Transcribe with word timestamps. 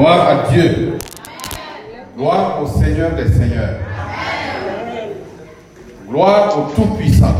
Gloire 0.00 0.28
à 0.28 0.50
Dieu. 0.50 0.96
Gloire 2.16 2.62
au 2.62 2.66
Seigneur 2.66 3.10
des 3.10 3.28
Seigneurs. 3.28 3.80
Gloire 6.08 6.58
au 6.58 6.72
Tout-Puissant. 6.74 7.34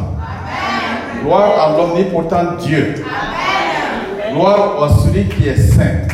Gloire 1.23 1.59
à 1.59 1.79
l'omnipotent 1.79 2.57
Dieu. 2.59 3.03
Gloire 4.35 4.83
à 4.83 4.89
celui 4.91 5.27
qui 5.29 5.49
est 5.49 5.57
saint. 5.57 6.05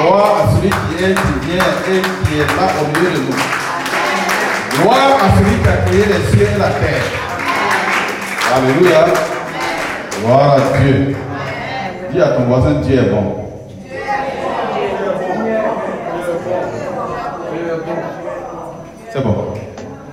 Gloire 0.00 0.34
à 0.42 0.56
celui 0.56 0.68
qui 0.70 1.04
est, 1.04 1.14
qui 1.14 1.46
vient 1.46 1.64
et 1.94 2.02
qui 2.02 2.40
est 2.40 2.56
là 2.56 2.68
au 2.80 2.98
milieu 2.98 3.10
de 3.12 3.18
nous. 3.18 4.82
Gloire 4.82 5.16
à 5.22 5.38
celui 5.38 5.58
qui 5.62 5.68
a 5.68 5.76
créé 5.86 6.04
les 6.06 6.36
cieux 6.36 6.48
et 6.56 6.58
la 6.58 6.70
terre. 6.70 7.04
Alléluia. 8.56 9.04
Gloire 10.24 10.56
à 10.56 10.78
Dieu. 10.80 11.16
Dis 12.10 12.20
à 12.20 12.30
ton 12.30 12.46
voisin, 12.46 12.80
Dieu 12.80 12.98
est 12.98 13.10
bon. 13.10 13.51
C'est 19.12 19.22
bon. 19.22 19.52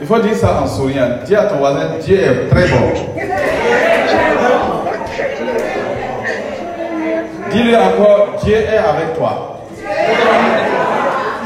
Il 0.02 0.08
faut 0.08 0.20
dire 0.20 0.36
ça 0.36 0.62
en 0.62 0.68
souriant. 0.68 1.08
Dis 1.26 1.34
à 1.34 1.44
ton 1.44 1.60
voisin, 1.60 1.92
Dieu 2.04 2.20
est 2.20 2.50
très 2.50 2.68
bon. 2.68 2.92
Dis-lui 7.50 7.76
encore, 7.78 8.36
Dieu 8.44 8.56
est 8.56 8.78
avec 8.78 9.18
toi. 9.18 9.62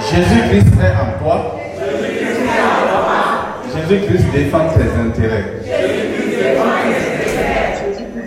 Jésus-Christ 0.10 0.74
est 0.82 0.96
en 1.00 1.24
toi. 1.24 1.56
Jésus-Christ 3.76 4.26
défend 4.34 4.70
tes 4.70 5.00
intérêts. 5.00 5.46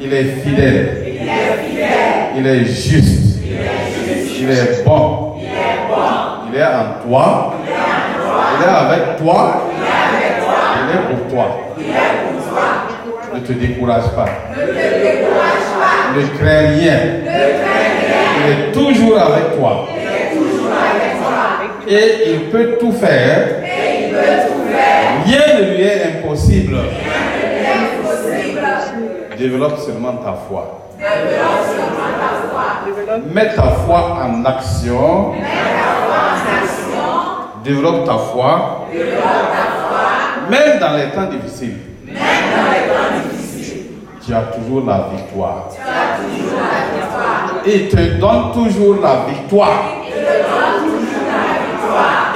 Il 0.00 0.12
est 0.12 0.24
fidèle. 0.24 1.02
Il 2.36 2.46
est 2.46 2.64
juste. 2.64 3.38
Il 3.44 4.50
est 4.50 4.84
bon. 4.84 5.34
Il 6.48 6.58
est 6.58 6.64
en 6.64 7.08
toi. 7.08 7.54
Il 8.58 8.64
est 8.64 8.68
avec 8.68 9.16
toi. 9.18 9.62
Il 10.82 10.96
est 10.96 11.16
pour 11.16 11.28
toi. 11.32 11.46
Ne 13.34 13.40
te 13.40 13.52
décourage 13.52 14.08
pas. 14.14 14.28
Ne 16.16 16.22
crains 16.38 16.68
rien. 16.78 17.00
Il 18.38 18.52
est 18.52 18.72
toujours 18.72 19.18
avec 19.18 19.58
toi. 19.58 19.86
Et 21.88 22.32
il 22.32 22.40
peut 22.50 22.76
tout 22.80 22.92
faire. 22.92 23.62
Rien 25.26 25.58
ne 25.58 25.74
lui 25.74 25.82
est 25.82 26.02
impossible. 26.18 26.76
Développe 29.38 29.78
seulement 29.78 30.14
ta 30.14 30.34
foi. 30.48 30.82
Mets 33.32 33.54
ta 33.54 33.68
foi 33.84 34.18
en 34.24 34.44
action. 34.44 35.34
Développe 37.66 38.04
ta 38.04 38.16
foi. 38.16 38.86
Même 40.48 40.78
dans 40.78 40.92
les 40.96 41.10
temps 41.10 41.28
difficiles. 41.28 41.78
Tu 44.24 44.32
as 44.32 44.42
toujours 44.54 44.86
la 44.86 45.08
victoire. 45.12 45.70
Il 47.66 47.88
te 47.88 48.20
donne 48.20 48.52
toujours 48.52 48.98
la 49.02 49.24
victoire. 49.28 49.82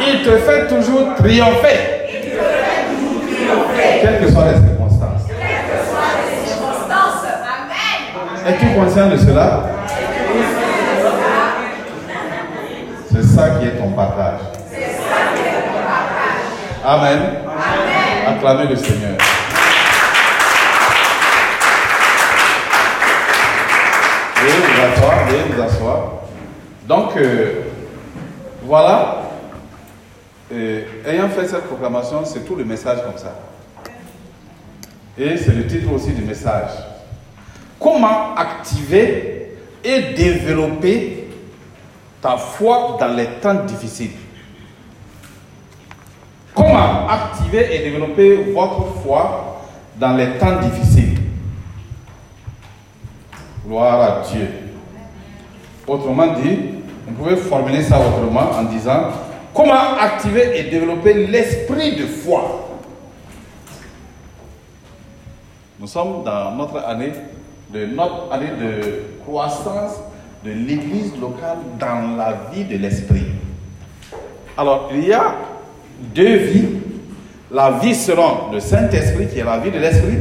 Il 0.01 0.23
te 0.25 0.37
fait 0.39 0.67
toujours 0.67 1.15
triompher. 1.17 1.79
Quelles 4.03 4.21
que 4.21 4.33
soient 4.33 4.47
les 4.47 4.59
circonstances. 4.59 5.29
Es-tu 8.49 8.67
conscient 8.75 9.09
de 9.09 9.17
cela? 9.17 9.63
C'est 13.13 13.23
ça 13.23 13.51
qui 13.51 13.67
est 13.67 13.79
ton 13.79 13.91
partage. 13.91 14.60
Amen. 16.91 17.21
Acclamez 18.27 18.67
le 18.67 18.75
Seigneur. 18.75 19.17
Veuillez 24.35 24.55
vous 24.59 24.83
asseoir, 24.83 25.27
veuillez 25.29 25.43
vous 25.53 25.63
asseoir. 25.63 26.13
Donc, 26.89 27.17
euh, 27.17 27.63
voilà. 28.65 29.23
Euh, 30.53 30.83
ayant 31.07 31.29
fait 31.29 31.47
cette 31.47 31.69
proclamation, 31.69 32.25
c'est 32.25 32.45
tout 32.45 32.57
le 32.57 32.65
message 32.65 32.99
comme 33.05 33.19
ça. 33.19 33.37
Et 35.17 35.37
c'est 35.37 35.53
le 35.53 35.69
titre 35.69 35.93
aussi 35.93 36.11
du 36.11 36.23
message. 36.23 36.71
Comment 37.79 38.35
activer 38.35 39.57
et 39.85 40.01
développer 40.17 41.29
ta 42.21 42.37
foi 42.37 42.97
dans 42.99 43.15
les 43.15 43.27
temps 43.41 43.63
difficiles? 43.63 44.11
Comment 46.61 47.09
activer 47.09 47.75
et 47.75 47.91
développer 47.91 48.53
votre 48.53 48.85
foi 49.03 49.63
dans 49.97 50.15
les 50.15 50.37
temps 50.37 50.61
difficiles? 50.61 51.19
Gloire 53.67 54.01
à 54.03 54.23
Dieu. 54.29 54.47
Autrement 55.87 56.35
dit, 56.35 56.59
on 57.09 57.13
pouvait 57.13 57.37
formuler 57.37 57.83
ça 57.83 57.99
autrement 57.99 58.51
en 58.59 58.65
disant 58.65 59.05
comment 59.55 59.97
activer 59.99 60.59
et 60.59 60.65
développer 60.65 61.27
l'esprit 61.29 61.97
de 61.97 62.05
foi? 62.05 62.69
Nous 65.79 65.87
sommes 65.87 66.23
dans 66.25 66.51
notre 66.57 66.85
année 66.85 67.13
de 67.71 67.87
notre 67.87 68.31
année 68.31 68.51
de 68.61 69.03
croissance 69.25 69.95
de 70.45 70.51
l'église 70.51 71.19
locale 71.19 71.57
dans 71.79 72.19
la 72.19 72.35
vie 72.53 72.65
de 72.65 72.77
l'esprit. 72.77 73.29
Alors, 74.59 74.91
il 74.93 75.07
y 75.07 75.13
a 75.15 75.35
deux 76.15 76.37
vies. 76.37 76.69
La 77.51 77.73
vie 77.83 77.95
selon 77.95 78.53
le 78.53 78.61
Saint-Esprit, 78.61 79.29
qui 79.29 79.39
est 79.39 79.45
la 79.45 79.59
vie 79.59 79.71
de 79.71 79.79
l'esprit, 79.79 80.19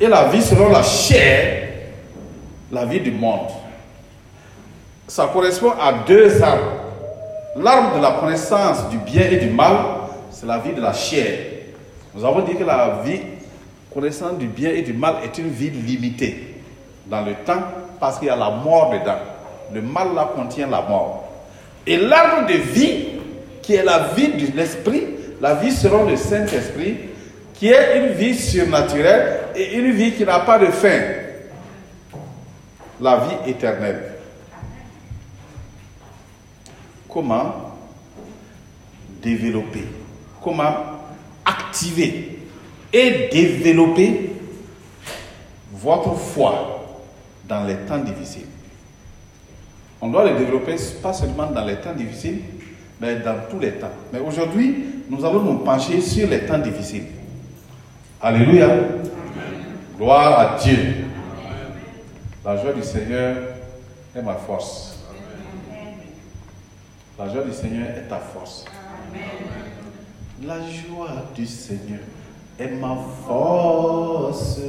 et 0.00 0.06
la 0.06 0.28
vie 0.28 0.40
selon 0.40 0.70
la 0.70 0.82
chair, 0.82 1.68
la 2.70 2.84
vie 2.84 3.00
du 3.00 3.10
monde. 3.10 3.48
Ça 5.08 5.28
correspond 5.32 5.72
à 5.80 5.92
deux 6.06 6.40
arbres. 6.42 6.72
L'arbre 7.56 7.96
de 7.96 8.02
la 8.02 8.12
connaissance 8.12 8.88
du 8.88 8.98
bien 8.98 9.22
et 9.28 9.38
du 9.38 9.50
mal, 9.50 9.74
c'est 10.30 10.46
la 10.46 10.58
vie 10.58 10.72
de 10.72 10.80
la 10.80 10.92
chair. 10.92 11.38
Nous 12.14 12.24
avons 12.24 12.42
dit 12.42 12.54
que 12.54 12.62
la 12.62 13.00
vie 13.04 13.20
connaissance 13.92 14.38
du 14.38 14.46
bien 14.46 14.70
et 14.70 14.82
du 14.82 14.92
mal 14.92 15.16
est 15.24 15.36
une 15.38 15.50
vie 15.50 15.70
limitée 15.70 16.54
dans 17.06 17.22
le 17.22 17.32
temps 17.44 17.62
parce 17.98 18.18
qu'il 18.18 18.28
y 18.28 18.30
a 18.30 18.36
la 18.36 18.50
mort 18.50 18.90
dedans. 18.92 19.18
Le 19.72 19.82
mal 19.82 20.14
là 20.14 20.30
contient 20.34 20.68
la 20.68 20.82
mort. 20.82 21.28
Et 21.86 21.96
l'arbre 21.96 22.46
de 22.46 22.54
vie, 22.54 23.04
qui 23.62 23.74
est 23.74 23.84
la 23.84 24.08
vie 24.14 24.28
de 24.28 24.56
l'esprit, 24.56 25.06
la 25.40 25.54
vie 25.54 25.72
selon 25.72 26.04
le 26.04 26.16
Saint-Esprit, 26.16 26.96
qui 27.54 27.68
est 27.68 27.98
une 27.98 28.12
vie 28.12 28.34
surnaturelle 28.34 29.40
et 29.54 29.76
une 29.76 29.92
vie 29.92 30.12
qui 30.12 30.24
n'a 30.24 30.40
pas 30.40 30.58
de 30.58 30.66
fin. 30.66 31.00
La 33.00 33.18
vie 33.18 33.50
éternelle. 33.50 34.14
Comment 37.08 37.76
développer, 39.22 39.84
comment 40.42 40.74
activer 41.44 42.38
et 42.92 43.28
développer 43.32 44.32
votre 45.72 46.14
foi 46.14 46.86
dans 47.48 47.64
les 47.64 47.76
temps 47.76 47.98
difficiles? 47.98 48.46
On 50.00 50.08
doit 50.08 50.24
le 50.30 50.38
développer 50.38 50.76
pas 51.02 51.12
seulement 51.12 51.46
dans 51.46 51.64
les 51.64 51.76
temps 51.76 51.92
difficiles, 51.92 52.40
mais 53.00 53.16
dans 53.16 53.36
tous 53.50 53.58
les 53.58 53.72
temps. 53.72 53.90
Mais 54.12 54.20
aujourd'hui, 54.20 54.84
nous 55.08 55.24
allons 55.24 55.42
nous 55.42 55.58
pencher 55.58 56.00
sur 56.00 56.28
les 56.28 56.40
temps 56.40 56.58
difficiles. 56.58 57.06
Alléluia. 58.20 58.68
Gloire 59.96 60.38
à 60.38 60.58
Dieu. 60.58 61.06
La 62.44 62.56
joie 62.56 62.72
du 62.72 62.82
Seigneur 62.82 63.36
est 64.14 64.22
ma 64.22 64.34
force. 64.34 64.98
La 67.18 67.28
joie 67.28 67.42
du 67.42 67.52
Seigneur 67.52 67.88
est 67.96 68.08
ta 68.08 68.16
force. 68.16 68.64
La 70.42 70.56
joie 70.60 71.24
du 71.34 71.46
Seigneur 71.46 72.00
est 72.58 72.70
ma 72.70 72.96
force. 73.26 74.60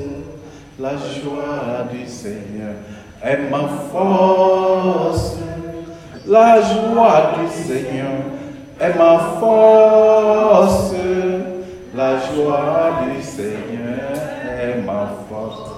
La 0.79 0.91
joie 0.97 1.87
du 1.91 2.05
Seigneur 2.07 2.75
est 3.23 3.37
ma 3.49 3.67
force. 3.91 5.37
La 6.27 6.61
joie 6.61 7.33
du 7.39 7.47
Seigneur 7.49 8.11
est 8.79 8.95
ma 8.95 9.17
force. 9.39 10.93
La 11.95 12.17
joie 12.19 12.91
du 13.05 13.23
Seigneur 13.23 14.13
est 14.61 14.81
ma 14.85 15.09
force. 15.27 15.71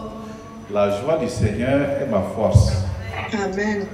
La 0.72 0.90
joie 1.00 1.18
du 1.18 1.30
Seigneur 1.30 1.80
est 2.02 2.08
ma 2.08 2.22
force. 2.36 2.74
Amen. 3.34 3.86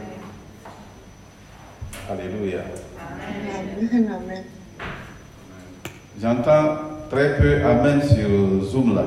Alléluia. 2.10 2.60
Amen. 3.00 4.12
Amen. 4.12 4.44
J'entends 6.20 6.78
très 7.12 7.38
peu 7.38 7.64
Amen 7.64 8.02
sur 8.02 8.64
Zoom 8.70 8.96
là. 8.96 9.04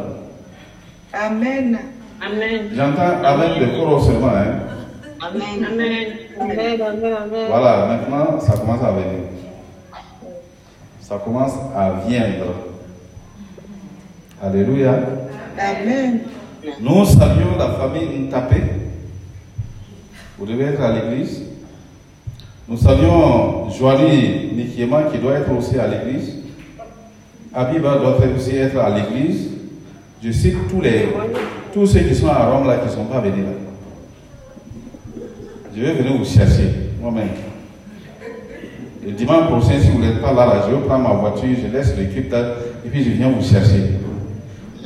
Amen. 1.13 1.79
Amen. 2.25 2.71
J'entends 2.73 3.25
Amen 3.25 3.59
de 3.59 3.67
coro 3.77 4.01
seulement. 4.01 4.29
Hein? 4.29 4.61
Amen. 5.21 5.67
Amen. 5.69 6.22
Amen, 6.41 6.81
amen, 6.81 7.13
amen. 7.13 7.47
Voilà, 7.49 7.87
maintenant, 7.87 8.41
ça 8.41 8.53
commence 8.57 8.83
à 8.83 8.91
venir. 8.93 9.21
Ça 11.01 11.19
commence 11.23 11.53
à 11.77 11.93
viendre. 12.07 12.55
Alléluia. 14.43 14.95
Amen. 15.59 16.21
Nous 16.81 17.05
saluons 17.05 17.57
la 17.59 17.69
famille 17.71 18.27
Ntapé. 18.29 18.63
Vous 20.39 20.47
devez 20.47 20.65
être 20.65 20.81
à 20.81 20.93
l'église. 20.93 21.43
Nous 22.69 22.77
saluons 22.77 23.69
Joanie 23.71 24.53
Nikiema 24.55 25.05
qui 25.05 25.19
doit 25.19 25.35
être 25.35 25.53
aussi 25.57 25.79
à 25.79 25.87
l'église. 25.87 26.37
Abiba 27.55 27.97
doit 27.99 28.17
aussi 28.35 28.57
être 28.57 28.79
à 28.79 28.91
l'église. 28.91 29.51
Je 30.23 30.31
cite 30.31 30.57
tous, 30.71 30.81
les, 30.81 31.09
tous 31.75 31.87
ceux 31.87 32.01
qui 32.01 32.15
sont 32.15 32.29
à 32.29 32.47
Rome 32.49 32.67
là 32.67 32.79
qui 32.79 32.87
ne 32.87 32.93
sont 32.93 33.05
pas 33.05 33.21
venus 33.21 33.45
là. 33.45 33.62
Je 35.75 35.81
vais 35.81 35.93
venir 35.93 36.19
vous 36.19 36.25
chercher 36.25 36.91
moi-même. 37.01 37.29
Le 39.05 39.13
dimanche 39.13 39.47
prochain, 39.47 39.81
si 39.81 39.89
vous 39.89 40.01
n'êtes 40.01 40.21
pas 40.21 40.33
là, 40.33 40.47
là, 40.47 40.67
je 40.69 40.77
prendre 40.87 41.09
ma 41.09 41.15
voiture, 41.15 41.57
je 41.61 41.77
laisse 41.77 41.97
l'équipe 41.97 42.33
et 42.85 42.89
puis 42.89 43.03
je 43.03 43.11
viens 43.11 43.31
vous 43.31 43.43
chercher. 43.43 43.93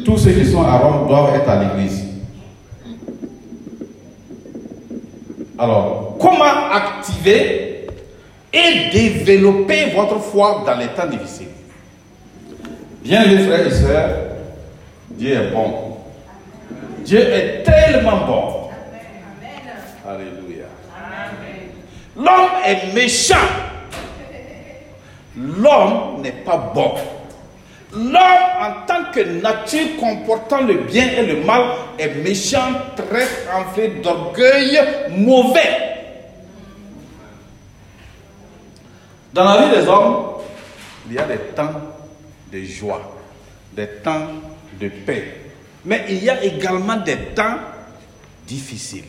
Tous 0.05 0.17
ceux 0.17 0.31
qui 0.31 0.47
sont 0.47 0.63
à 0.63 0.79
Rome 0.79 1.09
doivent 1.09 1.35
être 1.35 1.49
à 1.49 1.63
l'église. 1.63 2.05
Alors, 5.59 6.17
comment 6.21 6.71
activer 6.73 7.87
et 8.53 8.91
développer 8.93 9.93
votre 9.95 10.21
foi 10.21 10.63
dans 10.65 10.79
les 10.79 10.87
temps 10.89 11.09
difficiles? 11.11 11.49
Bien, 13.03 13.25
les 13.25 13.39
frères 13.39 13.67
et 13.67 13.71
sœurs, 13.71 14.11
Dieu 15.11 15.33
est 15.33 15.51
bon. 15.51 15.73
Dieu 17.05 17.21
est 17.21 17.63
tellement 17.65 18.27
bon. 18.27 18.71
Alléluia. 20.09 20.46
L'homme 22.17 22.51
est 22.65 22.95
méchant. 22.95 23.35
L'homme 25.37 26.23
n'est 26.23 26.33
pas 26.33 26.73
bon. 26.75 26.95
L'homme, 27.93 28.13
en 28.15 28.87
tant 28.87 29.11
que 29.13 29.21
nature 29.21 29.97
comportant 30.01 30.63
le 30.63 30.75
bien 30.75 31.09
et 31.09 31.27
le 31.27 31.45
mal, 31.45 31.63
est 31.99 32.15
méchant, 32.23 32.73
très 32.97 33.27
enflé 33.55 34.01
d'orgueil, 34.03 34.81
mauvais. 35.11 35.95
Dans 39.33 39.45
la 39.45 39.67
vie 39.67 39.77
des 39.77 39.87
hommes, 39.87 40.27
il 41.07 41.15
y 41.15 41.19
a 41.19 41.25
des 41.25 41.39
temps 41.55 41.81
de 42.51 42.63
joie, 42.63 43.15
des 43.73 43.87
temps 44.03 44.29
de 44.81 44.89
paix. 44.89 45.35
Mais 45.85 46.07
il 46.09 46.25
y 46.25 46.31
a 46.31 46.43
également 46.43 46.97
des 46.97 47.17
temps 47.35 47.59
difficiles. 48.47 49.05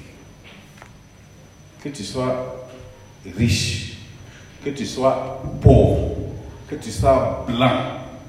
Que 1.81 1.89
tu 1.89 2.04
sois 2.04 2.67
riche, 3.36 3.98
que 4.64 4.70
tu 4.70 4.86
sois 4.86 5.42
pauvre, 5.62 6.16
que 6.68 6.76
tu 6.76 6.92
sois 6.92 7.46
blanc, 7.48 7.82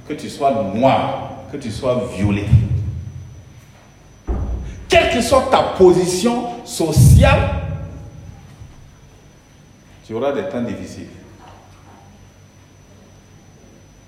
que 0.06 0.14
tu 0.14 0.28
sois 0.28 0.50
noir, 0.74 1.32
que 1.52 1.56
tu 1.56 1.70
sois 1.70 2.08
violet. 2.16 2.46
Quelle 4.88 5.12
que 5.12 5.20
soit 5.20 5.48
ta 5.50 5.62
position 5.76 6.64
sociale, 6.64 7.50
tu 10.06 10.14
auras 10.14 10.32
des 10.32 10.48
temps 10.48 10.62
difficiles. 10.62 11.08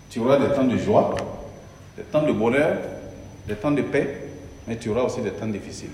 Tu 0.08 0.18
auras 0.18 0.38
des 0.38 0.54
temps 0.54 0.64
de 0.64 0.76
joie, 0.76 1.14
des 1.96 2.02
temps 2.04 2.22
de 2.22 2.32
bonheur, 2.32 2.78
des 3.46 3.54
temps 3.54 3.70
de 3.70 3.82
paix, 3.82 4.28
mais 4.66 4.76
tu 4.76 4.88
auras 4.88 5.02
aussi 5.02 5.20
des 5.20 5.30
temps 5.30 5.46
difficiles. 5.46 5.90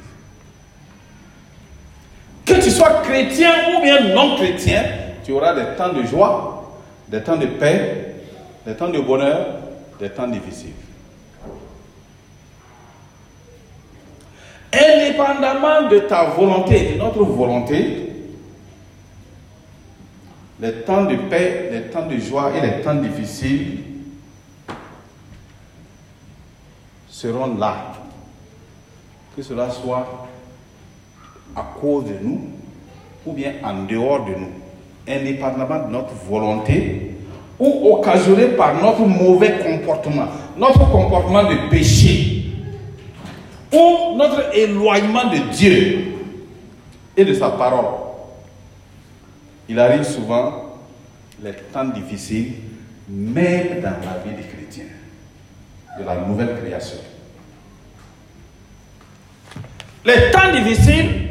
Que 2.46 2.62
tu 2.62 2.70
sois 2.70 3.02
chrétien 3.02 3.50
ou 3.76 3.82
bien 3.82 4.14
non 4.14 4.36
chrétien, 4.36 4.84
tu 5.24 5.32
auras 5.32 5.52
des 5.52 5.76
temps 5.76 5.92
de 5.92 6.04
joie, 6.04 6.78
des 7.08 7.20
temps 7.20 7.36
de 7.36 7.46
paix, 7.46 8.14
des 8.64 8.74
temps 8.74 8.88
de 8.88 9.00
bonheur, 9.00 9.46
des 9.98 10.10
temps 10.10 10.28
difficiles. 10.28 10.70
Indépendamment 14.72 15.88
de 15.88 15.98
ta 16.00 16.24
volonté, 16.24 16.92
de 16.92 16.98
notre 16.98 17.24
volonté, 17.24 18.12
les 20.60 20.72
temps 20.72 21.04
de 21.04 21.16
paix, 21.16 21.68
les 21.72 21.82
temps 21.90 22.06
de 22.06 22.16
joie 22.18 22.52
et 22.56 22.60
les 22.60 22.80
temps 22.82 22.94
difficiles 22.94 23.80
seront 27.08 27.56
là. 27.56 27.92
Que 29.34 29.42
cela 29.42 29.68
soit 29.70 30.28
à 31.56 31.64
cause 31.80 32.04
de 32.04 32.14
nous 32.22 32.40
ou 33.24 33.32
bien 33.32 33.54
en 33.64 33.84
dehors 33.84 34.24
de 34.24 34.32
nous, 34.32 34.52
indépendamment 35.08 35.86
de 35.86 35.92
notre 35.92 36.14
volonté 36.28 37.12
ou 37.58 37.94
occasionné 37.94 38.48
par 38.48 38.80
notre 38.80 39.00
mauvais 39.06 39.58
comportement, 39.58 40.26
notre 40.56 40.90
comportement 40.90 41.44
de 41.44 41.70
péché 41.70 42.44
ou 43.72 44.16
notre 44.16 44.54
éloignement 44.54 45.30
de 45.30 45.38
Dieu 45.52 45.98
et 47.16 47.24
de 47.24 47.34
sa 47.34 47.50
parole. 47.50 47.94
Il 49.68 49.78
arrive 49.80 50.04
souvent 50.04 50.52
les 51.42 51.52
temps 51.72 51.86
difficiles, 51.86 52.52
même 53.08 53.80
dans 53.80 53.90
la 53.90 54.22
vie 54.24 54.36
des 54.36 54.46
chrétiens, 54.48 54.84
de 55.98 56.04
la 56.04 56.16
nouvelle 56.16 56.56
création. 56.62 56.98
Les 60.04 60.30
temps 60.30 60.52
difficiles 60.52 61.25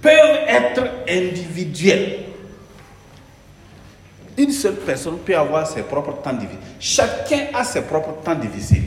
peuvent 0.00 0.48
être 0.48 0.82
individuels. 1.08 2.20
Une 4.36 4.52
seule 4.52 4.76
personne 4.76 5.18
peut 5.18 5.36
avoir 5.36 5.66
ses 5.66 5.82
propres 5.82 6.22
temps 6.22 6.32
difficiles. 6.32 6.58
Chacun 6.78 7.46
a 7.54 7.64
ses 7.64 7.82
propres 7.82 8.22
temps 8.24 8.34
difficiles. 8.34 8.84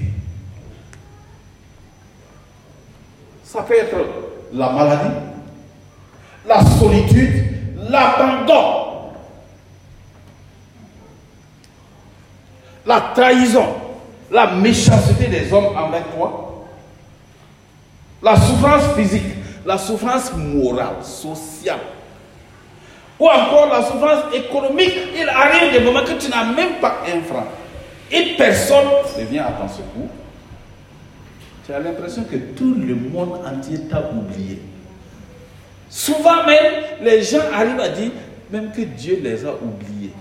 Ça 3.43 3.61
peut 3.61 3.77
être 3.77 3.95
la 4.53 4.69
maladie, 4.71 5.15
la 6.47 6.65
solitude, 6.65 7.45
l'abandon, 7.89 9.11
la 12.85 13.11
trahison, 13.13 13.67
la 14.31 14.55
méchanceté 14.55 15.27
des 15.27 15.53
hommes 15.53 15.77
envers 15.77 16.07
toi, 16.15 16.65
la 18.23 18.35
souffrance 18.37 18.95
physique, 18.95 19.42
la 19.65 19.77
souffrance 19.77 20.33
morale, 20.33 21.03
sociale, 21.03 21.79
ou 23.19 23.27
encore 23.27 23.69
la 23.69 23.83
souffrance 23.83 24.33
économique. 24.33 24.93
Il 25.15 25.27
arrive 25.29 25.71
des 25.71 25.79
moments 25.79 26.03
que 26.03 26.13
tu 26.13 26.29
n'as 26.29 26.45
même 26.45 26.79
pas 26.81 27.03
un 27.07 27.21
franc 27.21 27.47
et 28.11 28.35
personne 28.37 28.85
ne 29.17 29.23
vient 29.25 29.45
à 29.45 29.51
ton 29.51 29.67
secours. 29.67 30.09
Tu 31.65 31.73
as 31.73 31.79
l'impression 31.79 32.23
que 32.25 32.35
tout 32.35 32.75
le 32.75 32.95
monde 32.95 33.39
entier 33.45 33.79
t'a 33.89 34.01
oublié. 34.11 34.61
Souvent 35.89 36.45
même, 36.45 36.83
les 37.01 37.23
gens 37.23 37.39
arrivent 37.53 37.79
à 37.79 37.89
dire 37.89 38.11
même 38.51 38.71
que 38.71 38.81
Dieu 38.81 39.19
les 39.23 39.45
a 39.45 39.53
oubliés. 39.53 40.11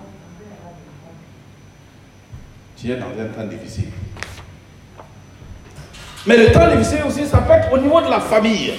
Tu 2.77 2.91
es 2.91 2.97
dans 2.97 3.07
un 3.07 3.27
temps 3.27 3.49
difficile. 3.49 3.89
Mais 6.27 6.37
le 6.37 6.53
temps 6.53 6.69
difficile 6.69 7.01
aussi, 7.07 7.27
ça 7.27 7.39
peut 7.39 7.53
être 7.53 7.73
au 7.73 7.79
niveau 7.79 8.01
de 8.01 8.09
la 8.09 8.21
famille. 8.21 8.73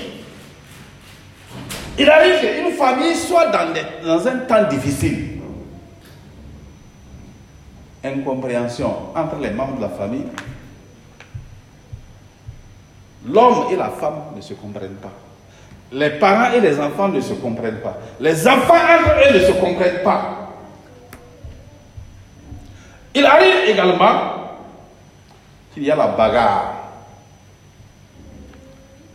Il 1.97 2.09
arrive 2.09 2.39
qu'une 2.39 2.73
famille 2.73 3.15
soit 3.15 3.47
dans, 3.47 3.73
dans 4.03 4.27
un 4.27 4.37
temps 4.39 4.67
difficile. 4.69 5.41
Incompréhension 8.03 9.13
entre 9.15 9.35
les 9.39 9.51
membres 9.51 9.77
de 9.77 9.81
la 9.81 9.89
famille. 9.89 10.25
L'homme 13.25 13.71
et 13.71 13.75
la 13.75 13.89
femme 13.89 14.33
ne 14.35 14.41
se 14.41 14.53
comprennent 14.53 14.95
pas. 14.95 15.11
Les 15.91 16.09
parents 16.09 16.51
et 16.53 16.59
les 16.59 16.79
enfants 16.79 17.07
ne 17.09 17.21
se 17.21 17.33
comprennent 17.33 17.79
pas. 17.81 17.97
Les 18.19 18.47
enfants 18.47 18.73
entre 18.73 19.29
eux 19.29 19.39
ne 19.39 19.45
se 19.45 19.51
comprennent 19.53 20.03
pas. 20.03 20.49
Il 23.15 23.25
arrive 23.25 23.69
également 23.69 24.33
qu'il 25.73 25.83
y 25.83 25.91
a 25.91 25.95
la 25.95 26.07
bagarre 26.07 26.73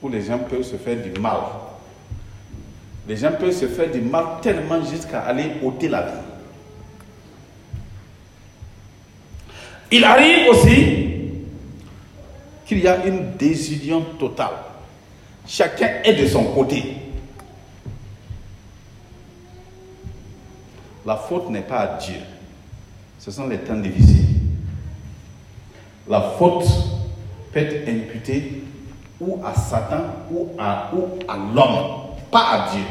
où 0.01 0.09
les 0.09 0.23
gens 0.23 0.39
peuvent 0.39 0.63
se 0.63 0.77
faire 0.77 0.97
du 0.97 1.11
mal. 1.21 1.39
Les 3.09 3.17
gens 3.17 3.33
peuvent 3.33 3.53
se 3.57 3.67
faire 3.67 3.91
du 3.91 4.03
mal 4.03 4.25
tellement 4.43 4.85
jusqu'à 4.85 5.21
aller 5.23 5.53
ôter 5.63 5.89
la 5.89 6.03
vie. 6.03 6.13
Il 9.91 10.05
arrive 10.05 10.51
aussi 10.51 11.09
qu'il 12.67 12.81
y 12.81 12.87
a 12.87 13.07
une 13.07 13.33
désunion 13.39 14.03
totale. 14.19 14.53
Chacun 15.47 16.03
est 16.05 16.13
de 16.13 16.27
son 16.27 16.45
côté. 16.53 16.85
La 21.07 21.17
faute 21.17 21.49
n'est 21.49 21.63
pas 21.63 21.79
à 21.79 21.99
Dieu. 21.99 22.19
Ce 23.19 23.31
sont 23.31 23.47
les 23.49 23.57
temps 23.57 23.77
difficiles. 23.77 24.27
La 26.07 26.21
faute 26.39 26.67
peut 27.51 27.61
être 27.61 27.89
imputée 27.89 28.63
ou 29.19 29.41
à 29.43 29.55
Satan 29.55 30.05
ou 30.31 30.49
à, 30.59 30.91
ou 30.95 31.19
à 31.27 31.37
l'homme, 31.37 32.08
pas 32.31 32.51
à 32.51 32.71
Dieu. 32.73 32.83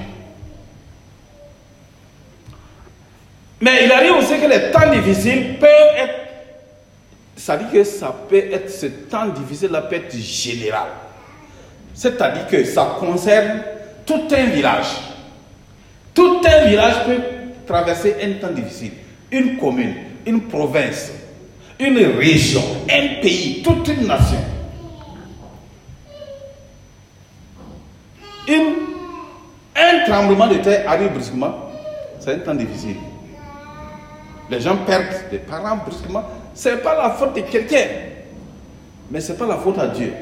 Mais 3.59 3.85
il 3.85 3.91
arrive 3.91 4.13
aussi 4.13 4.39
que 4.39 4.47
les 4.47 4.71
temps 4.71 4.89
difficiles 4.91 5.57
peuvent 5.59 5.97
être. 5.97 6.13
Ça 7.35 7.57
dit 7.57 7.65
que 7.71 7.83
ça 7.83 8.13
peut 8.29 8.35
être. 8.51 8.69
Ce 8.69 8.85
temps 8.85 9.27
difficile-là 9.27 9.81
peut 9.81 9.95
être 9.95 10.15
général. 10.15 10.87
C'est-à-dire 11.93 12.47
que 12.47 12.63
ça 12.65 12.97
concerne 12.99 13.61
tout 14.05 14.27
un 14.31 14.45
village. 14.45 14.87
Tout 16.13 16.41
un 16.45 16.65
village 16.65 17.05
peut 17.05 17.19
traverser 17.65 18.15
un 18.21 18.33
temps 18.33 18.53
difficile. 18.53 18.91
Une 19.31 19.57
commune, 19.57 19.95
une 20.25 20.41
province, 20.41 21.11
une 21.79 21.97
région, 22.17 22.61
un 22.89 23.21
pays, 23.21 23.61
toute 23.63 23.87
une 23.87 24.07
nation. 24.07 24.37
Une- 28.47 28.96
un 29.77 30.05
tremblement 30.05 30.47
de 30.47 30.55
terre 30.55 30.89
arrive 30.89 31.13
brusquement, 31.13 31.69
c'est 32.19 32.33
un 32.33 32.39
temps 32.39 32.55
difficile. 32.55 32.97
Les 34.49 34.59
gens 34.59 34.77
perdent 34.77 35.29
des 35.29 35.37
parents 35.39 35.77
brusquement. 35.77 36.23
Ce 36.55 36.69
n'est 36.69 36.77
pas 36.77 36.95
la 36.95 37.11
faute 37.11 37.35
de 37.35 37.41
quelqu'un, 37.41 37.85
mais 39.11 39.21
ce 39.21 39.31
n'est 39.31 39.37
pas 39.37 39.45
la 39.45 39.57
faute 39.57 39.77
à 39.77 39.87
Dieu. 39.87 40.13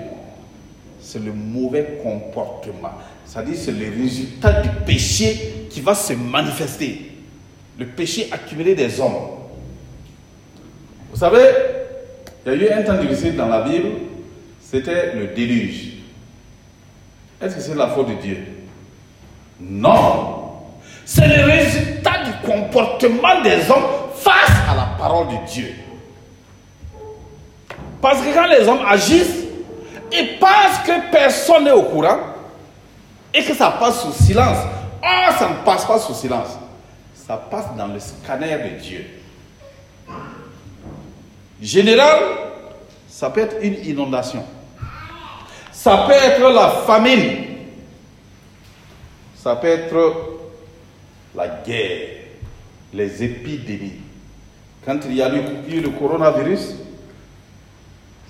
C'est 0.99 1.23
le 1.23 1.31
mauvais 1.31 1.99
comportement. 2.01 2.91
C'est-à-dire 3.25 3.55
c'est 3.57 3.71
le 3.71 3.89
résultat 3.89 4.61
du 4.61 4.69
péché 4.85 5.67
qui 5.69 5.81
va 5.81 5.93
se 5.93 6.13
manifester. 6.13 7.11
Le 7.77 7.85
péché 7.85 8.29
accumulé 8.31 8.75
des 8.75 8.99
hommes. 8.99 9.13
Vous 11.11 11.19
savez, 11.19 11.45
il 12.45 12.51
y 12.53 12.55
a 12.55 12.57
eu 12.57 12.69
un 12.71 12.83
temps 12.83 12.97
difficile 13.01 13.35
dans 13.35 13.47
la 13.47 13.61
Bible, 13.61 13.89
c'était 14.61 15.13
le 15.13 15.27
déluge. 15.27 15.93
Est-ce 17.41 17.55
que 17.55 17.61
c'est 17.61 17.75
la 17.75 17.87
faute 17.87 18.09
de 18.09 18.13
Dieu? 18.15 18.37
Non. 19.59 20.45
C'est 21.05 21.27
le 21.27 21.43
résultat 21.45 22.23
du 22.25 22.31
comportement 22.49 23.41
des 23.43 23.69
hommes 23.69 23.85
face 24.15 24.51
à 24.69 24.75
la 24.75 24.87
parole 24.97 25.27
de 25.27 25.51
Dieu. 25.51 25.73
Parce 28.01 28.21
que 28.21 28.33
quand 28.33 28.47
les 28.47 28.67
hommes 28.67 28.85
agissent, 28.87 29.45
ils 30.11 30.37
pensent 30.39 30.79
que 30.85 31.11
personne 31.11 31.65
n'est 31.65 31.71
au 31.71 31.83
courant 31.83 32.19
et 33.33 33.43
que 33.43 33.53
ça 33.53 33.71
passe 33.71 34.01
sous 34.01 34.23
silence. 34.23 34.57
Or, 35.01 35.33
ça 35.37 35.49
ne 35.49 35.65
passe 35.65 35.85
pas 35.85 35.99
sous 35.99 36.13
silence. 36.13 36.57
Ça 37.13 37.37
passe 37.37 37.75
dans 37.77 37.87
le 37.87 37.99
scanner 37.99 38.57
de 38.57 38.79
Dieu. 38.81 39.05
Général, 41.61 42.19
ça 43.07 43.29
peut 43.29 43.41
être 43.41 43.57
une 43.61 43.75
inondation. 43.85 44.43
Ça 45.71 46.05
peut 46.07 46.13
être 46.13 46.49
la 46.49 46.69
famine. 46.85 47.54
Ça 49.45 49.55
peut 49.57 49.67
être 49.67 50.39
la 51.35 51.47
guerre, 51.63 52.07
les 52.91 53.23
épidémies. 53.23 54.01
Quand 54.83 54.97
il 55.05 55.13
y 55.13 55.21
a 55.21 55.31
eu 55.35 55.81
le 55.81 55.89
coronavirus, 55.91 56.73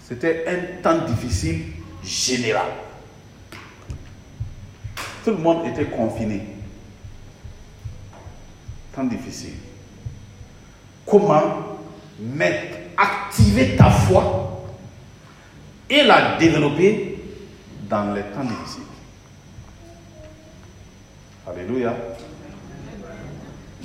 c'était 0.04 0.44
un 0.46 0.82
temps 0.82 1.06
difficile 1.06 1.68
général. 2.04 2.68
Tout 5.24 5.32
le 5.32 5.38
monde 5.38 5.68
était 5.68 5.86
confiné. 5.86 6.48
Temps 8.94 9.06
difficile. 9.06 9.56
Comment 11.06 11.78
mettre, 12.20 12.76
activer 12.98 13.78
ta 13.78 13.90
foi 13.90 14.66
et 15.90 16.04
la 16.04 16.36
développer 16.38 17.20
dans 17.90 18.14
les 18.14 18.24
temps 18.24 18.44
difficiles? 18.44 18.85
Alléluia. 21.48 21.96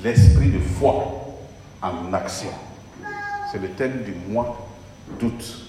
L'esprit 0.03 0.49
de 0.49 0.57
foi 0.57 1.37
en 1.79 2.11
action. 2.11 2.49
C'est 3.51 3.61
le 3.61 3.69
thème 3.69 4.01
du 4.03 4.13
mois 4.31 4.67
d'août. 5.19 5.67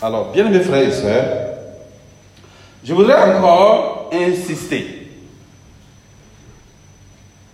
Alors, 0.00 0.32
bien 0.32 0.48
mes 0.48 0.60
frères 0.60 0.88
et 0.88 0.92
sœurs, 0.92 1.54
je 2.82 2.94
voudrais 2.94 3.34
encore 3.34 4.10
insister 4.14 5.08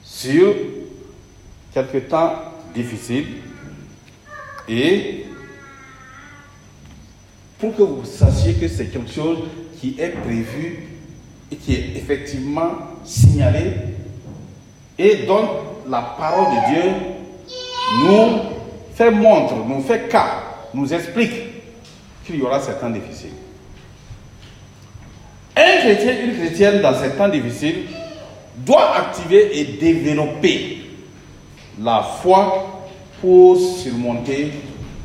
sur 0.05 0.55
quelques 1.73 2.09
temps 2.09 2.35
difficiles 2.73 3.39
et 4.69 5.27
pour 7.59 7.75
que 7.77 7.83
vous 7.83 8.05
sachiez 8.05 8.55
que 8.55 8.69
c'est 8.69 8.87
quelque 8.87 9.11
chose 9.11 9.39
qui 9.81 9.97
est 9.99 10.11
prévu 10.11 10.90
qui 11.57 11.75
est 11.75 11.97
effectivement 11.97 12.73
signalé 13.05 13.73
et 14.99 15.27
dont 15.27 15.49
la 15.89 16.01
parole 16.19 16.47
de 16.55 16.73
Dieu 16.73 16.91
nous 18.07 18.41
fait 18.95 19.11
montre, 19.11 19.55
nous 19.67 19.83
fait 19.83 20.09
cas, 20.09 20.43
nous 20.75 20.93
explique 20.93 21.33
qu'il 22.25 22.37
y 22.37 22.43
aura 22.43 22.61
ces 22.61 22.75
temps 22.75 22.91
difficiles. 22.91 23.31
Un 25.57 25.79
chrétien, 25.81 26.13
une 26.23 26.37
chrétienne 26.37 26.81
dans 26.81 26.95
ces 26.95 27.11
temps 27.11 27.29
difficiles 27.29 27.87
doit 28.59 28.97
activer 28.97 29.59
et 29.59 29.65
développer 29.65 30.83
la 31.83 32.03
foi 32.23 32.83
pour 33.21 33.57
surmonter 33.57 34.53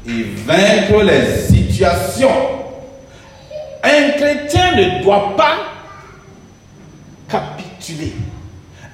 et 0.07 0.23
vaincre 0.45 1.01
les 1.03 1.37
situations. 1.41 2.29
Un 3.83 4.09
chrétien 4.11 4.75
ne 4.75 5.03
doit 5.03 5.35
pas 5.35 5.75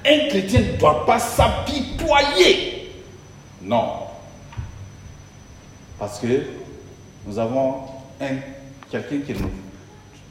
Un 0.04 0.28
chrétien 0.28 0.60
ne 0.60 0.76
doit 0.78 1.06
pas 1.06 1.18
s'apitoyer. 1.18 2.92
Non. 3.62 3.92
Parce 5.98 6.18
que 6.18 6.42
nous 7.26 7.38
avons 7.38 7.82
un, 8.20 8.36
quelqu'un 8.90 9.20
qui 9.20 9.32
nous 9.40 9.50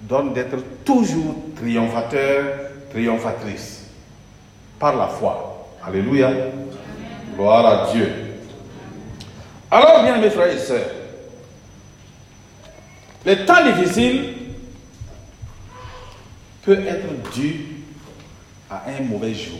donne 0.01 0.34
d'être 0.34 0.58
toujours 0.84 1.36
triomphateur, 1.56 2.44
triomphatrice. 2.91 3.86
Par 4.77 4.96
la 4.96 5.08
foi. 5.08 5.70
Alléluia. 5.86 6.32
Gloire 7.36 7.65
à 7.65 7.91
Dieu. 7.94 8.12
Alors, 9.70 10.03
bien 10.03 10.18
mes 10.18 10.30
frères 10.30 10.53
et 10.53 10.60
sœurs, 10.60 10.89
le 13.25 13.46
temps 13.46 13.63
difficile 13.63 14.34
peut 16.63 16.86
être 16.86 17.32
dû 17.34 17.80
à 18.71 18.83
un 18.87 19.03
mauvais 19.03 19.33
jour. 19.33 19.59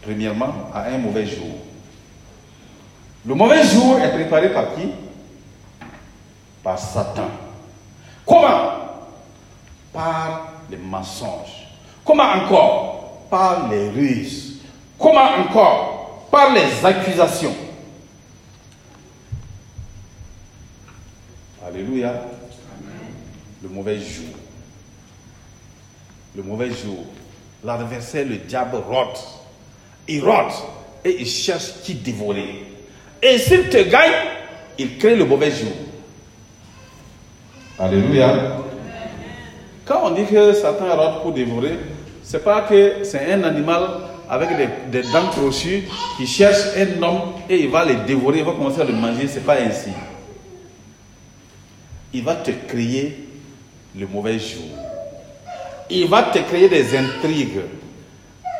Premièrement, 0.00 0.70
à 0.72 0.84
un 0.86 0.98
mauvais 0.98 1.26
jour. 1.26 1.58
Le 3.26 3.34
mauvais 3.34 3.62
jour 3.62 3.98
est 3.98 4.10
préparé 4.10 4.52
par 4.52 4.74
qui? 4.74 4.88
Par 6.62 6.78
Satan. 6.78 7.28
Comment? 8.26 8.72
Par 9.92 10.52
les 10.70 10.78
mensonges. 10.78 11.68
Comment 12.04 12.32
encore? 12.32 13.26
Par 13.30 13.68
les 13.68 13.90
ruses. 13.90 14.62
Comment 14.98 15.36
encore? 15.38 16.26
Par 16.30 16.54
les 16.54 16.84
accusations. 16.84 17.54
Alléluia. 21.64 22.14
Le 23.62 23.68
mauvais 23.68 24.00
jour. 24.00 24.41
Le 26.36 26.42
mauvais 26.42 26.70
jour. 26.70 27.04
L'adversaire, 27.64 28.26
le 28.26 28.36
diable, 28.36 28.76
rôde. 28.76 29.16
Il 30.08 30.24
rôde 30.24 30.52
et 31.04 31.20
il 31.20 31.26
cherche 31.26 31.80
qui 31.84 31.94
dévorer. 31.94 32.64
Et 33.22 33.38
s'il 33.38 33.68
te 33.68 33.82
gagne, 33.88 34.12
il 34.78 34.98
crée 34.98 35.14
le 35.14 35.24
mauvais 35.24 35.50
jour. 35.50 35.72
Alléluia. 37.78 38.58
Quand 39.84 40.00
on 40.04 40.10
dit 40.10 40.24
que 40.24 40.52
Satan 40.54 40.96
rôde 40.96 41.22
pour 41.22 41.32
dévorer, 41.32 41.78
c'est 42.22 42.42
pas 42.42 42.62
que 42.62 43.04
c'est 43.04 43.30
un 43.32 43.42
animal 43.44 43.82
avec 44.28 44.56
des, 44.56 44.68
des 44.90 45.08
dents 45.12 45.28
crochues 45.30 45.84
qui 46.16 46.26
cherche 46.26 46.76
un 46.76 47.02
homme 47.02 47.32
et 47.50 47.56
il 47.64 47.70
va 47.70 47.84
le 47.84 47.96
dévorer, 48.06 48.38
il 48.38 48.44
va 48.44 48.52
commencer 48.52 48.80
à 48.80 48.84
le 48.84 48.94
manger. 48.94 49.28
C'est 49.28 49.44
pas 49.44 49.60
ainsi. 49.60 49.90
Il 52.14 52.24
va 52.24 52.36
te 52.36 52.50
créer 52.50 53.28
le 53.94 54.06
mauvais 54.06 54.38
jour. 54.38 54.81
Il 55.94 56.08
va 56.08 56.22
te 56.22 56.38
créer 56.38 56.70
des 56.70 56.96
intrigues. 56.96 57.60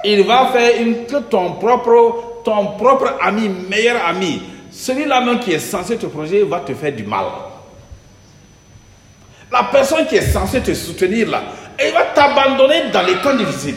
Il 0.04 0.24
va 0.24 0.50
faire 0.52 0.82
une, 0.82 1.06
ton 1.06 1.52
propre, 1.52 2.42
ton 2.44 2.76
propre 2.76 3.14
ami, 3.22 3.48
meilleur 3.48 4.04
ami, 4.04 4.42
celui-là 4.70 5.22
même 5.22 5.40
qui 5.40 5.52
est 5.52 5.58
censé 5.58 5.96
te 5.96 6.06
protéger, 6.06 6.42
va 6.42 6.60
te 6.60 6.74
faire 6.74 6.92
du 6.92 7.04
mal. 7.04 7.24
La 9.50 9.64
personne 9.64 10.06
qui 10.06 10.16
est 10.16 10.30
censée 10.30 10.60
te 10.60 10.74
soutenir 10.74 11.30
là, 11.30 11.42
elle 11.78 11.94
va 11.94 12.04
t'abandonner 12.14 12.90
dans 12.92 13.02
les 13.02 13.14
temps 13.16 13.34
difficiles. 13.34 13.76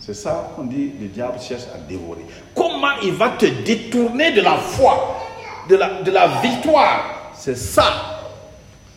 C'est 0.00 0.14
ça 0.14 0.50
qu'on 0.56 0.64
dit, 0.64 0.94
le 1.00 1.06
diable 1.06 1.38
cherche 1.40 1.62
à 1.72 1.78
dévorer. 1.78 2.26
Comment 2.56 2.98
il 3.04 3.12
va 3.12 3.30
te 3.30 3.46
détourner 3.46 4.32
de 4.32 4.40
la 4.40 4.56
foi, 4.56 5.20
de 5.68 5.76
la 6.10 6.26
victoire? 6.42 7.30
C'est 7.34 7.56
ça 7.56 8.11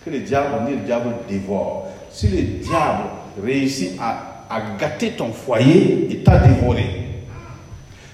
que 0.05 0.09
le 0.11 0.19
diable, 0.19 0.47
on 0.61 0.65
dit 0.65 0.75
le 0.75 0.85
diable 0.85 1.09
dévore. 1.27 1.87
Si 2.11 2.27
le 2.27 2.41
diable 2.41 3.09
réussit 3.43 3.99
à 3.99 4.35
a 4.49 4.61
gâté 4.79 5.11
ton 5.11 5.31
foyer 5.31 6.07
et 6.11 6.17
t'a 6.17 6.37
dévoré. 6.37 6.85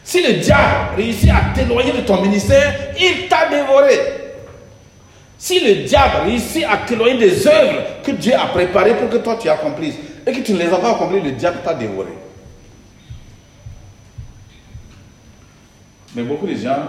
Si 0.04 0.22
le 0.22 0.40
diable 0.40 0.96
réussit 0.98 1.30
à 1.30 1.54
t'éloigner 1.54 1.92
de 1.92 2.02
ton 2.02 2.22
ministère, 2.22 2.74
il 3.00 3.28
t'a 3.28 3.50
dévoré. 3.50 3.98
Si 5.38 5.60
le 5.60 5.84
diable 5.84 6.28
réussit 6.28 6.64
à 6.64 6.78
t'éloigner 6.78 7.18
des 7.18 7.48
œuvres 7.48 7.82
que 8.04 8.12
Dieu 8.12 8.34
a 8.34 8.48
préparées 8.48 8.96
pour 8.96 9.10
que 9.10 9.18
toi 9.18 9.38
tu 9.40 9.50
accomplisses 9.50 9.96
et 10.26 10.32
que 10.32 10.40
tu 10.40 10.54
ne 10.54 10.60
les 10.60 10.68
as 10.68 10.78
pas 10.78 10.92
accomplies, 10.92 11.22
le 11.22 11.32
diable 11.32 11.60
t'a 11.64 11.74
dévoré. 11.74 12.12
Mais 16.16 16.24
beaucoup 16.24 16.46
de 16.46 16.56
gens 16.56 16.84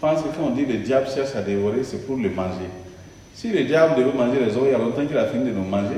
pensent 0.00 0.22
que 0.22 0.28
quand 0.36 0.44
on 0.46 0.50
dit 0.50 0.66
le 0.66 0.78
diable 0.78 1.06
cherche 1.12 1.34
à 1.34 1.42
dévorer, 1.42 1.82
c'est 1.82 2.06
pour 2.06 2.16
le 2.16 2.30
manger. 2.30 2.68
Si 3.34 3.48
le 3.48 3.64
diable 3.64 3.94
devait 3.96 4.12
manger 4.12 4.38
les 4.44 4.56
os, 4.56 4.62
il 4.66 4.72
y 4.72 4.74
a 4.74 4.78
longtemps 4.78 5.06
qu'il 5.06 5.16
a 5.16 5.26
fini 5.26 5.44
de 5.46 5.54
nous 5.54 5.64
manger. 5.64 5.96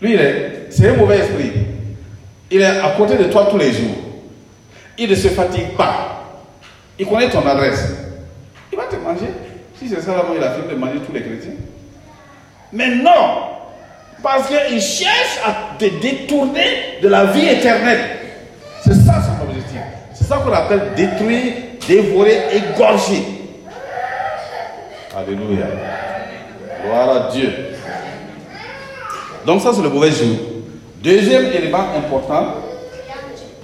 Lui, 0.00 0.16
c'est 0.70 0.88
un 0.88 0.96
mauvais 0.96 1.18
esprit. 1.18 1.52
Il 2.50 2.60
est 2.60 2.64
à 2.64 2.90
côté 2.96 3.16
de 3.16 3.24
toi 3.24 3.48
tous 3.50 3.58
les 3.58 3.72
jours. 3.72 3.96
Il 4.96 5.10
ne 5.10 5.14
se 5.14 5.28
fatigue 5.28 5.76
pas. 5.76 6.24
Il 6.98 7.06
connaît 7.06 7.30
ton 7.30 7.46
adresse. 7.46 7.92
Il 8.72 8.78
va 8.78 8.84
te 8.84 8.96
manger. 8.96 9.30
Si 9.78 9.88
c'est 9.88 10.00
ça, 10.00 10.12
là, 10.12 10.24
il 10.36 10.42
a 10.42 10.52
fini 10.52 10.68
de 10.68 10.74
manger 10.74 11.00
tous 11.06 11.12
les 11.12 11.22
chrétiens. 11.22 11.52
Mais 12.72 12.94
non, 12.96 13.48
parce 14.22 14.48
qu'il 14.48 14.80
cherche 14.80 15.40
à 15.44 15.76
te 15.78 15.84
détourner 16.00 16.98
de 17.02 17.08
la 17.08 17.26
vie 17.26 17.46
éternelle. 17.48 18.00
C'est 18.84 18.94
ça 18.94 19.22
son 19.22 19.48
objectif. 19.48 19.78
C'est 20.14 20.24
ça 20.24 20.36
qu'on 20.38 20.52
appelle 20.52 20.92
détruire, 20.96 21.52
dévorer, 21.86 22.38
égorger. 22.52 23.22
Alléluia. 25.18 25.66
Gloire 26.84 27.10
à 27.10 27.32
Dieu. 27.32 27.52
Donc 29.44 29.60
ça 29.60 29.72
c'est 29.72 29.82
le 29.82 29.88
mauvais 29.88 30.12
jour. 30.12 30.36
Deuxième 31.02 31.46
élément 31.46 31.86
important, 31.96 32.54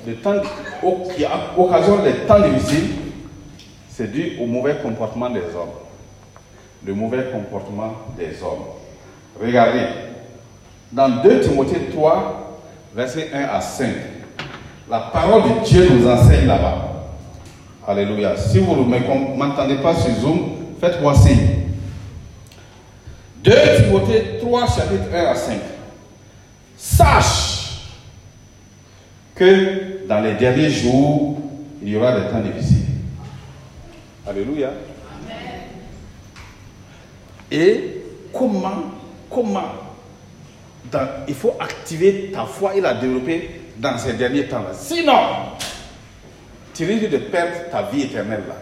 le 0.05 0.15
temps, 0.17 0.35
qui 1.15 1.25
occasionne 1.57 2.05
les 2.05 2.27
temps 2.27 2.41
difficiles, 2.41 2.91
c'est 3.89 4.11
dû 4.11 4.37
au 4.41 4.47
mauvais 4.47 4.75
comportement 4.83 5.31
des 5.31 5.43
hommes. 5.43 5.75
Le 6.85 6.93
mauvais 6.93 7.27
comportement 7.33 7.93
des 8.19 8.43
hommes. 8.43 8.65
Regardez, 9.41 9.87
dans 10.91 11.23
2 11.23 11.41
Timothée 11.41 11.89
3, 11.93 12.61
versets 12.97 13.31
1 13.33 13.43
à 13.45 13.61
5, 13.61 13.87
la 14.91 14.99
parole 14.99 15.43
de 15.43 15.65
Dieu 15.65 15.89
nous 15.89 16.09
enseigne 16.09 16.49
là-bas. 16.49 16.89
Alléluia. 17.87 18.37
Si 18.37 18.59
vous 18.59 18.75
ne 18.75 19.37
m'entendez 19.37 19.77
pas 19.77 19.95
sur 19.95 20.15
Zoom, 20.15 20.54
faites-moi 20.81 21.15
signe. 21.15 21.49
2 23.43 23.53
Timothée 23.77 24.39
3, 24.41 24.67
chapitre 24.67 25.05
1 25.15 25.19
à 25.19 25.35
5. 25.35 25.59
Sache 26.77 27.81
que 29.35 30.07
dans 30.07 30.21
les 30.21 30.35
derniers 30.35 30.71
jours, 30.71 31.39
il 31.83 31.91
y 31.91 31.97
aura 31.97 32.19
des 32.19 32.29
temps 32.29 32.41
difficiles. 32.41 32.87
Alléluia. 34.27 34.71
Et 37.51 38.03
comment, 38.33 38.85
comment 39.31 39.85
il 41.29 41.35
faut 41.35 41.57
activer 41.61 42.31
ta 42.33 42.45
foi 42.45 42.77
et 42.77 42.81
la 42.81 42.95
développer 42.95 43.63
dans 43.77 43.99
ces 43.99 44.13
derniers 44.15 44.47
temps-là. 44.47 44.71
Sinon, 44.73 45.19
tu 46.75 46.85
risques 46.85 47.11
de 47.11 47.19
perdre 47.19 47.71
ta 47.71 47.83
vie 47.83 48.03
éternelle 48.03 48.43
là. 48.49 48.55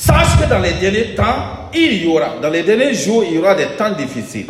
Sache 0.00 0.40
que 0.40 0.48
dans 0.48 0.60
les 0.60 0.72
derniers 0.72 1.14
temps, 1.14 1.68
il 1.74 2.04
y 2.04 2.06
aura, 2.06 2.38
dans 2.40 2.48
les 2.48 2.62
derniers 2.62 2.94
jours, 2.94 3.22
il 3.22 3.34
y 3.34 3.38
aura 3.38 3.54
des 3.54 3.66
temps 3.76 3.90
difficiles. 3.92 4.46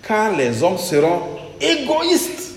Car 0.00 0.36
les 0.36 0.62
hommes 0.62 0.78
seront 0.78 1.22
égoïstes, 1.60 2.54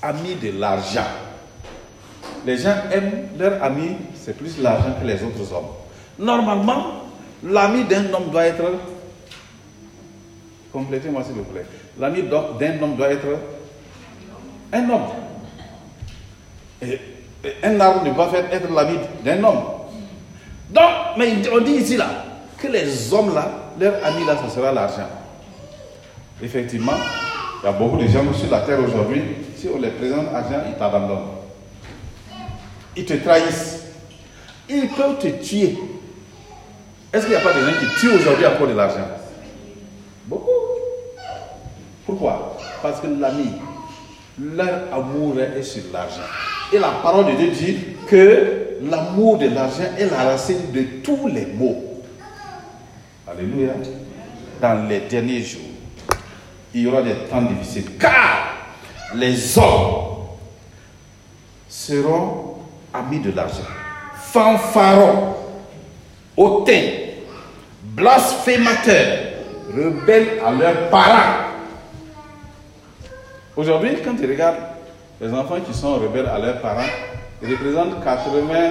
amis 0.00 0.36
de 0.42 0.58
l'argent. 0.58 1.04
Les 2.46 2.56
gens 2.56 2.74
aiment 2.90 3.28
leurs 3.38 3.62
amis, 3.62 3.96
c'est 4.14 4.34
plus 4.38 4.56
l'argent 4.58 4.94
que 4.98 5.06
les 5.06 5.22
autres 5.22 5.52
hommes. 5.52 5.68
Normalement, 6.18 7.04
l'ami 7.44 7.84
d'un 7.84 8.10
homme 8.14 8.30
doit 8.30 8.46
être 8.46 8.64
Complétez-moi 10.72 11.24
s'il 11.24 11.34
vous 11.34 11.44
plaît. 11.44 11.66
L'ami 11.98 12.22
d'un 12.22 12.82
homme 12.82 12.96
doit 12.96 13.10
être 13.10 13.26
un 14.72 14.88
homme. 14.88 15.08
Un 17.62 17.80
arbre 17.80 18.04
ne 18.04 18.10
peut 18.10 18.16
pas 18.16 18.30
être 18.52 18.70
l'ami 18.72 18.98
d'un 19.24 19.42
homme. 19.44 19.62
Donc, 20.70 20.90
mais 21.16 21.34
on 21.52 21.60
dit 21.60 21.72
ici 21.72 21.96
là 21.96 22.06
que 22.58 22.68
les 22.68 23.12
hommes 23.12 23.34
là, 23.34 23.48
leur 23.78 23.94
ami 24.04 24.24
là, 24.26 24.36
ce 24.44 24.54
sera 24.54 24.72
l'argent. 24.72 25.08
Effectivement, 26.42 26.98
il 27.62 27.66
y 27.66 27.68
a 27.68 27.72
beaucoup 27.72 27.96
de 27.96 28.06
gens 28.06 28.32
sur 28.32 28.50
la 28.50 28.60
terre 28.60 28.78
aujourd'hui, 28.80 29.22
si 29.56 29.68
on 29.74 29.78
les 29.80 29.90
présente 29.90 30.26
argent, 30.34 30.62
ils 30.66 30.78
t'abandonnent. 30.78 31.28
Ils 32.96 33.04
te 33.04 33.14
trahissent. 33.14 33.84
Ils 34.68 34.88
peuvent 34.88 35.18
te 35.18 35.28
tuer. 35.42 35.78
Est-ce 37.12 37.26
qu'il 37.26 37.34
n'y 37.34 37.40
a 37.40 37.44
pas 37.44 37.52
des 37.52 37.60
gens 37.60 37.78
qui 37.78 38.00
tuent 38.00 38.14
aujourd'hui 38.14 38.44
à 38.44 38.50
cause 38.52 38.68
de 38.68 38.74
l'argent? 38.74 39.08
Beaucoup. 40.26 40.50
Pourquoi? 42.06 42.56
Parce 42.82 43.00
que 43.00 43.06
l'ami, 43.06 43.52
leur 44.38 44.92
amour 44.92 45.40
est 45.40 45.62
sur 45.62 45.82
l'argent. 45.92 46.20
Et 46.72 46.78
la 46.78 46.88
parole 47.02 47.26
de 47.26 47.32
Dieu 47.32 47.50
dit 47.50 47.78
que 48.06 48.78
l'amour 48.82 49.38
de 49.38 49.48
l'argent 49.48 49.82
est 49.98 50.06
la 50.10 50.24
racine 50.24 50.70
de 50.72 50.82
tous 51.02 51.26
les 51.26 51.46
maux. 51.46 52.02
Alléluia. 53.26 53.72
Dans 54.60 54.86
les 54.88 55.00
derniers 55.00 55.42
jours, 55.42 55.62
il 56.74 56.82
y 56.82 56.86
aura 56.86 57.02
des 57.02 57.14
temps 57.30 57.42
difficiles. 57.42 57.96
Car 57.98 58.54
les 59.14 59.58
hommes 59.58 60.10
seront 61.68 62.56
amis 62.92 63.20
de 63.20 63.32
l'argent, 63.32 63.66
fanfarons, 64.14 65.34
hautains, 66.36 66.82
blasphémateurs, 67.82 69.18
rebelles 69.74 70.40
à 70.44 70.52
leurs 70.52 70.90
parents. 70.90 71.46
Aujourd'hui, 73.56 73.96
quand 74.04 74.14
tu 74.16 74.26
regardes 74.26 74.56
les 75.20 75.32
enfants 75.32 75.60
qui 75.60 75.74
sont 75.76 75.94
rebelles 75.96 76.26
à 76.26 76.38
leurs 76.38 76.60
parents, 76.60 76.88
représentent 77.42 78.02
80, 78.02 78.70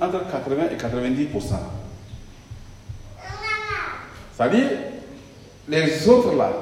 entre 0.00 0.30
80 0.30 0.56
et 0.72 0.76
90 0.76 1.28
C'est-à-dire, 4.36 4.68
les 5.68 6.08
autres 6.08 6.34
là, 6.34 6.52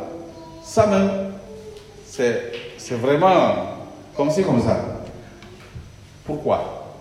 ça 0.63 0.87
même, 0.87 1.33
c'est 2.07 2.95
vraiment 2.95 3.79
comme 4.17 4.31
ci, 4.31 4.43
comme 4.43 4.63
ça. 4.63 4.79
Pourquoi? 6.25 6.97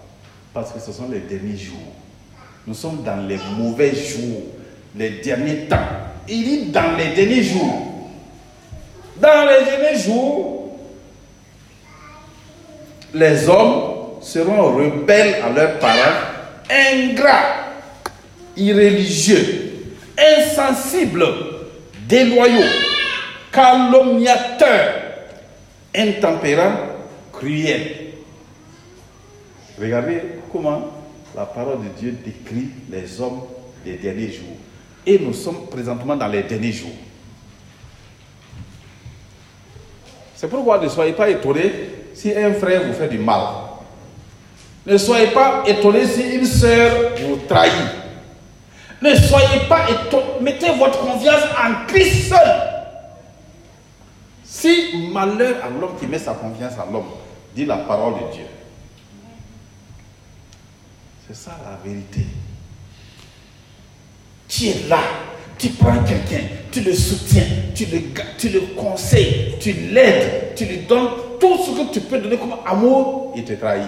Parce 0.53 0.71
que 0.71 0.79
ce 0.79 0.91
sont 0.91 1.09
les 1.09 1.19
derniers 1.19 1.55
jours. 1.57 1.77
Nous 2.65 2.73
sommes 2.73 3.03
dans 3.03 3.27
les 3.27 3.39
mauvais 3.57 3.93
jours, 3.93 4.41
les 4.95 5.21
derniers 5.21 5.67
temps. 5.67 5.77
Il 6.27 6.43
dit 6.43 6.65
dans 6.71 6.97
les 6.97 7.13
derniers 7.13 7.43
jours. 7.43 8.09
Dans 9.17 9.47
les 9.47 9.65
derniers 9.65 9.99
jours, 9.99 10.62
les 13.13 13.47
hommes 13.47 14.21
seront 14.21 14.75
rebelles 14.75 15.35
à 15.43 15.49
leurs 15.49 15.79
parents, 15.79 16.19
ingrats, 16.69 17.73
irréligieux, 18.57 19.93
insensibles, 20.17 21.25
déloyaux, 22.07 22.65
calomniateurs, 23.51 24.93
intempérants, 25.95 26.77
cruels. 27.31 28.13
Regardez 29.79 30.21
comment 30.51 30.91
la 31.35 31.45
parole 31.45 31.79
de 31.79 31.99
Dieu 31.99 32.17
décrit 32.23 32.69
les 32.89 33.19
hommes 33.19 33.41
des 33.83 33.93
derniers 33.97 34.31
jours. 34.31 34.57
Et 35.05 35.19
nous 35.19 35.33
sommes 35.33 35.67
présentement 35.67 36.15
dans 36.15 36.27
les 36.27 36.43
derniers 36.43 36.71
jours. 36.71 36.95
C'est 40.35 40.47
pourquoi 40.47 40.79
ne 40.79 40.87
soyez 40.87 41.13
pas 41.13 41.29
étonnés 41.29 41.71
si 42.13 42.35
un 42.35 42.53
frère 42.53 42.83
vous 42.85 42.93
fait 42.93 43.07
du 43.07 43.17
mal. 43.17 43.41
Ne 44.85 44.97
soyez 44.97 45.27
pas 45.27 45.63
étonnés 45.65 46.05
si 46.05 46.35
une 46.35 46.45
soeur 46.45 47.11
vous 47.21 47.37
trahit. 47.47 47.71
Ne 49.01 49.15
soyez 49.15 49.61
pas 49.69 49.89
étonnés. 49.89 50.23
Mettez 50.41 50.71
votre 50.77 50.99
confiance 50.99 51.43
en 51.57 51.85
Christ 51.87 52.29
seul. 52.29 52.73
Si 54.43 55.09
malheur 55.11 55.57
à 55.63 55.69
l'homme 55.69 55.95
qui 55.99 56.05
met 56.05 56.19
sa 56.19 56.33
confiance 56.33 56.73
en 56.77 56.91
l'homme, 56.91 57.09
dit 57.55 57.65
la 57.65 57.77
parole 57.77 58.13
de 58.13 58.33
Dieu. 58.33 58.45
C'est 61.27 61.35
ça 61.35 61.51
la 61.63 61.77
vérité. 61.83 62.25
Tu 64.47 64.67
es 64.67 64.87
là, 64.87 64.99
tu 65.57 65.69
prends 65.69 66.03
quelqu'un, 66.03 66.45
tu 66.71 66.81
le 66.81 66.93
soutiens, 66.93 67.45
tu 67.73 67.85
le, 67.85 68.01
tu 68.37 68.49
le 68.49 68.59
conseilles, 68.75 69.55
tu 69.59 69.73
l'aides, 69.73 70.53
tu 70.55 70.65
lui 70.65 70.79
donnes 70.79 71.09
tout 71.43 71.57
ce 71.57 71.71
que 71.71 71.93
tu 71.93 71.99
peux 71.99 72.19
donner 72.19 72.37
comme 72.37 72.55
amour, 72.65 73.33
il 73.35 73.43
te 73.43 73.51
trahit. 73.53 73.83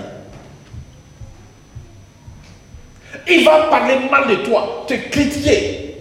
Il 3.29 3.45
va 3.45 3.67
parler 3.67 3.95
mal 4.11 4.27
de 4.27 4.35
toi, 4.43 4.83
te 4.85 4.93
critiquer. 5.09 5.95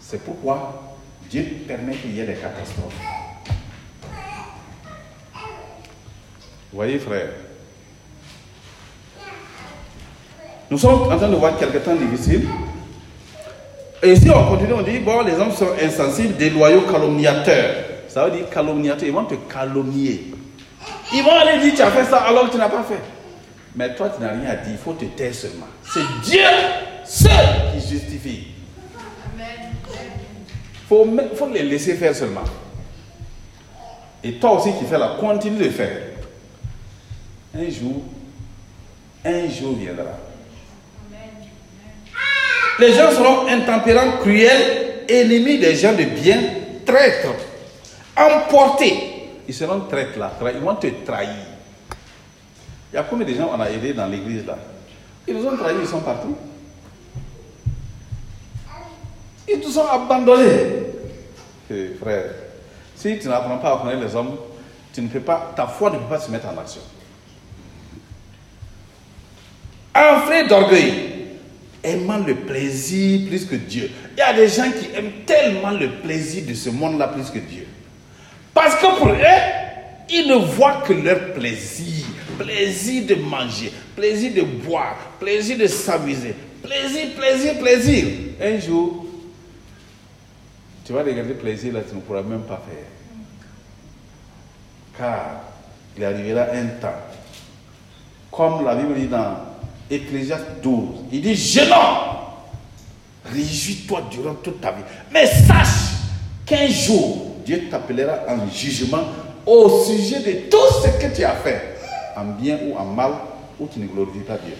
C'est 0.00 0.24
pourquoi 0.24 0.96
Dieu 1.28 1.44
permet 1.68 1.94
qu'il 1.96 2.14
y 2.14 2.20
ait 2.20 2.24
des 2.24 2.34
catastrophes. 2.34 2.94
Vous 5.34 6.78
voyez, 6.78 6.98
frère 6.98 7.28
Nous 10.70 10.78
sommes 10.78 11.12
en 11.12 11.16
train 11.16 11.28
de 11.28 11.36
voir 11.36 11.58
quelques 11.58 11.84
temps 11.84 11.94
difficiles. 11.94 12.48
Et 14.02 14.16
si 14.16 14.30
on 14.30 14.48
continue, 14.48 14.72
on 14.72 14.82
dit, 14.82 14.98
bon, 14.98 15.22
les 15.22 15.34
hommes 15.34 15.52
sont 15.52 15.68
insensibles, 15.80 16.36
déloyaux, 16.36 16.82
calomniateurs. 16.90 17.83
Ça 18.14 18.26
veut 18.26 18.30
dire 18.30 18.48
calomniateurs, 18.48 19.08
ils 19.08 19.12
vont 19.12 19.24
te 19.24 19.34
calomnier. 19.34 20.32
Ils 21.12 21.22
vont 21.24 21.32
aller 21.32 21.58
dire, 21.58 21.74
tu 21.74 21.82
as 21.82 21.90
fait 21.90 22.04
ça 22.04 22.18
alors 22.18 22.46
que 22.46 22.52
tu 22.52 22.58
n'as 22.58 22.68
pas 22.68 22.84
fait. 22.84 23.00
Mais 23.74 23.92
toi, 23.96 24.08
tu 24.08 24.22
n'as 24.22 24.30
rien 24.30 24.50
à 24.50 24.54
dire, 24.54 24.70
il 24.70 24.78
faut 24.78 24.92
te 24.92 25.04
taire 25.04 25.34
seulement. 25.34 25.66
C'est 25.82 26.30
Dieu 26.30 26.44
seul 27.04 27.32
qui 27.72 27.88
justifie. 27.88 28.46
Il 29.36 30.88
faut, 30.88 31.04
faut 31.34 31.48
les 31.48 31.64
laisser 31.64 31.94
faire 31.94 32.14
seulement. 32.14 32.44
Et 34.22 34.34
toi 34.34 34.60
aussi 34.60 34.72
qui 34.78 34.84
fais 34.84 34.96
là, 34.96 35.16
continue 35.18 35.64
de 35.64 35.70
faire. 35.70 35.98
Un 37.52 37.68
jour, 37.68 38.00
un 39.24 39.48
jour 39.48 39.76
viendra. 39.76 40.04
Les 42.78 42.92
gens 42.92 43.10
seront 43.10 43.48
intempérants, 43.48 44.18
cruels, 44.20 45.02
ennemis 45.08 45.58
des 45.58 45.74
gens 45.74 45.94
de 45.94 46.04
bien, 46.04 46.40
traîtres, 46.86 47.34
emportés. 48.16 49.30
Ils 49.46 49.54
seront 49.54 49.80
traîtres 49.80 50.18
là, 50.18 50.32
ils 50.54 50.60
vont 50.60 50.74
te 50.76 50.86
trahir. 51.04 51.30
Il 52.92 52.96
y 52.96 52.98
a 52.98 53.02
combien 53.02 53.26
de 53.26 53.34
gens 53.34 53.50
on 53.52 53.60
a 53.60 53.70
aidé 53.70 53.92
dans 53.92 54.06
l'église 54.06 54.46
là? 54.46 54.56
Ils 55.26 55.34
nous 55.34 55.46
ont 55.46 55.56
trahis, 55.56 55.76
ils 55.80 55.88
sont 55.88 56.00
partout. 56.00 56.36
Ils 59.48 59.60
nous 59.60 59.78
ont 59.78 59.86
abandonnés. 59.86 60.84
Eh, 61.70 61.90
frère, 62.00 62.30
si 62.94 63.18
tu 63.18 63.28
n'apprends 63.28 63.58
pas 63.58 63.74
à 63.74 63.78
connaître 63.78 64.06
les 64.06 64.14
hommes, 64.14 64.36
tu 64.92 65.02
ne 65.02 65.08
peux 65.08 65.20
pas, 65.20 65.52
ta 65.56 65.66
foi 65.66 65.90
ne 65.90 65.98
peut 65.98 66.08
pas 66.08 66.20
se 66.20 66.30
mettre 66.30 66.46
en 66.46 66.58
action. 66.58 66.80
Enflé 69.94 70.46
d'orgueil, 70.46 71.08
aimant 71.82 72.18
le 72.18 72.34
plaisir 72.34 73.28
plus 73.28 73.44
que 73.44 73.56
Dieu. 73.56 73.90
Il 74.12 74.18
y 74.18 74.22
a 74.22 74.32
des 74.32 74.48
gens 74.48 74.70
qui 74.70 74.94
aiment 74.96 75.24
tellement 75.26 75.70
le 75.70 75.90
plaisir 76.00 76.44
de 76.46 76.54
ce 76.54 76.70
monde-là 76.70 77.08
plus 77.08 77.30
que 77.30 77.38
Dieu. 77.38 77.66
Parce 78.54 78.76
que 78.76 78.98
pour 78.98 79.08
eux, 79.08 79.16
ils 80.08 80.28
ne 80.28 80.36
voient 80.36 80.82
que 80.86 80.92
leur 80.92 81.34
plaisir. 81.34 82.06
Plaisir 82.38 83.06
de 83.06 83.14
manger, 83.16 83.72
plaisir 83.94 84.32
de 84.34 84.42
boire, 84.42 84.96
plaisir 85.20 85.56
de 85.58 85.66
s'amuser. 85.66 86.34
Plaisir, 86.62 87.14
plaisir, 87.16 87.58
plaisir. 87.58 88.06
Un 88.40 88.58
jour, 88.58 89.06
tu 90.84 90.92
vas 90.92 91.02
regarder 91.02 91.34
plaisir 91.34 91.72
là, 91.74 91.80
tu 91.88 91.94
ne 91.94 92.00
pourras 92.00 92.22
même 92.22 92.42
pas 92.42 92.60
faire. 92.68 92.86
Car 94.98 95.42
il 95.96 96.04
arrivera 96.04 96.46
un 96.52 96.66
temps, 96.80 96.88
comme 98.30 98.64
la 98.64 98.74
Bible 98.74 98.94
dit 98.94 99.06
dans 99.06 99.36
Ecclésiaste 99.88 100.60
12, 100.62 100.88
il 101.12 101.22
dit, 101.22 101.36
jeune 101.36 101.70
homme, 101.70 102.16
réjouis-toi 103.32 104.08
durant 104.10 104.34
toute 104.34 104.60
ta 104.60 104.72
vie. 104.72 104.82
Mais 105.12 105.26
sache 105.26 105.92
qu'un 106.44 106.68
jour, 106.68 107.33
Dieu 107.44 107.68
t'appellera 107.70 108.20
en 108.28 108.50
jugement 108.50 109.04
au 109.46 109.84
sujet 109.84 110.20
de 110.20 110.48
tout 110.48 110.72
ce 110.82 110.88
que 111.02 111.14
tu 111.14 111.24
as 111.24 111.34
fait, 111.34 111.76
en 112.16 112.24
bien 112.24 112.58
ou 112.66 112.76
en 112.76 112.84
mal, 112.84 113.12
ou 113.60 113.66
tu 113.66 113.78
ne 113.78 113.86
glorifies 113.86 114.20
pas 114.20 114.38
Dieu. 114.38 114.54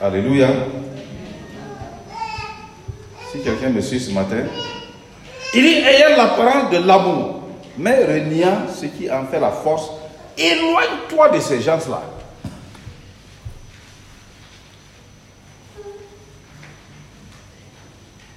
Alléluia. 0.00 0.48
Si 3.30 3.40
quelqu'un 3.42 3.68
me 3.68 3.80
suit 3.80 4.00
ce 4.00 4.10
matin, 4.12 4.44
il 5.54 5.62
dit 5.62 5.78
ayant 5.78 6.16
l'apparence 6.16 6.70
de 6.70 6.78
l'amour, 6.78 7.42
mais 7.76 8.04
reniant 8.04 8.66
ce 8.74 8.86
qui 8.86 9.10
en 9.10 9.26
fait 9.26 9.38
la 9.38 9.50
force, 9.50 9.90
éloigne-toi 10.38 11.28
de 11.28 11.40
ces 11.40 11.60
gens-là. 11.60 12.02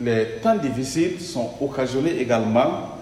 Les 0.04 0.26
temps 0.42 0.56
difficiles 0.56 1.22
sont 1.22 1.52
occasionnés 1.62 2.20
également 2.20 2.98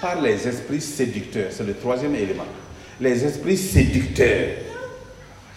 par 0.00 0.20
les 0.20 0.46
esprits 0.46 0.80
séducteurs. 0.80 1.48
C'est 1.50 1.66
le 1.66 1.74
troisième 1.74 2.14
élément. 2.14 2.44
Les 3.00 3.24
esprits 3.24 3.56
séducteurs 3.56 4.50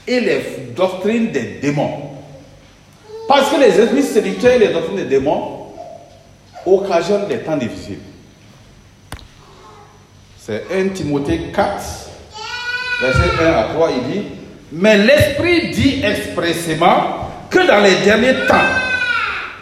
et 0.08 0.20
les 0.20 0.42
doctrines 0.76 1.32
des 1.32 1.60
démons. 1.62 2.12
Parce 3.28 3.52
que 3.52 3.60
les 3.60 3.80
esprits 3.80 4.04
séducteurs 4.04 4.54
et 4.54 4.60
les 4.60 4.70
doctrines 4.70 4.96
des 4.96 5.06
démons 5.06 5.68
occasionnent 6.66 7.28
des 7.28 7.40
temps 7.40 7.58
difficiles. 7.58 8.00
C'est 10.40 10.64
1 10.74 10.90
Timothée 10.90 11.52
4, 11.54 12.10
verset 13.02 13.44
1 13.44 13.46
à 13.46 13.64
3, 13.74 13.90
il 13.92 14.14
dit, 14.14 14.24
mais 14.72 14.98
l'Esprit 14.98 15.72
dit 15.72 16.02
expressément 16.04 17.30
que 17.50 17.68
dans 17.68 17.84
les 17.84 17.96
derniers 18.06 18.46
temps, 18.48 18.87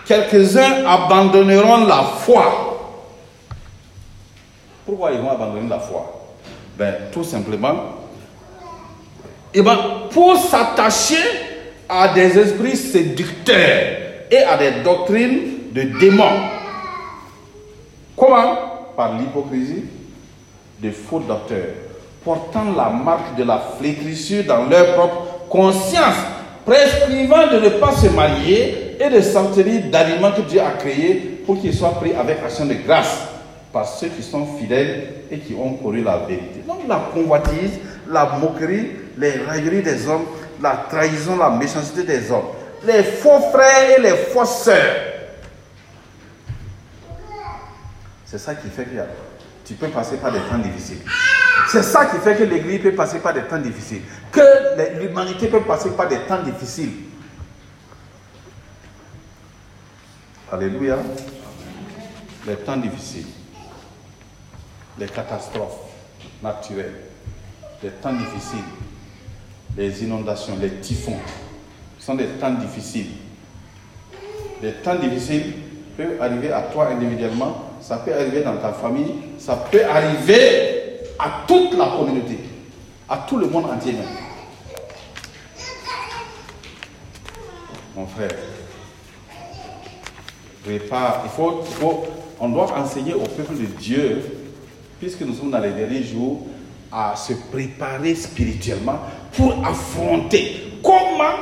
quelques-uns 0.05 0.85
abandonneront 0.85 1.85
la 1.85 2.03
foi. 2.03 2.71
Pourquoi 4.85 5.11
ils 5.11 5.19
vont 5.19 5.31
abandonner 5.31 5.67
la 5.67 5.79
foi? 5.79 6.05
Ben, 6.77 6.93
Tout 7.11 7.23
simplement, 7.23 7.75
eh 9.53 9.61
ben, 9.61 9.77
pour 10.11 10.37
s'attacher 10.37 11.23
à 11.87 12.09
des 12.09 12.37
esprits 12.37 12.75
séducteurs 12.75 13.97
et 14.29 14.37
à 14.37 14.57
des 14.57 14.83
doctrines 14.83 15.71
de 15.71 15.83
démons. 15.99 16.41
Comment? 18.15 18.55
Par 18.97 19.17
l'hypocrisie 19.17 19.85
de 20.81 20.91
faux 20.91 21.19
docteurs, 21.19 21.73
portant 22.23 22.65
la 22.75 22.89
marque 22.89 23.35
de 23.37 23.43
la 23.43 23.61
flétrissure 23.77 24.43
dans 24.45 24.65
leur 24.65 24.93
propre 24.95 25.27
conscience, 25.49 26.15
prescrivant 26.65 27.47
de 27.47 27.59
ne 27.59 27.69
pas 27.69 27.91
se 27.91 28.07
marier 28.07 28.84
et 28.99 29.09
de 29.09 29.21
s'abstenir 29.21 29.83
d'aliments 29.91 30.31
que 30.31 30.41
Dieu 30.41 30.61
a 30.61 30.71
créés 30.71 31.41
pour 31.45 31.59
qu'ils 31.59 31.73
soient 31.73 31.95
pris 31.99 32.13
avec 32.13 32.39
action 32.43 32.65
de 32.65 32.73
grâce 32.73 33.27
par 33.71 33.87
ceux 33.87 34.07
qui 34.07 34.23
sont 34.23 34.45
fidèles 34.57 35.07
et 35.29 35.39
qui 35.39 35.53
ont 35.53 35.73
connu 35.73 36.03
la 36.03 36.17
vérité. 36.17 36.63
Donc 36.67 36.81
la 36.87 37.09
convoitise, 37.13 37.71
la 38.09 38.37
moquerie, 38.39 38.91
les 39.17 39.31
railleries 39.31 39.81
des 39.81 40.07
hommes, 40.07 40.25
la 40.61 40.85
trahison, 40.89 41.37
la 41.37 41.49
méchanceté 41.49 42.03
des 42.03 42.31
hommes, 42.31 42.47
les 42.85 43.03
faux 43.03 43.39
frères 43.51 43.97
et 43.97 44.01
les 44.01 44.15
fausses 44.15 44.63
sœurs. 44.63 44.95
C'est 48.25 48.37
ça 48.37 48.55
qui 48.55 48.69
fait 48.69 48.83
que 48.83 48.89
tu 49.65 49.73
peux 49.73 49.87
passer 49.87 50.17
par 50.17 50.31
des 50.31 50.39
temps 50.39 50.57
difficiles. 50.57 50.99
C'est 51.69 51.83
ça 51.83 52.05
qui 52.05 52.17
fait 52.17 52.35
que 52.35 52.43
l'Église 52.43 52.81
peut 52.81 52.91
passer 52.91 53.19
par 53.19 53.33
des 53.33 53.41
temps 53.41 53.57
difficiles. 53.57 54.01
Que 54.31 54.99
l'humanité 54.99 55.47
peut 55.47 55.61
passer 55.61 55.89
par 55.91 56.07
des 56.07 56.19
temps 56.19 56.41
difficiles. 56.43 56.91
Alléluia. 60.55 60.97
Les 62.47 62.55
temps 62.55 62.77
difficiles. 62.77 63.27
Les 64.97 65.07
catastrophes 65.07 65.79
naturelles. 66.41 66.93
Les 67.83 67.89
temps 67.89 68.13
difficiles. 68.13 68.63
Les 69.75 70.03
inondations, 70.05 70.53
les 70.61 70.71
typhons. 70.75 71.19
sont 71.99 72.15
des 72.15 72.27
temps 72.39 72.53
difficiles. 72.53 73.09
Les 74.61 74.71
temps 74.75 74.95
difficiles 74.95 75.55
peuvent 75.97 76.21
arriver 76.21 76.53
à 76.53 76.61
toi 76.61 76.87
individuellement, 76.87 77.71
ça 77.81 77.97
peut 77.97 78.13
arriver 78.13 78.41
dans 78.41 78.55
ta 78.55 78.71
famille, 78.71 79.13
ça 79.37 79.57
peut 79.69 79.83
arriver 79.83 81.01
à 81.19 81.43
toute 81.45 81.77
la 81.77 81.87
communauté, 81.87 82.39
à 83.09 83.25
tout 83.27 83.37
le 83.37 83.47
monde 83.47 83.65
entier. 83.65 83.95
Mon 87.95 88.07
frère, 88.07 88.29
il 90.73 90.79
faut, 90.79 91.61
il 91.63 91.73
faut, 91.73 92.03
on 92.39 92.49
doit 92.49 92.77
enseigner 92.77 93.13
au 93.13 93.19
peuple 93.23 93.55
de 93.55 93.65
Dieu, 93.79 94.21
puisque 94.99 95.21
nous 95.21 95.33
sommes 95.33 95.51
dans 95.51 95.59
les 95.59 95.71
derniers 95.71 96.03
jours, 96.03 96.45
à 96.91 97.15
se 97.15 97.33
préparer 97.33 98.15
spirituellement 98.15 98.99
pour 99.35 99.53
affronter. 99.65 100.61
Comment 100.83 101.35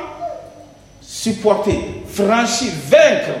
supporter, 1.00 2.02
franchir, 2.06 2.72
vaincre, 2.88 3.38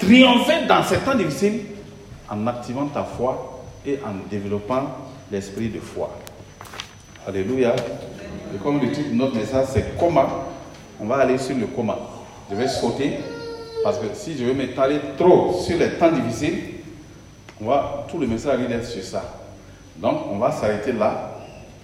triompher 0.00 0.66
dans 0.68 0.82
ces 0.82 0.98
temps 0.98 1.14
difficiles 1.14 1.60
en 2.28 2.46
activant 2.46 2.86
ta 2.86 3.04
foi 3.04 3.64
et 3.84 3.98
en 4.04 4.28
développant 4.30 4.86
l'esprit 5.30 5.68
de 5.68 5.80
foi. 5.80 6.16
Alléluia. 7.26 7.74
Et 8.54 8.58
comme 8.62 8.80
le 8.80 8.90
titre 8.92 9.10
de 9.10 9.14
notre 9.14 9.36
message, 9.36 9.66
c'est 9.72 9.98
comment. 9.98 10.26
On 11.00 11.06
va 11.06 11.16
aller 11.16 11.38
sur 11.38 11.56
le 11.56 11.66
comment. 11.66 11.98
Je 12.50 12.56
vais 12.56 12.68
sauter 12.68 13.18
parce 13.86 13.98
que 13.98 14.06
si 14.14 14.36
je 14.36 14.42
veux 14.42 14.52
m'étaler 14.52 14.98
trop 15.16 15.52
sur 15.64 15.78
les 15.78 15.90
temps 15.90 16.10
difficiles, 16.10 16.58
on 17.60 17.66
va, 17.66 18.04
tout 18.10 18.18
le 18.18 18.26
message 18.26 18.58
va 18.58 18.74
être 18.74 18.84
sur 18.84 19.04
ça. 19.04 19.22
Donc, 19.98 20.22
on 20.28 20.38
va 20.38 20.50
s'arrêter 20.50 20.90
là. 20.90 21.36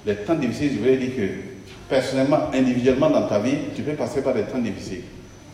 Les 0.04 0.16
temps 0.16 0.34
difficiles, 0.34 0.80
je 0.80 0.84
vais 0.84 0.96
dire 0.96 1.14
que 1.14 1.28
personnellement, 1.88 2.50
individuellement 2.52 3.08
dans 3.08 3.28
ta 3.28 3.38
vie, 3.38 3.54
tu 3.76 3.82
peux 3.82 3.92
passer 3.92 4.20
par 4.20 4.34
des 4.34 4.42
temps 4.42 4.58
difficiles. 4.58 5.04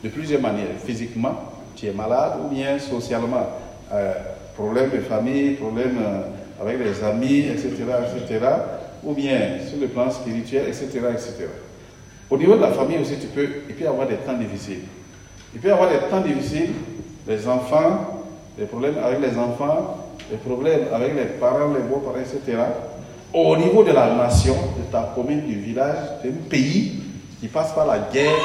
de 0.03 0.09
plusieurs 0.09 0.41
manières. 0.41 0.69
Physiquement, 0.83 1.53
tu 1.77 1.85
es 1.85 1.93
malade 1.93 2.39
ou 2.43 2.49
bien 2.49 2.79
socialement. 2.79 3.47
Euh, 3.93 4.15
problème 4.55 4.89
de 4.89 5.01
famille, 5.01 5.51
problème 5.51 5.99
euh, 6.01 6.63
avec 6.63 6.79
les 6.79 7.05
amis, 7.05 7.41
etc., 7.41 7.73
etc. 8.17 8.47
Ou 9.05 9.13
bien 9.13 9.59
sur 9.69 9.79
le 9.79 9.89
plan 9.89 10.11
spirituel, 10.11 10.67
etc., 10.69 10.89
etc. 11.13 11.47
Au 12.31 12.39
niveau 12.39 12.57
de 12.57 12.63
la 12.63 12.73
famille 12.73 12.97
aussi, 12.97 13.17
tu 13.21 13.27
peux, 13.27 13.47
y 13.79 13.87
avoir 13.87 14.09
des 14.09 14.17
temps 14.17 14.33
difficiles. 14.33 14.85
Il 15.59 15.63
peut 15.63 15.71
y 15.71 15.73
avoir 15.73 15.91
des 15.91 15.99
temps 16.09 16.21
difficiles, 16.21 16.71
les 17.27 17.49
enfants, 17.49 18.23
les 18.57 18.67
problèmes 18.67 18.97
avec 19.03 19.21
les 19.21 19.37
enfants, 19.37 20.07
les 20.31 20.37
problèmes 20.37 20.83
avec 20.95 21.17
les 21.17 21.25
parents, 21.25 21.75
les 21.75 21.81
beaux-parents, 21.81 22.21
etc. 22.21 22.63
Au 23.35 23.57
niveau 23.57 23.83
de 23.83 23.91
la 23.91 24.15
nation, 24.15 24.55
de 24.55 24.93
ta 24.93 25.11
commune, 25.17 25.45
du 25.47 25.59
village, 25.59 26.23
d'un 26.23 26.49
pays 26.49 27.01
qui 27.41 27.49
passe 27.49 27.73
par 27.73 27.89
la 27.89 27.99
guerre, 27.99 28.37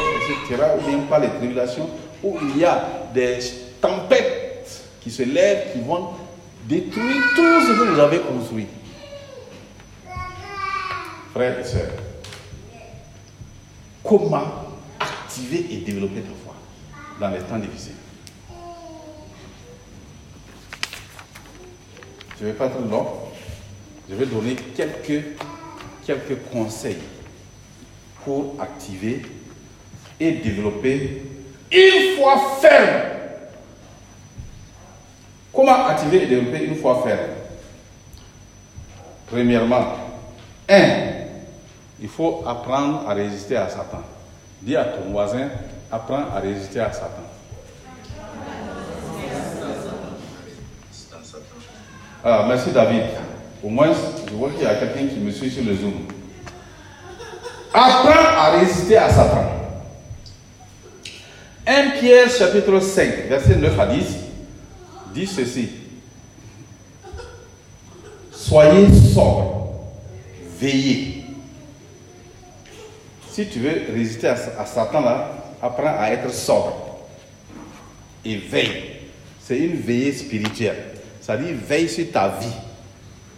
etc., 0.47 0.63
ou 0.75 0.89
bien 0.89 0.97
par 1.07 1.19
les 1.19 1.27
tribulations, 1.27 1.87
où 2.23 2.35
il 2.41 2.57
y 2.57 2.65
a 2.65 2.83
des 3.13 3.37
tempêtes 3.79 4.83
qui 4.99 5.11
se 5.11 5.21
lèvent, 5.21 5.71
qui 5.71 5.81
vont 5.81 6.07
détruire 6.67 7.21
tout 7.35 7.61
ce 7.61 7.79
que 7.79 7.93
vous 7.93 7.99
avez 7.99 8.21
construit. 8.21 8.65
Frères 11.31 11.59
et 11.59 11.63
sœurs, 11.63 11.91
comment 14.03 14.45
activer 14.99 15.67
et 15.69 15.77
développer 15.85 16.21
ta 16.21 16.42
dans 17.19 17.29
les 17.29 17.39
temps 17.39 17.57
difficiles 17.57 17.95
Je 22.39 22.45
ne 22.45 22.51
vais 22.51 22.57
pas 22.57 22.65
être 22.65 22.89
long. 22.89 23.07
Je 24.09 24.15
vais 24.15 24.25
donner 24.25 24.55
quelques, 24.75 25.23
quelques 26.05 26.37
conseils 26.51 26.97
pour 28.25 28.55
activer 28.59 29.21
et 30.19 30.31
développer 30.33 31.23
une 31.71 32.17
foi 32.17 32.57
ferme. 32.59 33.01
Comment 35.53 35.85
activer 35.85 36.23
et 36.23 36.25
développer 36.25 36.65
une 36.65 36.75
foi 36.75 37.01
ferme? 37.03 37.31
Premièrement, 39.27 39.85
un, 40.69 40.95
il 42.01 42.09
faut 42.09 42.43
apprendre 42.45 43.07
à 43.07 43.13
résister 43.13 43.55
à 43.55 43.69
Satan. 43.69 44.01
Dis 44.61 44.75
à 44.75 44.83
ton 44.83 45.11
voisin, 45.11 45.49
apprends 45.93 46.25
à 46.35 46.39
résister 46.39 46.79
à 46.79 46.91
Satan. 46.91 47.21
Ah, 52.23 52.45
merci 52.47 52.71
David. 52.71 53.03
Au 53.63 53.69
moins, 53.69 53.91
je 54.27 54.33
vois 54.33 54.49
qu'il 54.49 54.63
y 54.63 54.65
a 54.65 54.75
quelqu'un 54.75 55.07
qui 55.07 55.19
me 55.19 55.29
suit 55.29 55.51
sur 55.51 55.63
le 55.63 55.75
Zoom. 55.75 55.93
Apprends 57.71 58.37
à 58.37 58.51
résister 58.59 58.97
à 58.97 59.09
Satan. 59.09 59.45
1 61.67 61.89
Pierre 61.99 62.29
chapitre 62.29 62.79
5, 62.79 63.27
verset 63.29 63.55
9 63.55 63.79
à 63.79 63.85
10, 63.85 64.05
dit 65.13 65.27
ceci. 65.27 65.69
Soyez 68.31 68.87
sobre, 69.13 69.75
veillez. 70.59 71.23
Si 73.29 73.47
tu 73.47 73.59
veux 73.59 73.93
résister 73.93 74.27
à, 74.27 74.35
à 74.59 74.65
Satan 74.65 75.01
là, 75.01 75.42
apprends 75.63 75.95
à 75.97 76.11
être 76.11 76.31
sobre 76.31 76.75
et 78.25 78.35
veille. 78.35 78.83
C'est 79.41 79.57
une 79.57 79.77
veillée 79.77 80.11
spirituelle. 80.11 80.83
Ça 81.21 81.37
dit 81.37 81.53
veille 81.53 81.89
sur 81.89 82.11
ta 82.11 82.27
vie, 82.27 82.53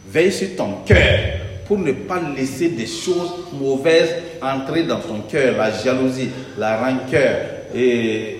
veille 0.07 0.31
sur 0.31 0.55
ton 0.55 0.77
cœur 0.85 1.19
pour 1.67 1.77
ne 1.77 1.91
pas 1.91 2.21
laisser 2.35 2.69
des 2.69 2.87
choses 2.87 3.31
mauvaises 3.53 4.09
entrer 4.41 4.83
dans 4.83 4.99
ton 4.99 5.21
cœur, 5.21 5.57
la 5.57 5.71
jalousie, 5.71 6.29
la 6.57 6.77
rancœur 6.77 7.37
et, 7.73 8.39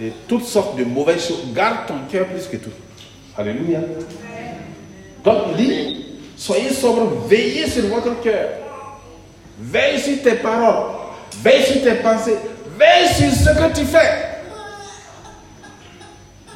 et 0.00 0.12
toutes 0.26 0.44
sortes 0.44 0.76
de 0.76 0.84
mauvaises 0.84 1.26
choses. 1.26 1.52
Garde 1.54 1.86
ton 1.86 2.00
cœur 2.10 2.26
plus 2.26 2.46
que 2.46 2.56
tout. 2.56 2.70
Alléluia. 3.36 3.80
Donc 5.24 5.36
il 5.50 5.64
dit, 5.64 6.04
soyez 6.36 6.70
sobre, 6.70 7.26
veillez 7.28 7.68
sur 7.68 7.86
votre 7.86 8.20
cœur. 8.20 8.48
Veille 9.60 9.98
sur 9.98 10.22
tes 10.22 10.34
paroles, 10.36 10.92
veille 11.42 11.64
sur 11.64 11.82
tes 11.82 11.94
pensées, 11.94 12.36
veille 12.78 13.08
sur 13.08 13.30
ce 13.30 13.50
que 13.50 13.78
tu 13.78 13.84
fais. 13.84 14.28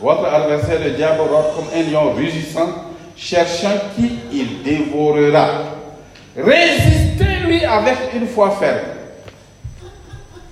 Votre 0.00 0.24
adversaire, 0.26 0.80
le 0.82 0.90
diable, 0.90 1.20
rôde 1.20 1.54
comme 1.54 1.66
un 1.74 1.82
lion 1.90 2.12
rugissant, 2.12 2.68
cherchant 3.16 3.78
qui 3.94 4.18
il 4.32 4.62
dévorera. 4.62 5.48
Résistez-lui 6.36 7.64
avec 7.64 7.96
une 8.14 8.26
foi 8.26 8.50
ferme. 8.52 8.80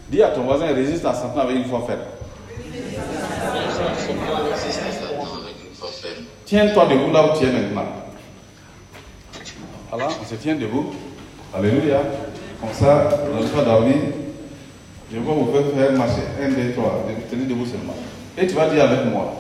Dis 0.09 0.23
à 0.23 0.29
ton 0.29 0.43
voisin, 0.43 0.67
résiste 0.67 1.05
à 1.05 1.15
Satan 1.15 1.41
avec 1.41 1.57
une 1.57 1.65
foi 1.65 1.85
ferme. 1.87 2.01
Tiens-toi 6.45 6.87
debout 6.87 7.13
là 7.13 7.27
où 7.27 7.39
tu 7.39 7.45
es 7.47 7.53
maintenant. 7.53 7.87
Voilà, 9.91 10.09
on 10.21 10.29
se 10.29 10.35
tient 10.37 10.55
debout. 10.55 10.93
Alléluia. 11.57 12.03
Comme 12.61 12.73
ça, 12.73 13.09
vous 13.25 13.41
n'allez 13.41 13.53
pas 13.53 13.63
dormir. 13.63 13.97
Je 15.12 15.16
vais 15.16 15.23
vous 15.23 15.53
faire 15.77 15.92
marcher. 15.92 16.23
Un, 16.40 16.49
deux, 16.51 16.73
trois. 16.73 17.05
Tenez 17.31 17.44
debout 17.44 17.66
seulement. 17.66 17.94
Et 18.38 18.46
tu 18.46 18.55
vas 18.55 18.66
dire 18.66 18.85
avec 18.85 19.07
moi, 19.07 19.35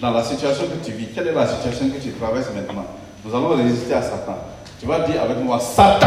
dans 0.00 0.10
la 0.10 0.22
situation 0.22 0.64
que 0.64 0.84
tu 0.84 0.92
vis, 0.92 1.06
quelle 1.14 1.28
est 1.28 1.32
la 1.32 1.46
situation 1.46 1.88
que 1.88 2.02
tu 2.02 2.10
traverses 2.12 2.48
maintenant? 2.54 2.84
Nous 3.24 3.34
allons 3.34 3.56
résister 3.56 3.94
à 3.94 4.02
Satan. 4.02 4.36
Tu 4.78 4.86
vas 4.86 5.00
dire 5.00 5.22
avec 5.22 5.38
moi, 5.38 5.58
Satan. 5.58 6.06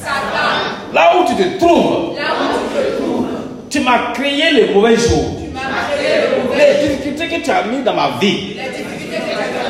Satan, 0.00 0.92
Là 0.92 1.12
où 1.18 1.24
tu 1.26 1.34
te 1.34 1.58
trouves, 1.58 2.14
là 2.16 2.24
où 2.38 2.58
tu 2.58 2.74
te 2.76 3.02
trouves, 3.02 3.26
tu 3.70 3.80
m'as 3.80 4.12
créé 4.12 4.50
les 4.52 4.74
mauvais 4.74 4.96
jours. 4.96 5.38
tu 5.38 5.48
mauvais, 5.48 6.82
Les 6.82 6.88
difficultés 6.88 7.28
que 7.28 7.42
tu 7.44 7.50
as 7.50 7.62
mis 7.64 7.82
dans 7.82 7.94
ma 7.94 8.10
vie 8.20 8.56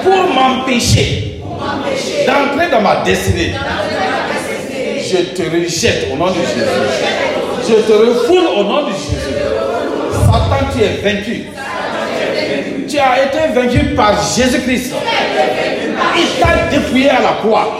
pour 0.02 0.34
m'empêcher 0.34 1.40
d'entrer 2.26 2.68
dans 2.70 2.80
ma 2.80 2.96
destinée. 3.04 3.52
Je 5.04 5.18
te 5.36 5.42
rejette 5.42 6.08
au 6.12 6.16
nom 6.16 6.26
de 6.30 6.34
Jésus. 6.34 6.60
Je 7.68 7.74
te 7.74 7.92
refoule 7.92 8.46
au 8.58 8.64
nom 8.64 8.82
de 8.86 8.92
Jésus. 8.92 9.22
Satan, 10.12 10.66
tu 10.74 10.82
es 10.82 11.00
vaincu. 11.02 11.44
Tu 12.88 12.98
as 12.98 13.24
été 13.24 13.52
vaincu 13.54 13.94
par 13.94 14.14
Jésus-Christ. 14.36 14.94
Il 16.16 16.40
t'a 16.40 16.76
dépouillé 16.76 17.10
à 17.10 17.20
la 17.20 17.32
croix. 17.40 17.78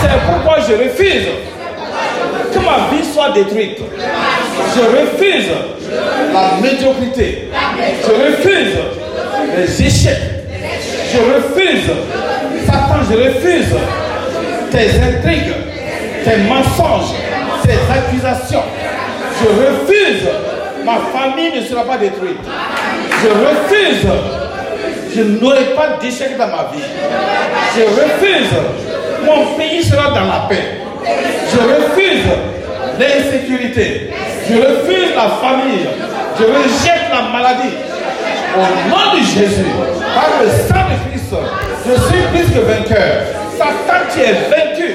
C'est 0.00 0.08
pourquoi 0.30 0.58
je 0.60 0.74
refuse 0.74 1.26
que 2.52 2.58
ma 2.58 2.96
vie 2.96 3.04
soit 3.12 3.30
détruite. 3.30 3.78
Je 4.74 4.80
refuse 4.80 5.48
la 6.32 6.60
médiocrité. 6.60 7.48
Je 8.02 8.12
refuse 8.12 8.76
les 9.56 9.82
échecs. 9.86 10.36
Je 11.12 11.18
refuse, 11.18 11.90
Satan, 12.66 13.00
je 13.10 13.16
refuse 13.16 13.74
tes 14.70 14.90
intrigues, 15.00 15.54
tes 16.24 16.36
mensonges, 16.48 17.14
tes 17.66 17.78
accusations. 17.92 18.62
Je 19.40 19.48
refuse, 19.48 20.28
ma 20.84 20.98
famille 21.12 21.52
ne 21.56 21.62
sera 21.62 21.84
pas 21.84 21.98
détruite. 21.98 22.38
Je 23.22 23.28
refuse, 23.28 24.06
je 25.14 25.22
n'aurai 25.22 25.74
pas 25.74 25.98
d'échec 26.00 26.36
dans 26.38 26.46
ma 26.46 26.70
vie. 26.72 26.84
Je 27.76 27.82
refuse, 27.82 28.50
mon 29.24 29.56
pays 29.56 29.82
sera 29.82 30.10
dans 30.10 30.26
la 30.26 30.46
paix. 30.48 30.80
Je 31.52 31.58
refuse 31.58 32.24
l'insécurité. 32.98 34.10
Je 34.48 34.54
refuse 34.56 35.14
la 35.14 35.28
famille. 35.28 35.86
Je 36.38 36.44
rejette 36.44 37.10
la 37.10 37.22
maladie. 37.32 37.74
Au 38.56 38.88
nom 38.88 39.14
de 39.14 39.24
Jésus, 39.24 39.66
par 40.14 40.42
le 40.42 40.48
sang 40.48 40.84
de 40.90 41.10
Christ, 41.10 41.34
je 41.86 41.92
suis 41.92 42.22
plus 42.32 42.54
que 42.54 42.60
vainqueur. 42.60 43.12
Satan, 43.56 44.00
tu 44.12 44.20
es 44.20 44.32
vaincu. 44.50 44.94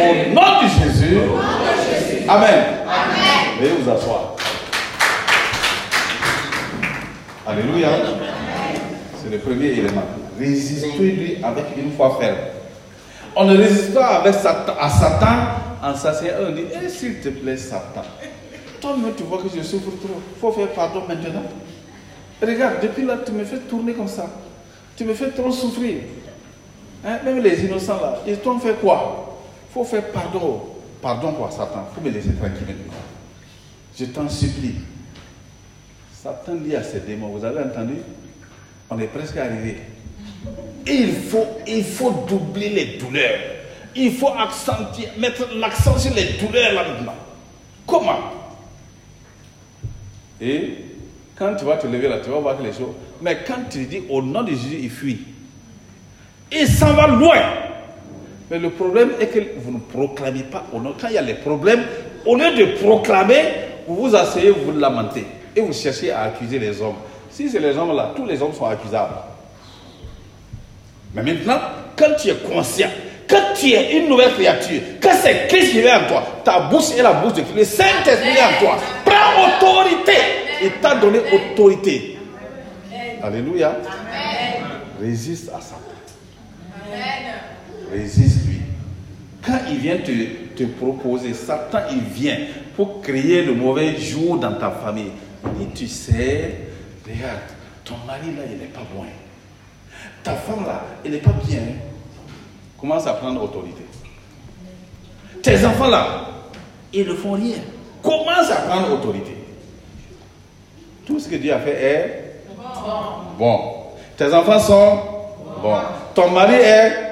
Au 0.00 0.34
nom 0.34 0.62
de 0.62 0.68
Jésus. 0.68 0.99
Amen. 2.28 2.64
Veuillez 3.58 3.72
vous 3.80 3.90
asseoir. 3.90 4.36
Alléluia. 7.46 7.88
C'est 9.16 9.30
le 9.30 9.38
premier 9.38 9.66
élément. 9.66 10.04
Résistez-lui 10.38 11.38
avec 11.42 11.64
une 11.76 11.92
foi 11.92 12.16
ferme. 12.20 12.36
On 13.34 13.44
ne 13.44 13.56
résiste 13.56 13.94
pas 13.94 14.20
avec 14.20 14.34
Satan, 14.34 14.72
à 14.80 14.88
Satan 14.88 15.36
en 15.82 15.94
s'asseyant. 15.94 16.34
On 16.48 16.52
dit, 16.52 16.64
eh, 16.72 16.88
s'il 16.88 17.20
te 17.20 17.28
plaît, 17.28 17.56
Satan. 17.56 18.02
Toi-même, 18.80 19.12
tu 19.16 19.24
vois 19.24 19.38
que 19.38 19.48
je 19.54 19.62
souffre 19.62 19.90
trop. 20.00 20.20
Il 20.36 20.40
faut 20.40 20.52
faire 20.52 20.68
pardon 20.68 21.02
maintenant. 21.08 21.42
Regarde, 22.40 22.76
depuis 22.82 23.04
là, 23.04 23.18
tu 23.24 23.32
me 23.32 23.44
fais 23.44 23.58
tourner 23.58 23.92
comme 23.92 24.08
ça. 24.08 24.26
Tu 24.96 25.04
me 25.04 25.14
fais 25.14 25.30
trop 25.30 25.50
souffrir. 25.50 25.96
Hein, 27.04 27.18
Même 27.24 27.42
les 27.42 27.64
innocents 27.64 28.00
là, 28.00 28.18
ils 28.26 28.38
t'ont 28.38 28.58
fait 28.58 28.74
quoi? 28.80 29.38
Il 29.70 29.74
faut 29.74 29.84
faire 29.84 30.04
pardon. 30.12 30.69
Pardon 31.00 31.32
quoi, 31.32 31.50
Satan 31.50 31.88
faut 31.94 32.00
me 32.00 32.10
laisser 32.10 32.34
tranquille 32.34 32.66
maintenant. 32.66 32.92
Je 33.98 34.04
t'en 34.06 34.28
supplie. 34.28 34.74
Satan 36.12 36.56
dit 36.56 36.76
à 36.76 36.82
ses 36.82 37.00
démons, 37.00 37.28
vous 37.28 37.44
avez 37.44 37.62
entendu? 37.64 37.94
On 38.90 38.98
est 38.98 39.06
presque 39.06 39.36
arrivé. 39.36 39.78
Il 40.86 41.12
faut, 41.12 41.46
il 41.66 41.84
faut 41.84 42.24
doubler 42.28 42.70
les 42.70 42.98
douleurs. 42.98 43.40
Il 43.94 44.12
faut 44.12 44.28
accentuer, 44.28 45.08
mettre 45.18 45.48
l'accent 45.56 45.98
sur 45.98 46.14
les 46.14 46.34
douleurs 46.34 46.74
là 46.74 46.84
maintenant. 46.88 47.14
Comment? 47.86 48.20
Et 50.40 50.76
quand 51.36 51.56
tu 51.56 51.64
vas 51.64 51.76
te 51.76 51.86
lever 51.86 52.08
là, 52.08 52.18
tu 52.18 52.30
vas 52.30 52.38
voir 52.38 52.58
que 52.58 52.62
les 52.62 52.72
choses. 52.72 52.94
Mais 53.22 53.38
quand 53.46 53.68
tu 53.70 53.86
dis 53.86 54.02
au 54.08 54.22
nom 54.22 54.42
de 54.42 54.50
Jésus, 54.50 54.78
il 54.82 54.90
fuit. 54.90 55.20
Il 56.52 56.68
s'en 56.68 56.94
va 56.94 57.06
loin. 57.06 57.69
Mais 58.50 58.58
le 58.58 58.70
problème 58.70 59.10
est 59.20 59.28
que 59.28 59.38
vous 59.58 59.70
ne 59.70 59.78
proclamez 59.78 60.42
pas 60.42 60.64
au 60.72 60.80
nom. 60.80 60.92
Quand 61.00 61.06
il 61.06 61.14
y 61.14 61.18
a 61.18 61.22
les 61.22 61.34
problèmes, 61.34 61.84
au 62.26 62.34
lieu 62.34 62.50
de 62.50 62.64
proclamer, 62.82 63.44
vous 63.86 64.08
vous 64.08 64.16
asseyez, 64.16 64.50
vous 64.50 64.72
vous 64.72 64.78
lamentez. 64.78 65.24
Et 65.54 65.60
vous 65.60 65.72
cherchez 65.72 66.10
à 66.10 66.22
accuser 66.22 66.58
les 66.58 66.82
hommes. 66.82 66.96
Si 67.30 67.48
c'est 67.48 67.60
les 67.60 67.76
hommes 67.78 67.94
là, 67.94 68.12
tous 68.16 68.26
les 68.26 68.42
hommes 68.42 68.52
sont 68.52 68.66
accusables. 68.66 69.14
Mais 71.14 71.22
maintenant, 71.22 71.60
quand 71.96 72.14
tu 72.20 72.28
es 72.28 72.34
conscient, 72.34 72.88
quand 73.28 73.54
tu 73.54 73.70
es 73.70 73.98
une 73.98 74.08
nouvelle 74.08 74.32
créature, 74.34 74.80
quand 75.00 75.12
c'est 75.22 75.46
Christ 75.48 75.70
qui 75.70 75.78
est 75.78 75.92
en 75.92 76.06
toi, 76.08 76.24
ta 76.44 76.60
bouche 76.60 76.90
est 76.96 77.02
la 77.02 77.12
bouche 77.12 77.34
de 77.34 77.42
Christ, 77.42 77.56
le 77.56 77.64
Saint-Esprit 77.64 78.30
est 78.30 78.42
en 78.42 78.58
toi, 78.60 78.76
prends 79.04 79.46
autorité. 79.46 80.12
Il 80.62 80.72
t'a 80.82 80.96
donné 80.96 81.20
autorité. 81.32 82.18
Alléluia. 83.22 83.76
Résiste 85.00 85.48
à 85.50 85.60
Satan. 85.60 85.89
Résiste-lui. 87.90 88.60
Quand 89.44 89.58
il 89.68 89.78
vient 89.78 89.96
te, 89.98 90.12
te 90.54 90.64
proposer, 90.64 91.34
Satan, 91.34 91.80
il 91.90 92.00
vient 92.00 92.38
pour 92.76 93.00
créer 93.00 93.44
le 93.44 93.54
mauvais 93.54 93.96
jour 93.96 94.38
dans 94.38 94.52
ta 94.54 94.70
famille. 94.70 95.12
Il 95.58 95.68
dit, 95.68 95.74
tu 95.74 95.88
sais, 95.88 96.56
regarde, 97.04 97.40
ton 97.84 97.96
mari 98.06 98.34
là, 98.36 98.42
il 98.50 98.58
n'est 98.58 98.66
pas 98.66 98.82
bon. 98.94 99.04
Ta 100.22 100.34
femme 100.34 100.66
là, 100.66 100.84
elle 101.04 101.12
n'est 101.12 101.18
pas 101.18 101.34
bien. 101.46 101.60
Commence 102.78 103.06
à 103.06 103.14
prendre 103.14 103.42
autorité. 103.42 103.82
Tes 105.42 105.64
enfants 105.64 105.88
là, 105.88 106.26
ils 106.92 107.06
ne 107.06 107.14
font 107.14 107.32
rien. 107.32 107.56
Commence 108.02 108.50
à 108.50 108.56
prendre 108.56 108.92
autorité. 108.92 109.36
Tout 111.06 111.18
ce 111.18 111.28
que 111.28 111.36
Dieu 111.36 111.52
a 111.52 111.58
fait 111.58 111.82
est 111.82 112.24
bon. 113.38 113.58
Tes 114.16 114.32
enfants 114.32 114.58
sont 114.58 114.98
bons. 115.62 115.78
Ton 116.14 116.30
mari 116.30 116.54
est 116.54 117.09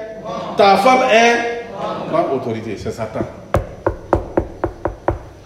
ta 0.59 0.75
femme 0.75 1.03
est 1.09 1.63
prends 2.09 2.33
autorité. 2.33 2.75
C'est 2.75 2.91
Satan. 2.91 3.21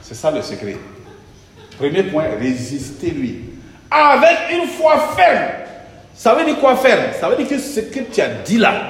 C'est 0.02 0.16
ça 0.16 0.32
le 0.32 0.42
secret. 0.42 0.76
Premier 1.78 2.02
point, 2.02 2.26
résistez-lui. 2.40 3.42
Avec 3.92 4.52
une 4.52 4.68
foi 4.70 4.98
ferme. 5.16 5.52
Ça 6.16 6.34
veut 6.34 6.46
dire 6.46 6.60
quoi 6.60 6.76
ferme? 6.78 7.14
Ça 7.20 7.30
veut 7.30 7.36
dire 7.36 7.48
que 7.48 7.60
ce 7.60 7.82
que 7.82 8.00
tu 8.00 8.22
as 8.22 8.30
dit 8.30 8.58
là, 8.58 8.90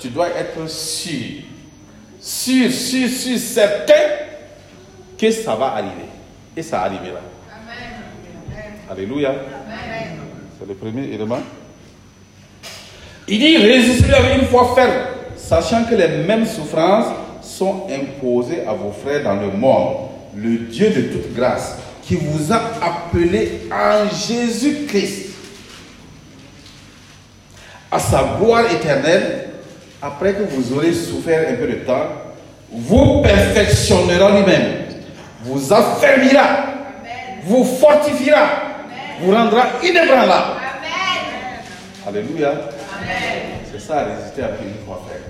tu 0.00 0.08
dois 0.08 0.30
être 0.30 0.68
sûr, 0.68 1.44
sûr, 2.20 2.72
sûr, 2.72 3.08
sûr, 3.08 3.38
certain 3.38 3.94
que 5.16 5.30
ça 5.30 5.54
va 5.54 5.66
arriver. 5.66 6.08
Et 6.56 6.64
ça 6.64 6.80
arrivera. 6.82 7.20
Alléluia. 8.90 9.34
C'est 10.58 10.66
le 10.66 10.74
premier 10.74 11.04
élément. 11.04 11.38
Il 13.32 13.38
dit 13.38 13.56
résistez 13.58 14.12
avec 14.12 14.42
une 14.42 14.48
foi 14.48 14.72
ferme, 14.74 14.90
sachant 15.36 15.84
que 15.84 15.94
les 15.94 16.08
mêmes 16.08 16.44
souffrances 16.44 17.06
sont 17.40 17.86
imposées 17.88 18.64
à 18.66 18.72
vos 18.72 18.90
frères 18.90 19.22
dans 19.22 19.36
le 19.36 19.52
monde. 19.52 20.08
Le 20.34 20.58
Dieu 20.58 20.90
de 20.90 21.02
toute 21.02 21.32
grâce, 21.34 21.76
qui 22.02 22.16
vous 22.16 22.52
a 22.52 22.56
appelé 22.56 23.68
en 23.70 24.08
Jésus-Christ 24.12 25.28
à 27.92 28.00
sa 28.00 28.36
gloire 28.40 28.64
éternelle, 28.72 29.50
après 30.02 30.34
que 30.34 30.42
vous 30.42 30.72
aurez 30.76 30.92
souffert 30.92 31.48
un 31.50 31.54
peu 31.54 31.68
de 31.68 31.84
temps, 31.84 32.08
vous 32.72 33.22
perfectionnera 33.22 34.40
lui-même, 34.40 34.86
vous 35.44 35.72
affermira, 35.72 36.64
vous 37.44 37.64
fortifiera, 37.64 38.48
vous 39.20 39.30
rendra 39.30 39.66
inébranlable. 39.84 40.58
Alléluia. 42.08 42.54
C'est 43.70 43.80
ça, 43.80 44.04
résister 44.04 44.42
avec 44.42 44.60
une 44.62 44.84
foi 44.84 45.02
ferme. 45.08 45.22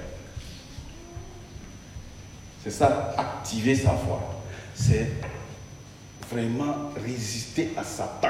C'est 2.63 2.71
ça, 2.71 3.15
activer 3.17 3.75
sa 3.75 3.91
foi. 3.91 4.21
C'est 4.75 5.11
vraiment 6.31 6.91
résister 7.05 7.71
à 7.77 7.83
Satan. 7.83 8.29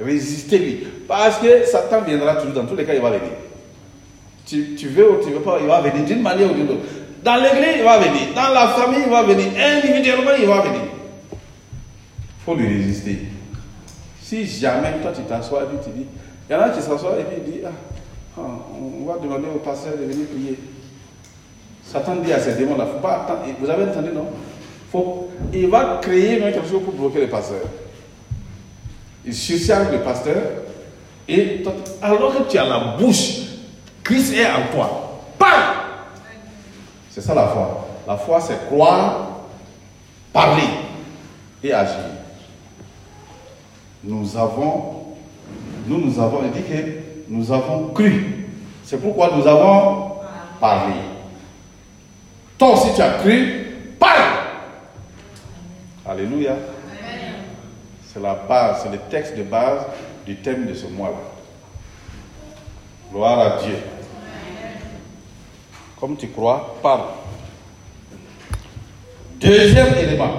Résister 0.00 0.58
lui. 0.58 0.86
Parce 1.06 1.38
que 1.38 1.64
Satan 1.66 2.02
viendra 2.02 2.36
toujours, 2.36 2.54
dans 2.54 2.66
tous 2.66 2.76
les 2.76 2.84
cas, 2.84 2.94
il 2.94 3.00
va 3.00 3.10
venir. 3.10 3.32
Tu, 4.46 4.88
veux 4.88 5.12
ou 5.12 5.24
tu 5.24 5.30
veux 5.30 5.40
pas, 5.40 5.58
il 5.60 5.66
va 5.66 5.80
venir 5.80 6.04
d'une 6.04 6.22
manière 6.22 6.50
ou 6.50 6.54
d'une 6.54 6.68
autre. 6.68 6.84
Dans 7.22 7.36
l'église, 7.36 7.76
il 7.78 7.84
va 7.84 7.98
venir. 7.98 8.34
Dans 8.34 8.52
la 8.52 8.68
famille, 8.68 9.02
il 9.04 9.10
va 9.10 9.22
venir. 9.22 9.46
Individuellement, 9.56 10.32
il 10.38 10.46
va 10.46 10.60
venir. 10.62 10.80
Il 11.30 12.44
faut 12.44 12.54
lui 12.54 12.66
résister. 12.66 13.18
Si 14.20 14.46
jamais 14.46 14.94
toi 15.02 15.12
tu 15.14 15.22
t'assois 15.22 15.64
et 15.64 15.84
tu 15.84 15.90
dis, 15.90 16.06
il 16.48 16.52
y 16.52 16.56
en 16.56 16.62
a 16.62 16.70
qui 16.70 16.80
s'assoient 16.80 17.18
et 17.20 17.24
puis 17.24 17.36
il 17.46 17.52
dit, 17.52 17.60
ah, 17.64 17.68
ah, 17.70 17.91
on 18.36 19.04
va 19.06 19.18
demander 19.18 19.48
au 19.54 19.58
pasteur 19.58 19.92
de 19.96 20.04
venir 20.04 20.26
prier. 20.26 20.58
Satan 21.84 22.16
dit 22.16 22.32
à 22.32 22.40
ces 22.40 22.54
démons-là, 22.54 22.86
faut 22.86 23.00
pas 23.00 23.22
attendre. 23.22 23.40
Vous 23.60 23.68
avez 23.68 23.84
entendu, 23.84 24.10
non? 24.14 24.28
Faut, 24.90 25.28
Il 25.52 25.68
va 25.68 25.98
créer 26.00 26.40
même 26.40 26.52
quelque 26.52 26.68
chose 26.68 26.82
pour 26.82 26.94
bloquer 26.94 27.20
le 27.20 27.28
pasteur. 27.28 27.60
Il 29.24 29.34
surcharge 29.34 29.92
le 29.92 29.98
pasteur 30.00 30.42
et 31.28 31.62
alors 32.00 32.36
que 32.36 32.50
tu 32.50 32.58
as 32.58 32.64
la 32.64 32.96
bouche, 32.98 33.40
Christ 34.02 34.34
est 34.34 34.46
en 34.46 34.74
toi. 34.74 35.20
Parle 35.38 35.76
C'est 37.10 37.20
ça 37.20 37.34
la 37.34 37.46
foi. 37.48 37.88
La 38.06 38.16
foi, 38.16 38.40
c'est 38.40 38.66
croire, 38.66 39.42
parler 40.32 40.68
et 41.62 41.72
agir. 41.72 42.00
Nous 44.02 44.36
avons, 44.36 45.14
nous, 45.86 45.98
nous 45.98 46.20
avons, 46.20 46.42
dit 46.42 46.62
que 46.62 47.11
nous 47.28 47.52
avons 47.52 47.88
cru. 47.88 48.46
C'est 48.84 49.00
pourquoi 49.00 49.30
nous 49.36 49.46
avons 49.46 50.16
parlé. 50.60 50.94
Toi 52.58 52.74
aussi, 52.74 52.94
tu 52.94 53.02
as 53.02 53.18
cru, 53.18 53.94
parle. 53.98 54.38
Alléluia. 56.06 56.56
C'est 58.12 58.20
la 58.20 58.34
base, 58.34 58.82
c'est 58.82 58.90
le 58.90 58.98
texte 59.10 59.36
de 59.36 59.42
base 59.42 59.86
du 60.26 60.36
thème 60.36 60.66
de 60.66 60.74
ce 60.74 60.86
mois-là. 60.86 61.16
Gloire 63.10 63.38
à 63.38 63.62
Dieu. 63.62 63.76
Comme 65.98 66.16
tu 66.16 66.28
crois, 66.28 66.76
parle. 66.82 67.02
Deuxième 69.40 69.94
élément, 69.94 70.32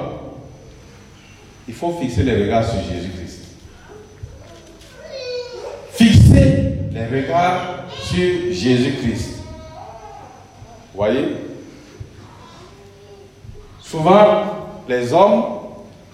il 1.68 1.74
faut 1.74 1.92
fixer 2.00 2.24
les 2.24 2.44
regards 2.44 2.66
sur 2.66 2.82
Jésus-Christ. 2.82 3.43
Regards 7.12 7.86
sur 7.90 8.52
Jésus-Christ. 8.52 9.44
Voyez? 10.94 11.36
Souvent, 13.82 14.44
les 14.88 15.14
hommes, 15.14 15.44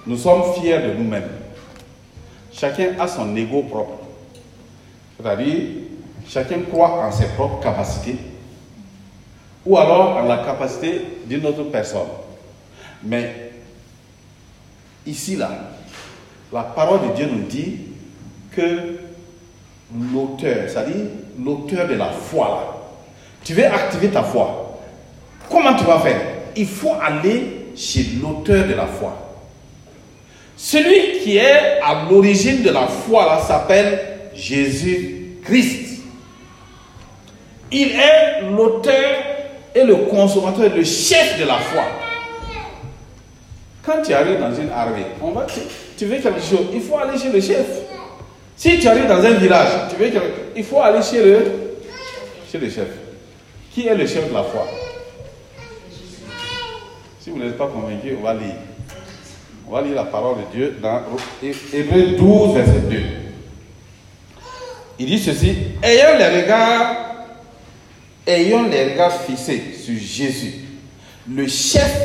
nous 0.06 0.18
sommes 0.18 0.54
fiers 0.56 0.80
de 0.80 0.94
nous-mêmes. 0.94 1.30
Chacun 2.52 2.92
a 3.00 3.08
son 3.08 3.36
ego 3.36 3.64
propre. 3.64 4.00
C'est-à-dire, 5.18 5.62
chacun 6.28 6.62
croit 6.70 7.06
en 7.06 7.12
ses 7.12 7.28
propres 7.30 7.60
capacités 7.62 8.18
ou 9.66 9.78
alors 9.78 10.18
en 10.18 10.24
la 10.24 10.38
capacité 10.38 11.02
d'une 11.26 11.46
autre 11.46 11.64
personne. 11.64 12.08
Mais 13.04 13.52
ici, 15.06 15.36
là, 15.36 15.50
la 16.52 16.64
parole 16.64 17.10
de 17.10 17.16
Dieu 17.16 17.30
nous 17.32 17.44
dit 17.48 17.80
que 18.52 18.99
l'auteur, 20.14 20.68
c'est-à-dire 20.68 21.06
l'auteur 21.44 21.88
de 21.88 21.96
la 21.96 22.10
foi, 22.10 22.48
là, 22.48 22.78
tu 23.44 23.54
veux 23.54 23.66
activer 23.66 24.10
ta 24.10 24.24
foi. 24.24 24.80
Comment 25.50 25.76
tu 25.76 25.84
vas 25.84 26.00
faire? 26.00 26.22
Il 26.56 26.68
faut 26.68 26.94
aller 27.02 27.72
chez 27.76 28.06
l'auteur 28.22 28.68
de 28.68 28.74
la 28.74 28.86
foi. 28.86 29.16
Celui 30.56 31.20
qui 31.24 31.38
est 31.38 31.80
à 31.82 32.06
l'origine 32.10 32.62
de 32.62 32.70
la 32.70 32.86
foi 32.86 33.42
s'appelle 33.48 34.00
Jésus-Christ. 34.36 36.02
Il 37.72 37.92
est 37.92 38.42
l'auteur 38.52 39.10
et 39.74 39.84
le 39.84 39.96
consommateur, 39.96 40.76
le 40.76 40.84
chef 40.84 41.40
de 41.40 41.46
la 41.46 41.58
foi. 41.58 41.84
Quand 43.86 44.02
tu 44.04 44.14
arrives 44.14 44.40
dans 44.40 44.54
une 44.54 44.70
armée, 44.70 45.06
on 45.22 45.32
va, 45.32 45.46
tu, 45.46 45.62
tu 45.98 46.06
veux 46.06 46.18
quelque 46.18 46.42
chose, 46.42 46.68
il 46.74 46.82
faut 46.82 46.98
aller 46.98 47.18
chez 47.18 47.32
le 47.32 47.40
chef. 47.40 47.66
Si 48.60 48.78
tu 48.78 48.90
arrives 48.90 49.08
dans 49.08 49.24
un 49.24 49.36
village, 49.36 49.70
tu 49.90 49.96
veux 49.96 50.10
quelque, 50.10 50.52
il 50.54 50.66
faut 50.66 50.82
aller 50.82 51.02
chez 51.02 51.24
le, 51.24 51.46
chez 52.52 52.58
le 52.58 52.70
chef. 52.70 52.90
Qui 53.74 53.88
est 53.88 53.96
le 53.96 54.06
chef 54.06 54.28
de 54.28 54.34
la 54.34 54.44
foi? 54.44 54.68
Si 57.22 57.30
vous 57.30 57.40
n'êtes 57.40 57.58
pas 57.58 57.68
convaincu, 57.68 58.18
on 58.20 58.24
va 58.24 58.34
lire. 58.34 58.56
On 59.66 59.72
va 59.72 59.82
lire 59.82 59.96
la 59.96 60.04
parole 60.04 60.40
de 60.40 60.58
Dieu 60.58 60.78
dans 60.82 61.04
Hébreu 61.42 62.18
12, 62.18 62.56
verset 62.56 62.80
2. 62.90 62.98
Il 65.00 65.06
dit 65.06 65.20
ceci, 65.20 65.56
ayant 65.82 66.18
les 66.18 66.42
regards, 66.42 66.96
ayant 68.28 68.64
les 68.64 68.92
regards 68.92 69.22
fixés 69.22 69.72
sur 69.82 69.98
Jésus, 69.98 70.66
le 71.34 71.48
chef 71.48 71.98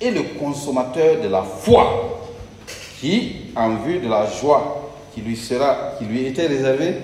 et 0.00 0.10
le 0.10 0.22
consommateur 0.38 1.20
de 1.20 1.28
la 1.28 1.42
foi, 1.42 2.26
qui, 3.02 3.50
en 3.54 3.74
vue 3.74 3.98
de 3.98 4.08
la 4.08 4.24
joie 4.40 4.80
qui 5.14 5.20
lui, 5.20 6.26
était 6.26 6.46
réservée, 6.46 6.94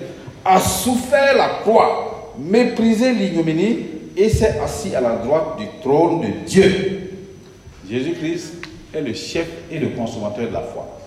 a 0.43 0.59
souffert 0.59 1.35
la 1.37 1.49
croix, 1.61 2.33
méprisé 2.37 3.13
l'ignominie 3.13 3.77
et 4.17 4.29
s'est 4.29 4.59
assis 4.59 4.95
à 4.95 5.01
la 5.01 5.15
droite 5.15 5.57
du 5.57 5.65
trône 5.81 6.21
de 6.21 6.27
Dieu. 6.45 7.11
Jésus-Christ 7.89 8.53
est 8.93 9.01
le 9.01 9.13
chef 9.13 9.47
et 9.71 9.79
le 9.79 9.89
consommateur 9.89 10.47
de 10.47 10.53
la 10.53 10.61
foi. 10.61 10.99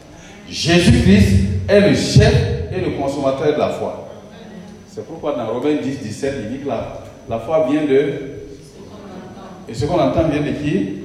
Jésus-Christ 0.49 1.49
est 1.69 1.81
le 1.81 1.95
chef 1.95 2.35
et 2.73 2.81
le 2.81 2.91
consommateur 2.99 3.55
de 3.55 3.59
la 3.59 3.71
foi. 3.71 4.09
C'est 4.89 5.07
pourquoi 5.07 5.35
dans 5.35 5.47
Romains 5.47 5.77
10, 5.83 5.99
17, 5.99 6.35
il 6.45 6.59
dit 6.59 6.65
que 6.65 6.69
la, 6.69 7.03
la 7.29 7.39
foi 7.41 7.67
vient 7.71 7.85
de... 7.85 8.13
Et 9.69 9.75
ce 9.75 9.87
qu'on 9.87 9.99
entend 9.99 10.29
vient 10.29 10.43
de 10.43 10.51
qui? 10.51 11.01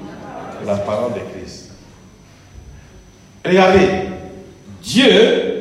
La 0.66 0.76
parole 0.76 1.14
de 1.14 1.20
Christ. 1.20 1.72
Regardez, 3.46 3.88
Dieu 4.84 5.59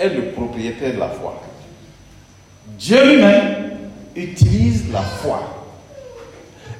est 0.00 0.08
le 0.08 0.32
propriétaire 0.32 0.94
de 0.94 0.98
la 0.98 1.08
foi. 1.08 1.40
Dieu 2.78 3.04
lui-même 3.04 3.70
utilise 4.16 4.90
la 4.90 5.02
foi. 5.02 5.68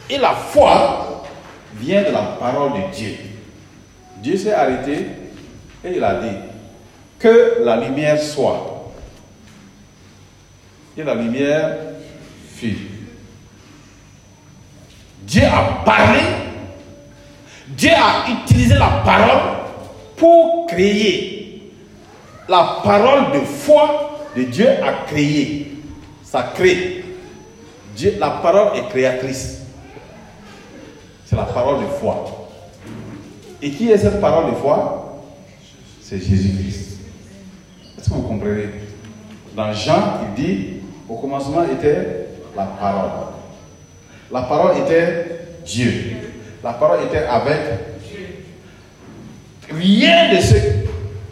Et 0.08 0.18
la 0.18 0.32
foi 0.32 1.22
vient 1.76 2.02
de 2.02 2.10
la 2.10 2.36
parole 2.40 2.72
de 2.72 2.96
Dieu. 2.96 3.16
Dieu 4.16 4.36
s'est 4.36 4.52
arrêté 4.52 5.06
et 5.84 5.96
il 5.96 6.02
a 6.02 6.14
dit 6.14 6.36
que 7.18 7.58
la 7.62 7.76
lumière 7.76 8.20
soit. 8.20 8.92
Et 10.96 11.04
la 11.04 11.14
lumière 11.14 11.76
fut. 12.54 12.76
Dieu 15.22 15.44
a 15.44 15.82
parlé, 15.84 16.20
Dieu 17.68 17.90
a 17.90 18.30
utilisé 18.30 18.74
la 18.74 19.02
parole 19.04 19.58
pour 20.16 20.66
créer. 20.66 21.29
La 22.50 22.80
parole 22.82 23.30
de 23.32 23.44
foi 23.44 24.18
de 24.36 24.42
Dieu 24.42 24.66
a 24.68 25.06
créé. 25.06 25.72
Ça 26.24 26.50
crée. 26.52 27.04
Dieu, 27.94 28.16
la 28.18 28.30
parole 28.30 28.76
est 28.76 28.88
créatrice. 28.88 29.62
C'est 31.24 31.36
la 31.36 31.44
parole 31.44 31.84
de 31.84 31.86
foi. 31.86 32.48
Et 33.62 33.70
qui 33.70 33.92
est 33.92 33.98
cette 33.98 34.20
parole 34.20 34.50
de 34.50 34.56
foi? 34.56 35.22
C'est 36.02 36.18
Jésus-Christ. 36.18 36.98
Est-ce 37.96 38.08
que 38.08 38.14
vous 38.14 38.22
comprenez? 38.22 38.66
Dans 39.54 39.72
Jean, 39.72 40.18
il 40.36 40.42
dit, 40.42 40.66
au 41.08 41.14
commencement 41.14 41.62
était 41.62 42.26
la 42.56 42.64
parole. 42.64 43.10
La 44.32 44.42
parole 44.42 44.76
était 44.78 45.46
Dieu. 45.64 46.16
La 46.64 46.72
parole 46.72 47.04
était 47.04 47.26
avec 47.26 47.60
Rien 49.72 50.34
de 50.34 50.40
ce... 50.40 50.54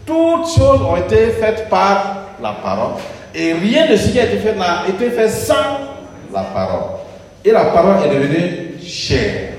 Toutes 0.09 0.49
choses 0.57 0.81
ont 0.81 0.97
été 0.97 1.33
faites 1.33 1.69
par 1.69 2.29
la 2.41 2.53
parole. 2.53 2.95
Et 3.35 3.53
rien 3.53 3.91
de 3.91 3.95
ce 3.95 4.09
qui 4.09 4.19
a 4.19 4.25
été 4.25 4.39
fait 4.39 4.55
n'a 4.55 4.89
été 4.89 5.11
fait 5.11 5.29
sans 5.29 5.81
la 6.33 6.45
parole. 6.45 6.93
Et 7.45 7.51
la 7.51 7.67
parole 7.67 8.07
est 8.07 8.15
devenue 8.15 8.81
chair. 8.83 9.53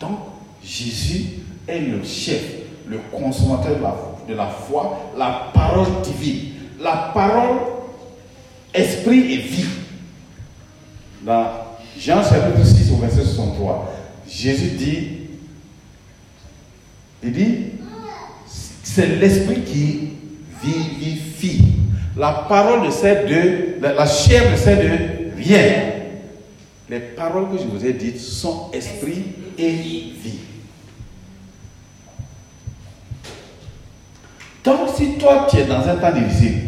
Donc, 0.00 0.18
Jésus 0.60 1.24
est 1.68 1.78
le 1.78 2.02
chef, 2.02 2.42
le 2.88 2.98
consommateur 3.12 3.76
de 3.76 3.82
la, 3.82 3.94
de 4.28 4.34
la 4.34 4.48
foi, 4.48 5.12
la 5.16 5.42
parole 5.54 5.86
divine, 6.02 6.54
la 6.80 7.12
parole 7.14 7.58
esprit 8.74 9.34
et 9.34 9.38
vie. 9.38 9.66
Dans 11.22 11.46
Jean 11.96 12.24
chapitre 12.24 12.66
6 12.66 12.90
au 12.90 12.96
verset 12.96 13.22
63, 13.22 13.92
Jésus 14.28 14.70
dit, 14.76 15.08
il 17.22 17.32
dit, 17.32 17.56
c'est 18.82 19.06
l'esprit 19.06 19.62
qui 19.62 20.10
vivifie. 20.62 21.64
La 22.16 22.44
parole 22.48 22.82
ne 22.82 22.90
sert 22.90 23.26
de, 23.26 23.80
la, 23.80 23.94
la 23.94 24.06
chair 24.06 24.50
ne 24.50 24.56
de 24.56 25.36
rien. 25.36 25.92
Les 26.90 26.98
paroles 27.00 27.50
que 27.50 27.58
je 27.58 27.64
vous 27.64 27.84
ai 27.86 27.94
dites 27.94 28.20
sont 28.20 28.70
esprit 28.72 29.24
et 29.56 29.70
vie. 29.70 30.40
Donc 34.64 34.80
si 34.94 35.14
toi 35.14 35.46
tu 35.50 35.56
es 35.56 35.64
dans 35.64 35.88
un 35.88 35.96
temps 35.96 36.12
difficile, 36.12 36.58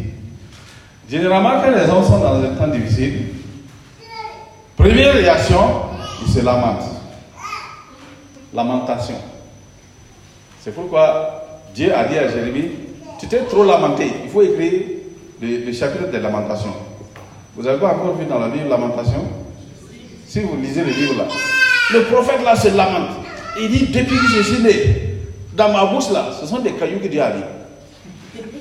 généralement 1.08 1.60
quand 1.60 1.70
les 1.70 1.88
hommes 1.90 2.04
sont 2.04 2.18
dans 2.18 2.42
un 2.42 2.54
temps 2.54 2.68
difficile, 2.68 3.26
première 4.76 5.14
réaction, 5.14 5.58
ils 6.26 6.32
se 6.32 6.40
lamentent. 6.40 6.90
Lamentation. 8.52 9.33
C'est 10.64 10.74
pourquoi 10.74 11.44
Dieu 11.74 11.94
a 11.94 12.04
dit 12.04 12.16
à 12.16 12.26
Jérémie, 12.26 12.70
tu 13.20 13.26
t'es 13.28 13.40
trop 13.40 13.64
lamenté, 13.64 14.10
il 14.24 14.30
faut 14.30 14.40
écrire 14.40 14.72
le, 15.42 15.58
le 15.58 15.72
chapitre 15.74 16.10
des 16.10 16.20
lamentations. 16.20 16.72
Vous 17.54 17.66
avez 17.66 17.78
pas 17.78 17.88
encore 17.88 18.16
vu 18.16 18.24
dans 18.24 18.38
la 18.38 18.48
Bible 18.48 18.70
Lamentation? 18.70 19.24
Si 20.26 20.40
vous 20.40 20.56
lisez 20.56 20.82
le 20.82 20.90
livre 20.90 21.18
là, 21.18 21.24
le 21.92 22.04
prophète 22.04 22.42
là 22.42 22.56
se 22.56 22.68
lamente. 22.68 23.10
Il 23.60 23.70
dit, 23.70 23.88
depuis 23.88 24.16
que 24.16 24.26
je 24.38 24.42
suis 24.42 24.62
né, 24.62 25.18
dans 25.52 25.70
ma 25.70 25.84
bouche 25.84 26.10
là, 26.10 26.30
ce 26.40 26.46
sont 26.46 26.60
des 26.60 26.72
cailloux 26.72 26.98
que 26.98 27.08
Dieu 27.08 27.20
a 27.20 27.34
mis. 27.34 27.42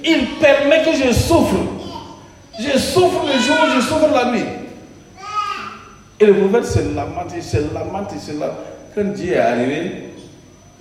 Il 0.04 0.28
permet 0.42 0.84
que 0.84 0.92
je 0.92 1.14
souffre. 1.14 1.56
Je 2.60 2.78
souffre 2.78 3.24
le 3.26 3.40
jour, 3.40 3.56
je 3.78 3.82
souffre 3.82 4.10
la 4.14 4.30
nuit. 4.30 4.44
Et 6.20 6.26
le 6.26 6.34
prophète 6.34 6.66
se 6.66 6.80
lamente, 6.80 7.32
il 7.34 7.42
se 7.42 7.58
lamente, 7.74 8.12
il 8.14 8.20
se 8.20 8.34
lamente. 8.34 8.58
Quand 8.94 9.14
Dieu 9.14 9.36
est 9.36 9.38
arrivé, 9.38 10.10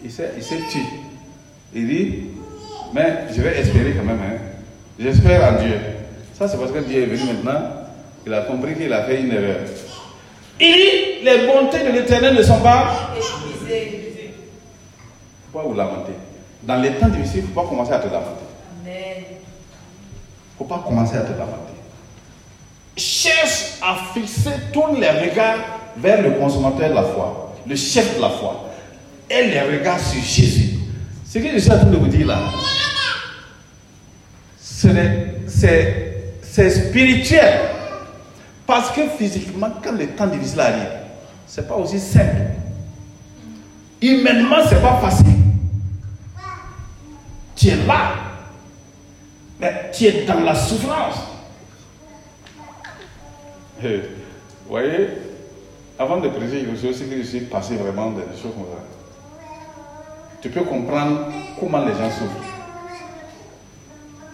il 0.05 0.11
s'est 0.11 0.33
tué. 0.69 0.81
Il 1.75 1.89
dit, 1.89 2.25
mais 2.93 3.25
je 3.35 3.41
vais 3.41 3.59
espérer 3.59 3.93
quand 3.93 4.05
même. 4.05 4.21
Hein. 4.21 4.39
J'espère 4.99 5.55
en 5.55 5.63
Dieu. 5.63 5.77
Ça, 6.39 6.49
c'est 6.49 6.59
parce 6.59 6.73
que 6.73 6.81
Dieu 6.81 7.03
est 7.03 7.07
venu 7.07 7.33
maintenant. 7.33 7.61
Il 8.27 8.35
a 8.35 8.43
compris 8.43 8.75
qu'il 8.75 8.93
a 8.93 9.05
fait 9.05 9.21
une 9.21 9.33
erreur. 9.33 9.61
Il 10.61 10.75
dit, 10.75 11.25
les 11.25 11.47
bontés 11.47 11.85
de 11.85 11.93
l'éternel 11.93 12.35
ne 12.35 12.43
sont 12.43 12.61
pas. 12.61 13.15
Pourquoi 15.51 15.71
vous 15.71 15.77
lamentez? 15.77 16.13
Dans 16.63 16.77
les 16.77 16.93
temps 16.93 17.09
difficiles, 17.09 17.41
il 17.41 17.43
ne 17.43 17.49
faut 17.49 17.63
pas 17.63 17.69
commencer 17.69 17.93
à 17.93 17.99
te 17.99 18.07
lamenter. 18.07 18.45
Amen. 18.83 19.25
Il 19.29 19.35
ne 19.35 20.59
faut 20.59 20.65
pas 20.65 20.83
commencer 20.87 21.17
à 21.17 21.23
te 21.23 21.33
lamenter. 21.33 21.73
Cherche 22.97 23.79
à 23.83 23.97
fixer 24.15 24.51
tous 24.73 24.95
les 24.95 25.09
regards 25.09 25.59
vers 25.97 26.23
le 26.23 26.33
consommateur 26.33 26.91
de 26.91 26.95
la 26.95 27.03
foi, 27.03 27.55
le 27.67 27.75
chef 27.75 28.17
de 28.17 28.23
la 28.23 28.31
foi, 28.31 28.71
et 29.29 29.47
les 29.47 29.61
regards 29.61 29.99
sur 29.99 30.23
Jésus. 30.23 30.72
Ce 31.33 31.39
que 31.39 31.49
je 31.51 31.57
suis 31.61 31.71
en 31.71 31.79
train 31.79 31.87
de 31.87 31.97
vous 31.97 32.09
dire 32.09 32.27
là, 32.27 32.41
c'est 34.61 36.13
c'est 36.43 36.69
spirituel. 36.71 37.59
Parce 38.67 38.91
que 38.91 39.09
physiquement, 39.17 39.71
quand 39.83 39.93
le 39.93 40.09
temps 40.09 40.27
difficile 40.27 40.61
arrive, 40.61 40.89
ce 41.47 41.63
n'est 41.63 41.67
pas 41.67 41.77
aussi 41.77 41.99
simple. 41.99 42.37
Humainement, 44.03 44.63
ce 44.69 44.75
n'est 44.75 44.81
pas 44.83 45.01
facile. 45.01 45.27
Tu 47.57 47.69
es 47.69 47.77
là, 47.87 48.13
mais 49.59 49.91
tu 49.91 50.05
es 50.05 50.25
dans 50.27 50.41
la 50.41 50.55
souffrance. 50.55 51.17
Eh, 53.83 54.03
Vous 54.67 54.71
voyez, 54.71 55.09
avant 55.99 56.21
de 56.21 56.29
prêcher, 56.29 56.67
je 56.71 56.93
sais 56.93 57.05
que 57.07 57.17
je 57.17 57.23
suis 57.27 57.41
passé 57.41 57.77
vraiment 57.77 58.11
des 58.11 58.21
choses 58.37 58.53
comme 58.55 58.67
ça. 58.67 59.02
Tu 60.43 60.51
peux 60.51 60.65
comprendre 60.65 61.29
comment 61.59 61.85
les 61.85 61.93
gens 61.93 62.11
souffrent. 62.11 62.53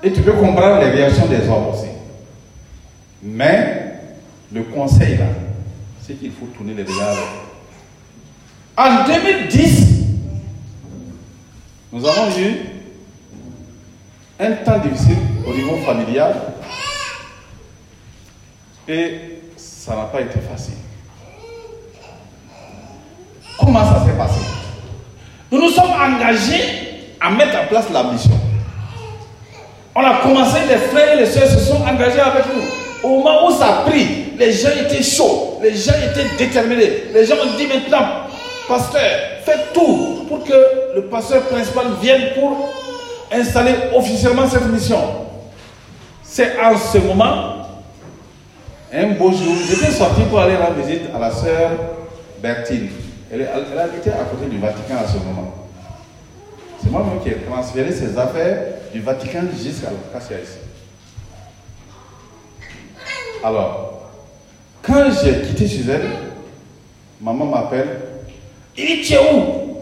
Et 0.02 0.10
tu 0.10 0.22
peux 0.22 0.32
comprendre 0.32 0.80
les 0.80 0.90
réactions 0.90 1.26
des 1.26 1.46
hommes 1.48 1.68
aussi. 1.68 1.88
Mais 3.22 4.00
le 4.52 4.62
conseil 4.62 5.18
là, 5.18 5.26
c'est 6.00 6.14
qu'il 6.14 6.32
faut 6.32 6.46
tourner 6.46 6.72
les 6.72 6.84
regards. 6.84 7.16
En 8.76 9.04
2010, 9.06 9.88
nous 11.92 12.06
avons 12.06 12.38
eu 12.38 12.54
un 14.40 14.52
temps 14.52 14.78
difficile 14.78 15.16
au 15.46 15.52
niveau 15.52 15.76
familial 15.78 16.34
et 18.86 19.40
ça 19.56 19.96
n'a 19.96 20.04
pas 20.04 20.22
été 20.22 20.38
facile. 20.38 20.74
Comment 23.58 23.84
ça 23.84 24.06
s'est 24.06 24.16
passé? 24.16 24.67
Nous 25.50 25.60
nous 25.60 25.70
sommes 25.70 25.90
engagés 25.90 27.14
à 27.20 27.30
mettre 27.30 27.58
en 27.62 27.66
place 27.66 27.86
la 27.92 28.02
mission. 28.04 28.38
On 29.94 30.00
a 30.00 30.20
commencé, 30.22 30.58
les 30.68 30.76
frères 30.76 31.14
et 31.14 31.16
les 31.16 31.26
sœurs 31.26 31.48
se 31.48 31.58
sont 31.58 31.82
engagés 31.82 32.20
avec 32.20 32.44
nous. 32.54 32.62
Au 33.02 33.18
moment 33.18 33.48
où 33.48 33.52
ça 33.52 33.80
a 33.80 33.90
pris, 33.90 34.32
les 34.38 34.52
gens 34.52 34.68
étaient 34.78 35.02
chauds, 35.02 35.58
les 35.62 35.74
gens 35.74 35.92
étaient 35.94 36.28
déterminés. 36.36 37.04
Les 37.12 37.24
gens 37.24 37.34
ont 37.36 37.56
dit 37.56 37.66
maintenant, 37.66 38.06
pasteur, 38.68 39.00
faites 39.44 39.72
tout 39.72 40.26
pour 40.28 40.44
que 40.44 40.94
le 40.96 41.02
pasteur 41.06 41.42
principal 41.44 41.86
vienne 42.00 42.28
pour 42.38 42.68
installer 43.32 43.74
officiellement 43.96 44.48
cette 44.48 44.66
mission. 44.66 45.00
C'est 46.22 46.60
en 46.60 46.76
ce 46.76 46.98
moment, 46.98 47.56
un 48.92 49.06
beau 49.08 49.30
jour, 49.30 49.54
j'étais 49.68 49.90
sorti 49.92 50.22
pour 50.30 50.40
aller 50.40 50.56
rendre 50.56 50.74
visite 50.84 51.02
à 51.14 51.18
la 51.18 51.30
sœur 51.30 51.70
Bertine. 52.40 52.88
Elle, 53.30 53.42
est- 53.42 53.48
elle 53.72 53.78
habitait 53.78 54.10
à 54.10 54.24
côté 54.24 54.46
du 54.50 54.58
Vatican 54.58 54.96
à 55.04 55.06
ce 55.08 55.18
moment. 55.18 55.54
C'est 56.82 56.90
moi-même 56.90 57.20
qui 57.22 57.28
ai 57.30 57.36
transféré 57.42 57.92
ses 57.92 58.16
affaires 58.16 58.62
du 58.92 59.00
Vatican 59.00 59.42
jusqu'à 59.52 59.88
l'Acacia 59.90 60.38
ici. 60.40 60.58
Alors, 63.42 64.10
quand 64.82 65.04
j'ai 65.22 65.42
quitté 65.42 65.68
chez 65.68 65.84
elle, 65.90 66.08
maman 67.20 67.46
m'appelle. 67.46 68.00
Il 68.76 68.86
dit, 68.86 69.02
tu 69.02 69.14
es 69.14 69.18
où? 69.18 69.76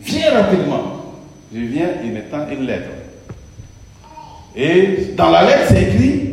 Viens 0.00 0.42
rapidement. 0.42 0.82
Je 1.52 1.60
viens, 1.60 1.88
il 2.04 2.12
me 2.12 2.22
tend 2.22 2.48
une 2.50 2.66
lettre. 2.66 2.90
Et 4.54 5.12
dans 5.16 5.30
la 5.30 5.44
lettre, 5.44 5.64
c'est 5.68 5.82
écrit, 5.82 6.24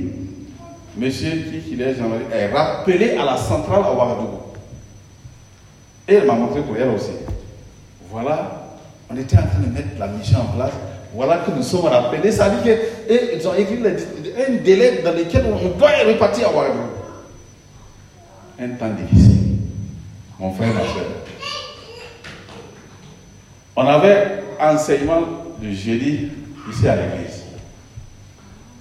Monsieur 0.97 1.31
qui 1.31 1.73
est, 1.81 1.97
est 2.37 2.47
rappelé 2.53 3.17
à 3.17 3.25
la 3.25 3.35
centrale 3.37 3.81
à 3.83 3.93
Ouagadougou. 3.93 4.37
Et 6.07 6.15
elle 6.15 6.27
m'a 6.27 6.33
montré 6.33 6.61
pour 6.61 6.75
elle 6.77 6.89
aussi. 6.89 7.11
Voilà, 8.11 8.67
on 9.09 9.17
était 9.17 9.37
en 9.37 9.43
train 9.47 9.59
de 9.59 9.73
mettre 9.73 9.99
la 9.99 10.07
mission 10.07 10.39
en 10.39 10.55
place. 10.55 10.71
Voilà 11.13 11.37
que 11.37 11.51
nous 11.51 11.63
sommes 11.63 11.85
rappelés. 11.85 12.31
Ça 12.31 12.49
dit 12.49 12.63
que, 12.63 12.69
et 13.11 13.35
ils 13.35 13.47
ont 13.47 13.53
écrit 13.55 13.77
un 13.77 14.53
délai 14.63 15.01
dans 15.03 15.13
lequel 15.13 15.45
on 15.45 15.77
doit 15.77 15.89
repartir 16.07 16.49
à 16.49 16.53
Ouagadougou. 16.53 16.89
Un 18.59 18.69
temps 18.69 18.89
difficile. 18.89 19.57
Mon 20.39 20.53
frère, 20.53 20.73
ma 20.73 20.81
soeur. 20.81 21.05
On 23.75 23.87
avait 23.87 24.43
enseignement 24.59 25.21
le 25.61 25.71
jeudi 25.71 26.29
ici 26.69 26.87
à 26.87 26.95
l'église. 26.95 27.43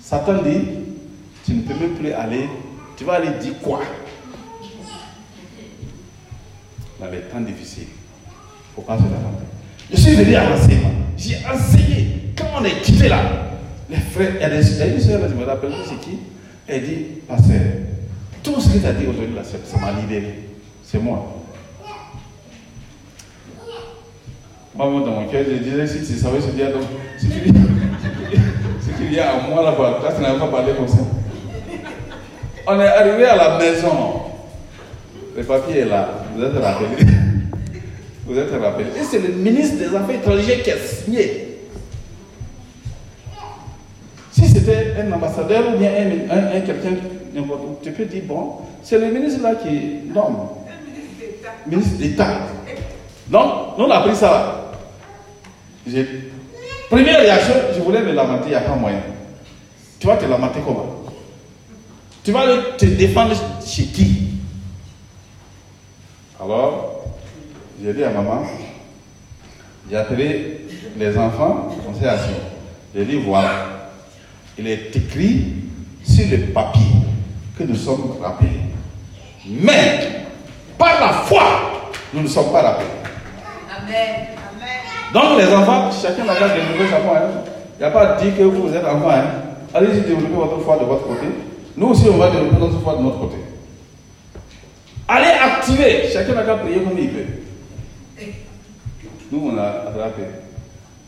Satan 0.00 0.42
dit, 0.42 0.68
tu 1.44 1.54
ne 1.54 1.62
peux 1.62 1.74
même 1.74 1.94
plus 1.94 2.12
aller, 2.12 2.48
tu 2.96 3.04
vas 3.04 3.14
aller 3.14 3.30
dire 3.40 3.54
quoi? 3.62 3.80
Dans 7.04 7.10
les 7.10 7.18
temps 7.20 7.40
difficiles. 7.40 7.88
Il 7.88 8.74
faut 8.76 8.82
pas 8.82 8.96
se. 8.96 9.02
Je 9.94 10.00
suis 10.00 10.14
venu 10.16 10.34
à 10.36 10.48
l'enseignement. 10.48 10.90
J'ai 11.18 11.36
enseigné. 11.52 12.32
Quand 12.36 12.46
on 12.60 12.64
est 12.64 12.80
quitté 12.82 13.08
là, 13.08 13.20
les 13.90 13.96
frères, 13.96 14.32
il 14.36 14.40
y 14.40 14.44
a 14.44 14.48
des- 14.50 14.66
il 14.70 14.78
y 14.78 14.82
a 14.82 14.86
une 14.86 15.00
soeur, 15.00 15.20
là, 15.20 15.28
je 15.28 15.34
me 15.34 15.44
rappelle 15.44 15.72
c'est 15.86 16.00
qui, 16.00 16.18
elle 16.66 16.82
dit, 16.82 16.96
pasteur, 17.28 17.60
tout 18.42 18.58
ce 18.60 18.70
que 18.70 18.78
tu 18.78 18.86
as 18.86 18.92
dit 18.92 19.06
aujourd'hui 19.06 19.34
là, 19.36 19.42
ça 19.44 19.78
m'a 19.78 19.92
libéré. 20.00 20.40
C'est 20.82 20.98
moi. 20.98 21.42
Moi, 24.74 24.86
dans 24.86 25.06
mon 25.20 25.28
cœur, 25.28 25.44
je 25.48 25.56
disais, 25.62 25.86
si 25.86 25.98
tu 25.98 26.18
savais 26.18 26.40
ce 26.40 26.46
qu'il 26.48 26.58
y 26.58 26.62
a, 26.62 26.72
donc, 26.72 26.82
si 27.18 27.28
tu 27.28 27.40
dis, 29.08 29.20
en 29.20 29.50
moi 29.50 29.62
là-bas, 29.62 29.98
toi, 30.00 30.12
tu 30.16 30.22
n'avais 30.22 30.38
pas 30.38 30.48
parlé 30.48 30.72
comme 30.72 30.88
ça. 30.88 30.98
On 32.66 32.80
est 32.80 32.88
arrivé 32.88 33.26
à 33.26 33.36
la 33.36 33.58
maison. 33.58 34.22
Le 35.36 35.44
papier 35.44 35.80
est 35.80 35.84
là. 35.84 36.23
Vous 36.34 36.42
êtes 36.42 36.62
rappelé. 36.62 36.88
Vous 38.26 38.38
êtes 38.38 38.50
rappelé. 38.62 38.86
Et 39.00 39.04
c'est 39.04 39.18
le 39.20 39.28
ministre 39.34 39.76
des 39.78 39.94
Affaires 39.94 40.16
étrangères 40.16 40.62
qui 40.62 40.70
a 40.70 40.76
signé. 40.78 41.58
Si 44.32 44.48
c'était 44.48 44.94
un 45.00 45.12
ambassadeur 45.12 45.74
ou 45.74 45.78
bien 45.78 45.90
un, 45.90 46.34
un- 46.36 46.56
un 46.56 46.60
quelqu'un, 46.60 46.90
tu 47.82 47.90
peux 47.92 48.04
dire, 48.06 48.22
bon, 48.26 48.54
c'est 48.82 48.98
le 48.98 49.06
ministre 49.12 49.42
là 49.42 49.54
qui 49.54 50.10
nomme. 50.12 50.36
Ministre 51.66 51.98
d'État. 51.98 52.40
Donc, 53.28 53.78
nous 53.78 53.84
on 53.84 53.90
a 53.90 54.00
pris 54.00 54.16
ça 54.16 54.30
là. 55.86 56.02
Première 56.90 57.20
réaction, 57.20 57.54
je 57.76 57.80
voulais 57.80 58.00
me 58.02 58.12
lamenter, 58.12 58.44
il 58.46 58.50
n'y 58.50 58.54
a 58.54 58.60
pas 58.60 58.74
moyen. 58.74 59.00
Tu 59.98 60.06
vas 60.06 60.16
te 60.16 60.24
lamenter 60.26 60.60
comment? 60.64 61.04
Tu 62.22 62.32
vas 62.32 62.42
te 62.76 62.84
défendre 62.86 63.34
chez 63.64 63.84
qui? 63.84 64.23
Alors, 66.44 67.04
j'ai 67.82 67.94
dit 67.94 68.04
à 68.04 68.10
maman, 68.10 68.42
j'ai 69.90 69.96
appelé 69.96 70.66
les 70.98 71.16
enfants, 71.16 71.70
on 71.88 71.94
s'est 71.98 72.06
assis. 72.06 72.34
J'ai 72.94 73.04
dit 73.06 73.16
voilà, 73.16 73.90
il 74.58 74.66
est 74.68 74.94
écrit 74.94 75.54
sur 76.04 76.26
le 76.30 76.52
papier 76.52 76.82
que 77.58 77.64
nous 77.64 77.74
sommes 77.76 78.16
rappelés. 78.22 78.50
Mais, 79.46 80.26
par 80.76 81.00
la 81.00 81.08
foi, 81.24 81.44
nous 82.12 82.22
ne 82.22 82.28
sommes 82.28 82.52
pas 82.52 82.60
rappelés. 82.62 82.86
Amen. 83.78 84.26
Donc 85.14 85.38
les 85.38 85.54
enfants, 85.54 85.90
chacun 85.90 86.24
n'a 86.24 86.34
pas 86.34 86.48
développé 86.48 86.90
sa 86.90 86.96
foi. 86.98 87.16
hein. 87.18 87.40
Il 87.78 87.80
n'y 87.80 87.86
a 87.86 87.90
pas 87.90 88.20
dire 88.20 88.36
que 88.36 88.42
vous 88.42 88.74
êtes 88.74 88.84
enfant. 88.84 89.10
Hein. 89.10 89.24
Allez-y 89.72 90.02
développer 90.02 90.34
votre 90.34 90.60
foi 90.60 90.76
de 90.76 90.84
votre 90.84 91.06
côté. 91.06 91.26
Nous 91.76 91.86
aussi, 91.88 92.04
on 92.12 92.18
va 92.18 92.30
développer 92.30 92.56
notre 92.58 92.80
foi 92.80 92.96
de 92.96 93.02
notre 93.02 93.18
côté. 93.20 93.36
Allez 95.08 95.30
activer. 95.30 96.08
Chacun 96.12 96.34
n'a 96.34 96.42
qu'à 96.42 96.56
prier 96.56 96.80
comme 96.82 96.98
il 96.98 97.10
peut. 97.10 98.24
Nous, 99.30 99.50
on 99.52 99.58
a 99.58 99.88
attrapé. 99.88 100.22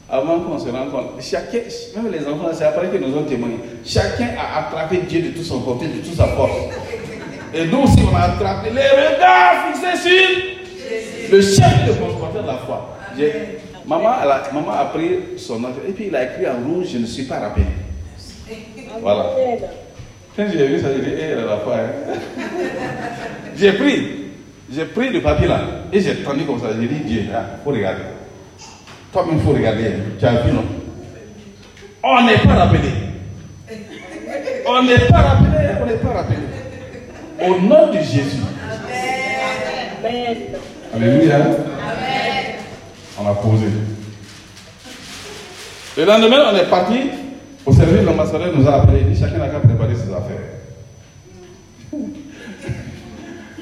Avant 0.08 0.40
qu'on 0.40 0.58
se 0.58 0.68
rende 0.68 0.90
compte, 0.92 1.20
chacun, 1.20 1.58
même 1.96 2.12
les 2.12 2.20
enfants, 2.28 2.50
c'est 2.52 2.64
après 2.64 2.88
que 2.88 2.96
nous 2.96 3.16
ont 3.16 3.24
témoigné. 3.24 3.56
Chacun 3.84 4.28
a 4.38 4.60
attrapé 4.60 4.98
Dieu 5.08 5.20
de 5.22 5.28
tout 5.30 5.42
son 5.42 5.60
côté, 5.60 5.86
de 5.88 5.98
toute 5.98 6.14
sa 6.14 6.26
force. 6.28 6.52
Et 7.52 7.66
nous 7.66 7.78
aussi, 7.82 7.98
on 8.10 8.14
a 8.14 8.20
attrapé 8.20 8.70
les 8.70 8.88
regards 8.88 9.74
fixés 9.74 10.08
sur 10.08 11.32
le 11.32 11.42
chef 11.42 11.86
de 11.88 11.92
transporteur 11.92 12.42
de 12.42 12.46
la 12.46 12.58
foi. 12.58 12.96
Maman, 13.86 14.14
elle 14.22 14.30
a, 14.30 14.42
maman 14.52 14.72
a 14.72 14.84
pris 14.86 15.38
son 15.38 15.60
nom 15.60 15.68
et 15.88 15.92
puis 15.92 16.06
il 16.08 16.16
a 16.16 16.24
écrit 16.24 16.46
en 16.48 16.56
rouge 16.68 16.88
Je 16.92 16.98
ne 16.98 17.06
suis 17.06 17.22
pas 17.24 17.38
rappelé. 17.38 17.66
Voilà. 19.00 19.30
Quand 20.36 20.44
j'ai 20.52 20.66
vu 20.66 20.78
ça, 20.80 20.88
j'ai 20.94 21.00
dit 21.02 21.12
Eh, 21.18 21.22
elle 21.32 21.38
a 21.38 21.44
la 21.46 21.56
foi. 21.58 21.74
hein. 21.76 22.14
j'ai 23.56 23.72
pris, 23.72 24.08
j'ai 24.70 24.84
pris 24.84 25.08
le 25.10 25.22
papier 25.22 25.48
là 25.48 25.60
et 25.92 26.00
j'ai 26.00 26.16
tendu 26.16 26.44
comme 26.44 26.60
ça. 26.60 26.66
J'ai 26.78 26.86
dit 26.88 27.00
Dieu, 27.04 27.20
il 27.22 27.30
faut 27.64 27.70
regarder. 27.70 28.02
Toi-même, 29.12 29.36
il 29.38 29.42
faut 29.42 29.52
regarder. 29.52 29.92
Tu 30.18 30.26
as 30.26 30.42
vu, 30.42 30.52
non? 30.52 30.64
On 32.02 32.24
n'est 32.24 32.38
pas 32.38 32.54
rappelé. 32.54 32.80
On 34.68 34.82
n'est 34.82 34.98
pas 35.08 35.16
rappelé, 35.18 35.48
on 35.82 35.86
n'est 35.86 35.94
pas 35.94 36.08
rappelé. 36.12 36.36
Au 37.40 37.58
nom 37.60 37.86
de 37.92 37.98
Jésus. 37.98 38.42
Alléluia. 40.94 41.36
On 43.18 43.26
a 43.26 43.34
posé. 43.34 43.66
Le 45.96 46.04
lendemain, 46.04 46.50
on 46.52 46.56
est 46.56 46.68
parti 46.68 46.94
au 47.64 47.72
service. 47.72 48.02
L'ambassadeur 48.04 48.52
nous 48.54 48.68
a 48.68 48.74
appelé. 48.82 49.00
Chacun 49.18 49.40
a 49.42 49.48
qu'à 49.48 49.60
affaires. 50.16 52.00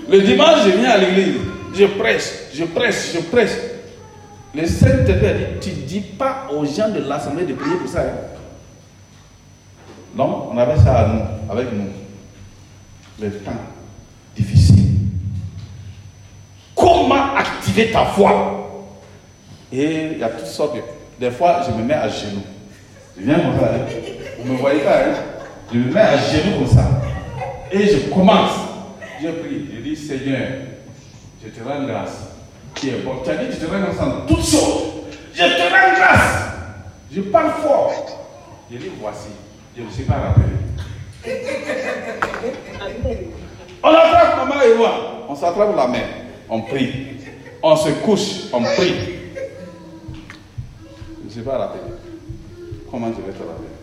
Le 0.09 0.21
dimanche, 0.23 0.65
je 0.67 0.71
viens 0.79 0.91
à 0.91 0.99
l'église. 0.99 1.37
Je 1.75 1.85
prêche, 1.87 2.31
je 2.55 2.65
prêche, 2.65 3.13
je 3.15 3.21
prêche. 3.21 3.51
Le 4.55 4.67
Saint-Esprit 4.67 5.59
Tu 5.61 5.71
ne 5.71 5.75
dis 5.87 6.01
pas 6.01 6.47
aux 6.53 6.65
gens 6.65 6.89
de 6.91 7.01
l'assemblée 7.01 7.45
de 7.45 7.55
prier 7.55 7.77
pour 7.77 7.89
ça. 7.89 8.03
hein. 8.03 8.13
Non, 10.15 10.51
on 10.53 10.59
avait 10.59 10.77
ça 10.77 11.09
avec 11.51 11.73
nous. 11.73 11.89
Le 13.21 13.31
temps 13.31 13.51
difficile. 14.37 14.85
Comment 16.77 17.35
activer 17.37 17.91
ta 17.91 18.05
foi? 18.05 18.61
Et 19.73 20.11
il 20.13 20.19
y 20.19 20.23
a 20.23 20.29
toutes 20.29 20.47
sortes 20.47 20.77
de. 20.77 20.81
Des 21.19 21.31
fois, 21.33 21.63
je 21.67 21.73
me 21.73 21.83
mets 21.83 21.95
à 21.95 22.09
genoux. 22.09 22.43
Je 23.19 23.25
viens 23.25 23.39
comme 23.41 23.59
ça. 23.59 23.67
hein. 23.75 23.87
Vous 24.39 24.53
me 24.53 24.59
voyez 24.59 24.81
pas, 24.81 24.99
hein? 25.01 25.15
Je 25.73 25.79
me 25.79 25.93
mets 25.93 26.01
à 26.01 26.17
genoux 26.17 26.59
comme 26.59 26.77
ça. 26.77 26.85
Et 27.73 27.87
je 27.87 28.11
commence. 28.11 28.53
Je 29.21 29.29
prie. 29.29 29.69
Je 29.75 29.81
dis 29.81 29.97
Seigneur, 29.97 30.49
je 31.43 31.49
te 31.49 31.67
rends 31.67 31.85
grâce. 31.85 32.29
Qui 32.75 32.91
est 32.91 32.99
bon. 33.05 33.17
Tu 33.25 33.31
as 33.31 33.37
dit 33.37 33.47
je 33.51 33.65
te 33.65 33.71
rends 33.71 33.81
grâce 33.81 34.01
en 34.01 34.27
toutes 34.27 34.45
choses. 34.45 34.83
Je 35.33 35.43
te 35.43 35.63
rends 35.63 35.95
grâce. 35.97 36.45
Je 37.11 37.21
parle 37.23 37.51
fort. 37.63 37.93
Je 38.71 38.77
dis 38.79 38.91
voici. 39.01 39.29
Je 39.77 39.83
ne 39.83 39.91
suis 39.91 40.05
pas 40.05 40.15
rappelé. 40.15 40.47
On 43.83 43.89
attrape 43.89 44.37
maman 44.37 44.63
et 44.63 44.75
moi. 44.77 45.27
On 45.29 45.35
s'attrape 45.35 45.75
la 45.77 45.87
main. 45.87 46.05
On 46.49 46.63
prie. 46.63 46.93
On 47.63 47.77
se 47.77 47.91
couche. 47.91 48.53
On 48.53 48.63
prie. 48.63 48.95
Je 51.21 51.25
ne 51.25 51.31
suis 51.31 51.43
pas 51.43 51.59
rappelé. 51.59 51.83
Comment 52.91 53.09
je 53.09 53.23
vais 53.23 53.33
te 53.33 53.43
rappeler? 53.43 53.74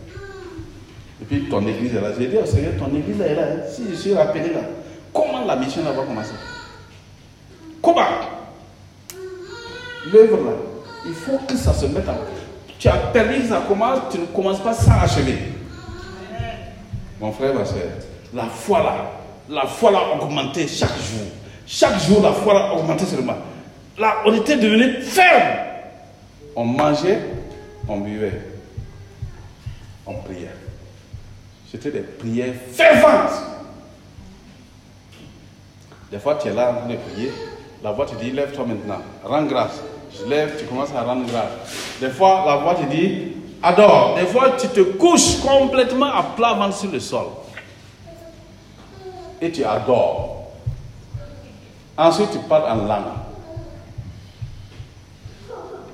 Et 1.22 1.24
puis 1.24 1.48
ton 1.48 1.64
église 1.68 1.94
est 1.94 2.00
là. 2.00 2.08
J'ai 2.18 2.26
dit 2.26 2.36
au 2.36 2.44
Seigneur, 2.44 2.72
ton 2.76 2.88
église 2.96 3.20
est 3.20 3.34
là. 3.36 3.64
Si 3.68 3.84
je 3.88 3.94
suis 3.94 4.12
rappelé 4.12 4.52
là, 4.52 4.62
comment 5.12 5.44
la 5.44 5.54
mission 5.54 5.82
va 5.82 6.02
commencer? 6.02 6.32
Comment? 7.80 8.02
L'œuvre 10.12 10.36
là, 10.44 10.52
il 11.06 11.14
faut 11.14 11.38
que 11.46 11.56
ça 11.56 11.72
se 11.72 11.86
mette 11.86 12.08
en 12.08 12.16
Tu 12.76 12.88
as 12.88 12.96
permis 13.12 13.46
ça 13.46 13.62
commence, 13.68 14.00
tu 14.10 14.18
ne 14.18 14.26
commences 14.26 14.58
pas 14.58 14.74
sans 14.74 15.00
achever. 15.00 15.38
Mon 17.20 17.30
frère, 17.30 17.54
ma 17.54 17.64
soeur, 17.64 17.82
la 18.34 18.46
foi 18.46 18.78
là, 18.80 19.12
la 19.48 19.66
foi 19.66 19.92
là 19.92 19.98
a 19.98 20.24
augmenté 20.24 20.66
chaque 20.66 20.88
jour. 20.88 21.28
Chaque 21.64 22.00
jour, 22.00 22.20
la 22.20 22.32
foi 22.32 22.52
là 22.52 22.70
a 22.70 22.74
augmenté 22.74 23.04
seulement. 23.04 23.36
Là, 23.96 24.16
on 24.26 24.34
était 24.34 24.56
devenu 24.56 25.00
ferme. 25.02 25.58
On 26.56 26.64
mangeait, 26.64 27.20
on 27.88 27.98
buvait, 27.98 28.40
on 30.04 30.14
priait. 30.14 30.50
C'était 31.72 31.90
des 31.90 32.00
prières 32.00 32.52
ferventes. 32.70 33.32
Des 36.10 36.18
fois, 36.18 36.34
tu 36.34 36.48
es 36.48 36.52
là 36.52 36.70
en 36.70 36.74
train 36.74 36.88
de 36.88 36.96
prier. 36.96 37.32
La 37.82 37.92
voix 37.92 38.04
te 38.04 38.14
dit, 38.16 38.30
lève-toi 38.30 38.66
maintenant, 38.66 39.00
rends 39.24 39.44
grâce. 39.44 39.80
Je 40.14 40.28
lève, 40.28 40.54
tu 40.58 40.66
commences 40.66 40.90
à 40.94 41.00
rendre 41.02 41.24
grâce. 41.26 41.96
Des 41.98 42.10
fois, 42.10 42.44
la 42.46 42.56
voix 42.56 42.74
te 42.74 42.84
dit, 42.94 43.32
adore. 43.62 44.18
Des 44.20 44.26
fois, 44.26 44.50
tu 44.60 44.68
te 44.68 44.80
couches 44.80 45.40
complètement 45.40 46.12
à 46.14 46.22
plat 46.36 46.52
ventre 46.52 46.76
sur 46.76 46.90
le 46.90 47.00
sol. 47.00 47.24
Et 49.40 49.50
tu 49.50 49.64
adores. 49.64 50.50
Ensuite, 51.96 52.32
tu 52.32 52.38
parles 52.40 52.70
en 52.70 52.84
langue. 52.84 53.04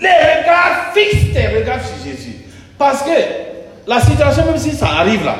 Les 0.00 0.08
regards 0.08 0.92
fixes 0.92 1.32
tes 1.32 1.46
regards 1.56 1.84
sur 1.84 2.04
Jésus. 2.04 2.34
Parce 2.76 3.04
que 3.04 3.10
la 3.86 4.00
situation, 4.00 4.44
même 4.44 4.58
si 4.58 4.72
ça 4.72 4.88
arrive 4.88 5.24
là, 5.24 5.36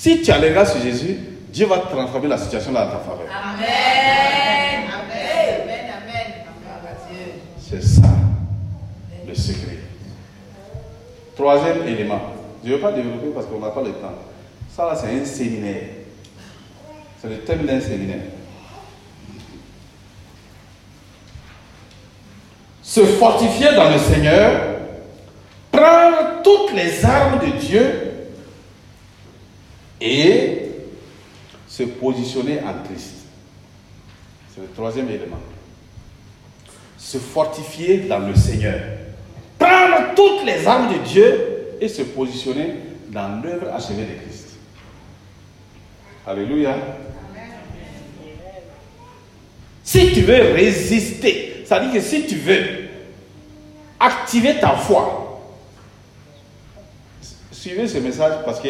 si 0.00 0.22
tu 0.22 0.30
as 0.32 0.64
sur 0.64 0.80
Jésus, 0.80 1.14
Dieu 1.50 1.66
va 1.66 1.76
transformer 1.76 2.28
la 2.28 2.38
situation 2.38 2.70
en 2.70 2.86
ta 2.86 3.00
faveur. 3.00 3.26
Amen. 3.30 4.88
Amen. 4.88 5.60
Amen. 5.60 6.32
Amen. 6.64 7.26
C'est 7.58 7.82
ça 7.82 8.08
le 9.28 9.34
secret. 9.34 9.76
Troisième 11.36 11.86
élément. 11.86 12.18
Je 12.64 12.70
ne 12.70 12.76
vais 12.76 12.80
pas 12.80 12.92
développer 12.92 13.26
parce 13.34 13.44
qu'on 13.44 13.58
n'a 13.58 13.68
pas 13.68 13.82
le 13.82 13.92
temps. 13.92 14.14
Ça 14.74 14.86
là, 14.86 14.96
c'est 14.96 15.20
un 15.20 15.24
séminaire. 15.26 15.82
C'est 17.20 17.28
le 17.28 17.40
thème 17.40 17.66
d'un 17.66 17.80
séminaire. 17.80 18.22
Se 22.82 23.04
fortifier 23.04 23.74
dans 23.74 23.90
le 23.90 23.98
Seigneur, 23.98 24.62
prendre 25.70 26.40
toutes 26.42 26.72
les 26.74 27.04
armes 27.04 27.38
de 27.40 27.58
Dieu 27.58 28.09
et 30.00 30.62
se 31.68 31.82
positionner 31.84 32.60
en 32.60 32.82
Christ. 32.84 33.26
C'est 34.54 34.60
le 34.62 34.68
troisième 34.68 35.08
élément 35.08 35.38
se 37.00 37.18
fortifier 37.18 37.98
dans 38.00 38.18
le 38.20 38.34
Seigneur. 38.34 38.78
Prendre 39.58 40.14
toutes 40.14 40.44
les 40.44 40.66
armes 40.66 40.92
de 40.92 40.98
Dieu 40.98 41.46
et 41.80 41.88
se 41.88 42.02
positionner 42.02 42.74
dans 43.08 43.42
l'œuvre 43.42 43.72
achevée 43.74 44.02
de 44.04 44.22
Christ. 44.22 44.50
Alléluia. 46.26 46.76
Si 49.82 50.12
tu 50.12 50.20
veux 50.20 50.52
résister, 50.52 51.64
ça 51.66 51.80
dit 51.80 51.92
que 51.92 52.00
si 52.00 52.26
tu 52.26 52.36
veux 52.36 52.60
activer 53.98 54.60
ta 54.60 54.76
foi, 54.76 55.42
suivez 57.50 57.88
ce 57.88 57.98
message 57.98 58.44
parce 58.44 58.60
que 58.60 58.68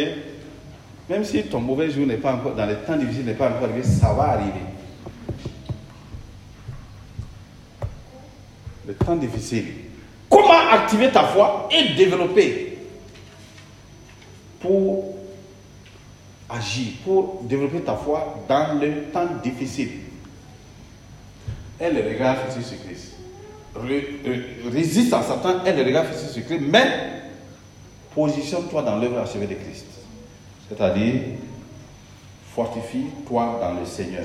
même 1.11 1.25
si 1.25 1.43
ton 1.43 1.61
mauvais 1.61 1.91
jour 1.91 2.07
n'est 2.07 2.17
pas 2.17 2.33
encore, 2.35 2.55
dans 2.55 2.65
les 2.67 2.77
temps 2.77 2.97
difficiles 2.97 3.27
n'est 3.27 3.35
pas 3.35 3.49
encore 3.51 3.65
arrivé, 3.65 3.83
ça 3.83 4.13
va 4.13 4.23
arriver. 4.31 4.61
le 8.87 8.95
temps 8.95 9.15
difficile. 9.17 9.67
Comment 10.29 10.69
activer 10.73 11.11
ta 11.11 11.25
foi 11.25 11.69
et 11.71 11.95
développer 11.95 12.79
pour 14.61 15.15
agir, 16.49 16.93
pour 17.05 17.43
développer 17.45 17.81
ta 17.83 17.95
foi 17.95 18.43
dans 18.49 18.81
le 18.81 19.05
temps 19.13 19.29
difficile? 19.45 19.91
Elle 21.79 21.95
le 21.95 22.09
regarde 22.09 22.39
sur 22.51 22.63
Christ. 22.85 23.13
Ré- 23.77 24.21
ré- 24.25 24.71
résiste 24.73 25.13
à 25.13 25.23
Satan, 25.23 25.61
elle 25.65 25.77
le 25.77 25.85
regarde 25.85 26.13
sur 26.15 26.45
Christ, 26.45 26.63
mais 26.69 26.87
positionne-toi 28.15 28.83
dans 28.83 28.97
l'œuvre 28.97 29.19
achevée 29.21 29.47
de 29.47 29.55
Christ. 29.55 29.87
C'est-à-dire, 30.71 31.15
fortifie-toi 32.55 33.59
dans 33.61 33.81
le 33.81 33.85
Seigneur. 33.85 34.25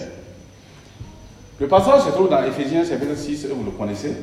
Le 1.60 1.68
passage 1.68 2.04
se 2.04 2.10
trouve 2.10 2.30
dans 2.30 2.44
Ephésiens 2.44 2.86
chapitre 2.86 3.16
6, 3.16 3.48
vous 3.48 3.64
le 3.64 3.72
connaissez. 3.72 4.16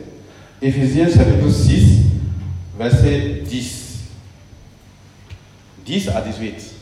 Éphésiens 0.60 1.08
chapitre 1.08 1.50
6, 1.50 1.98
verset 2.78 3.42
10. 3.44 3.82
10 5.84 6.08
à 6.10 6.20
18. 6.20 6.74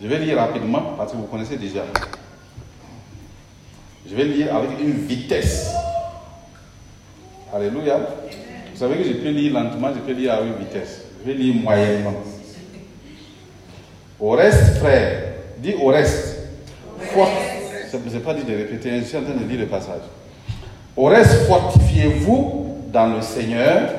Je 0.00 0.06
vais 0.06 0.18
lire 0.20 0.38
rapidement 0.38 0.94
parce 0.96 1.12
que 1.12 1.18
vous 1.18 1.24
connaissez 1.24 1.58
déjà. 1.58 1.84
Je 4.08 4.14
vais 4.14 4.24
lire 4.24 4.56
avec 4.56 4.70
une 4.80 4.92
vitesse. 5.06 5.70
Alléluia. 7.52 7.98
Vous 8.72 8.78
savez 8.78 8.96
que 8.96 9.04
je 9.04 9.14
peux 9.14 9.28
lire 9.28 9.52
lentement, 9.52 9.88
je 9.94 10.00
peux 10.00 10.18
lire 10.18 10.34
à 10.34 10.40
une 10.40 10.54
vitesse. 10.54 11.02
Je 11.20 11.30
vais 11.30 11.36
lire 11.36 11.56
moyennement. 11.56 12.14
Au 14.20 14.30
reste, 14.30 14.78
frère, 14.78 15.20
dis 15.58 15.74
au 15.80 15.86
reste. 15.88 16.36
Fort- 17.14 17.28
Je 17.92 17.96
n'ai 18.14 18.20
pas 18.20 18.34
dit 18.34 18.42
de 18.44 18.54
répéter, 18.56 18.98
je 18.98 19.04
suis 19.04 19.16
en 19.16 19.22
train 19.22 19.32
de 19.34 19.48
lire 19.48 19.60
le 19.60 19.66
passage. 19.66 20.02
Au 20.96 21.04
reste, 21.04 21.46
fortifiez-vous 21.46 22.76
dans 22.92 23.06
le 23.06 23.22
Seigneur 23.22 23.90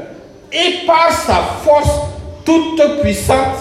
et 0.52 0.86
par 0.86 1.12
sa 1.12 1.36
force 1.64 1.90
toute 2.46 3.02
puissante, 3.02 3.58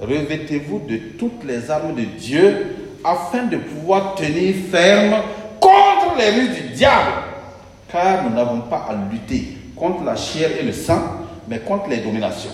revêtez-vous 0.00 0.80
de 0.88 0.96
toutes 1.18 1.44
les 1.46 1.70
armes 1.70 1.94
de 1.94 2.02
Dieu 2.04 2.76
afin 3.04 3.44
de 3.44 3.56
pouvoir 3.58 4.14
tenir 4.14 4.54
ferme 4.70 5.16
contre 5.60 6.16
les 6.18 6.30
ruses 6.30 6.54
du 6.56 6.68
diable. 6.74 7.12
Car 7.92 8.24
nous 8.24 8.34
n'avons 8.34 8.60
pas 8.62 8.86
à 8.90 8.94
lutter 9.12 9.56
contre 9.76 10.02
la 10.04 10.16
chair 10.16 10.50
et 10.60 10.64
le 10.64 10.72
sang, 10.72 11.00
mais 11.48 11.58
contre 11.60 11.88
les 11.88 11.98
dominations, 11.98 12.50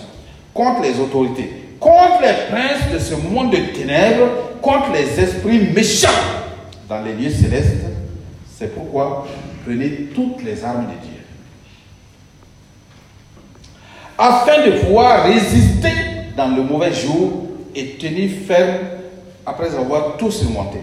contre 0.53 0.81
les 0.83 0.99
autorités, 0.99 1.51
contre 1.85 2.21
les 2.23 2.33
princes 2.49 2.91
de 2.91 2.97
ce 2.97 3.13
monde 3.13 3.51
de 3.51 3.57
ténèbres, 3.57 4.57
contre 4.59 4.91
les 4.91 5.19
esprits 5.19 5.59
méchants 5.71 6.07
dans 6.89 6.99
les 7.03 7.13
lieux 7.13 7.29
célestes. 7.29 7.85
C'est 8.57 8.73
pourquoi 8.73 9.27
prenez 9.63 10.07
toutes 10.15 10.43
les 10.43 10.63
armes 10.63 10.85
de 10.85 11.07
Dieu. 11.07 11.21
Afin 14.17 14.65
de 14.65 14.71
pouvoir 14.79 15.25
résister 15.25 15.91
dans 16.35 16.55
le 16.55 16.63
mauvais 16.63 16.91
jour 16.91 17.49
et 17.75 17.97
tenir 17.99 18.31
ferme 18.47 18.77
après 19.45 19.75
avoir 19.75 20.17
tout 20.17 20.31
surmonté. 20.31 20.79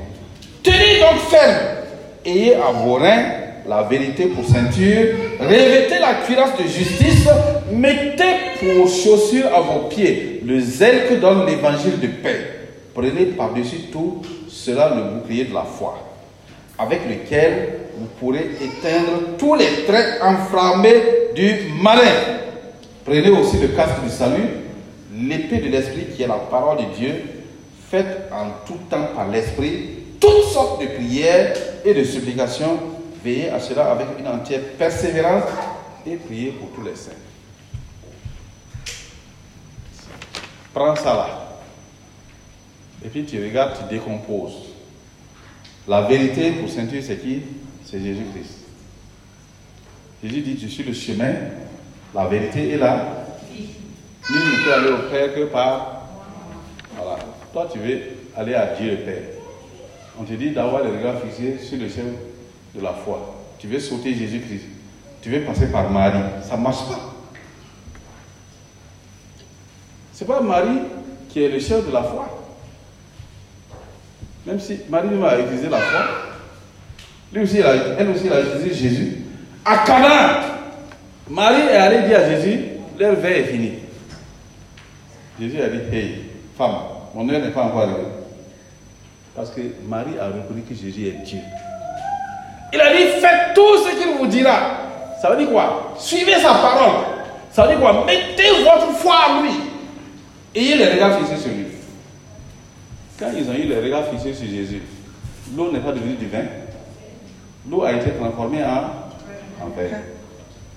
Tenez 0.62 1.00
donc 1.00 1.18
ferme. 1.28 1.78
Ayez 2.24 2.54
à 2.54 2.70
vos 2.70 2.94
reins 2.94 3.41
la 3.68 3.82
vérité 3.82 4.26
pour 4.26 4.44
ceinture. 4.44 5.14
Revêtez 5.40 5.98
la 6.00 6.14
cuirasse 6.24 6.56
de 6.58 6.64
justice. 6.64 7.28
Mettez 7.72 8.34
pour 8.60 8.88
chaussure 8.88 9.46
à 9.54 9.60
vos 9.60 9.88
pieds 9.88 10.42
le 10.44 10.60
zèle 10.60 11.08
que 11.08 11.14
donne 11.14 11.46
l'évangile 11.46 11.98
de 12.00 12.06
paix. 12.06 12.46
Prenez 12.94 13.26
par-dessus 13.26 13.88
tout 13.90 14.22
cela 14.48 14.94
le 14.94 15.18
bouclier 15.18 15.44
de 15.44 15.54
la 15.54 15.62
foi, 15.62 15.98
avec 16.78 17.00
lequel 17.08 17.68
vous 17.96 18.06
pourrez 18.20 18.50
éteindre 18.60 19.36
tous 19.38 19.54
les 19.54 19.84
traits 19.86 20.20
enflammés 20.22 21.02
du 21.34 21.72
malin. 21.82 22.38
Prenez 23.04 23.30
aussi 23.30 23.58
le 23.58 23.68
casque 23.68 24.02
du 24.04 24.10
salut, 24.10 24.48
l'épée 25.16 25.58
de 25.58 25.68
l'esprit 25.68 26.06
qui 26.14 26.22
est 26.22 26.26
la 26.28 26.34
parole 26.34 26.78
de 26.78 26.96
Dieu. 26.96 27.14
Faites 27.90 28.28
en 28.32 28.66
tout 28.66 28.78
temps 28.88 29.08
par 29.14 29.28
l'esprit 29.28 30.02
toutes 30.20 30.44
sortes 30.52 30.80
de 30.80 30.86
prières 30.86 31.54
et 31.84 31.92
de 31.94 32.04
supplications. 32.04 32.78
Veillez 33.22 33.50
à 33.50 33.60
cela 33.60 33.92
avec 33.92 34.08
une 34.18 34.26
entière 34.26 34.60
persévérance 34.78 35.44
et 36.06 36.16
priez 36.16 36.50
pour 36.52 36.70
tous 36.72 36.82
les 36.82 36.96
saints. 36.96 37.12
Prends 40.74 40.96
ça 40.96 41.14
là. 41.14 41.48
Et 43.04 43.08
puis 43.08 43.24
tu 43.24 43.42
regardes, 43.42 43.76
tu 43.78 43.94
décomposes. 43.94 44.70
La 45.86 46.02
vérité 46.02 46.52
pour 46.52 46.68
ceinture, 46.68 47.02
c'est 47.02 47.18
qui? 47.18 47.42
C'est 47.84 48.00
Jésus-Christ. 48.00 48.58
Jésus 50.22 50.40
dit, 50.40 50.58
je 50.60 50.68
suis 50.68 50.84
le 50.84 50.92
chemin, 50.92 51.34
la 52.14 52.26
vérité 52.26 52.70
est 52.70 52.78
là. 52.78 53.26
Nul 53.50 54.40
ne 54.40 54.64
peut 54.64 54.72
aller 54.72 54.90
au 54.90 55.10
Père 55.10 55.34
que 55.34 55.44
par... 55.46 56.06
Voilà. 56.96 57.18
Toi, 57.52 57.68
tu 57.72 57.80
veux 57.80 58.00
aller 58.36 58.54
à 58.54 58.74
Dieu 58.76 58.92
le 58.92 58.96
Père. 58.98 59.22
On 60.18 60.22
te 60.22 60.32
dit 60.34 60.50
d'avoir 60.50 60.84
le 60.84 60.90
regard 60.90 61.20
fixé 61.20 61.58
sur 61.58 61.78
le 61.78 61.88
chef 61.88 62.04
de 62.74 62.80
la 62.80 62.92
foi. 62.92 63.34
Tu 63.58 63.66
veux 63.66 63.78
sauter 63.78 64.14
Jésus-Christ. 64.14 64.64
Tu 65.20 65.30
veux 65.30 65.42
passer 65.42 65.66
par 65.66 65.90
Marie. 65.90 66.18
Ça 66.42 66.56
ne 66.56 66.62
marche 66.62 66.84
pas. 66.88 67.14
C'est 70.12 70.26
pas 70.26 70.40
Marie 70.40 70.80
qui 71.28 71.42
est 71.42 71.48
le 71.48 71.58
chef 71.58 71.86
de 71.86 71.92
la 71.92 72.02
foi. 72.02 72.28
Même 74.46 74.58
si 74.60 74.80
Marie 74.88 75.08
même 75.08 75.24
a 75.24 75.38
utilisé 75.38 75.68
la 75.68 75.78
foi, 75.78 76.00
lui 77.32 77.42
aussi, 77.42 77.58
elle, 77.58 78.10
aussi 78.10 78.28
a 78.28 78.40
utilisé 78.40 78.74
Jésus. 78.74 79.16
À 79.64 79.78
Cana, 79.78 80.40
Marie 81.30 81.62
est 81.62 81.76
allée 81.76 82.08
dire 82.08 82.18
à 82.18 82.28
Jésus, 82.28 82.60
leur 82.98 83.14
veille 83.14 83.40
est 83.40 83.44
finie. 83.44 83.72
Jésus 85.40 85.60
a 85.60 85.68
dit, 85.68 85.96
hey, 85.96 86.24
femme, 86.58 86.74
mon 87.14 87.28
heure 87.28 87.40
n'est 87.40 87.52
pas 87.52 87.62
encore 87.62 87.82
arrivée. 87.82 88.08
Parce 89.34 89.50
que 89.50 89.60
Marie 89.88 90.18
a 90.20 90.26
reconnu 90.26 90.62
que 90.62 90.74
Jésus 90.74 91.06
est 91.06 91.24
Dieu. 91.24 91.38
Il 92.72 92.80
a 92.80 92.92
dit, 92.94 93.20
faites 93.20 93.54
tout 93.54 93.78
ce 93.78 93.90
qu'il 93.96 94.16
vous 94.16 94.26
dira. 94.26 94.58
Ça 95.20 95.30
veut 95.30 95.36
dire 95.36 95.50
quoi? 95.50 95.94
Suivez 95.98 96.34
sa 96.34 96.54
parole. 96.54 97.04
Ça 97.50 97.62
veut 97.62 97.68
dire 97.68 97.80
quoi? 97.80 98.04
Mettez 98.06 98.64
votre 98.64 98.92
foi 98.96 99.14
en 99.30 99.42
lui. 99.42 99.50
Ayez 100.54 100.76
les 100.76 100.92
regards 100.92 101.18
fixés 101.18 101.36
sur 101.36 101.50
lui. 101.50 101.66
Quand 103.18 103.30
ils 103.36 103.48
ont 103.48 103.54
eu 103.54 103.68
les 103.68 103.80
regards 103.80 104.08
fixés 104.08 104.34
sur 104.34 104.48
Jésus, 104.48 104.82
l'eau 105.56 105.70
n'est 105.70 105.80
pas 105.80 105.92
devenue 105.92 106.14
du 106.14 106.26
vin. 106.26 106.44
L'eau 107.70 107.84
a 107.84 107.92
été 107.92 108.10
transformée 108.12 108.64
en, 108.64 109.64
en. 109.64 109.70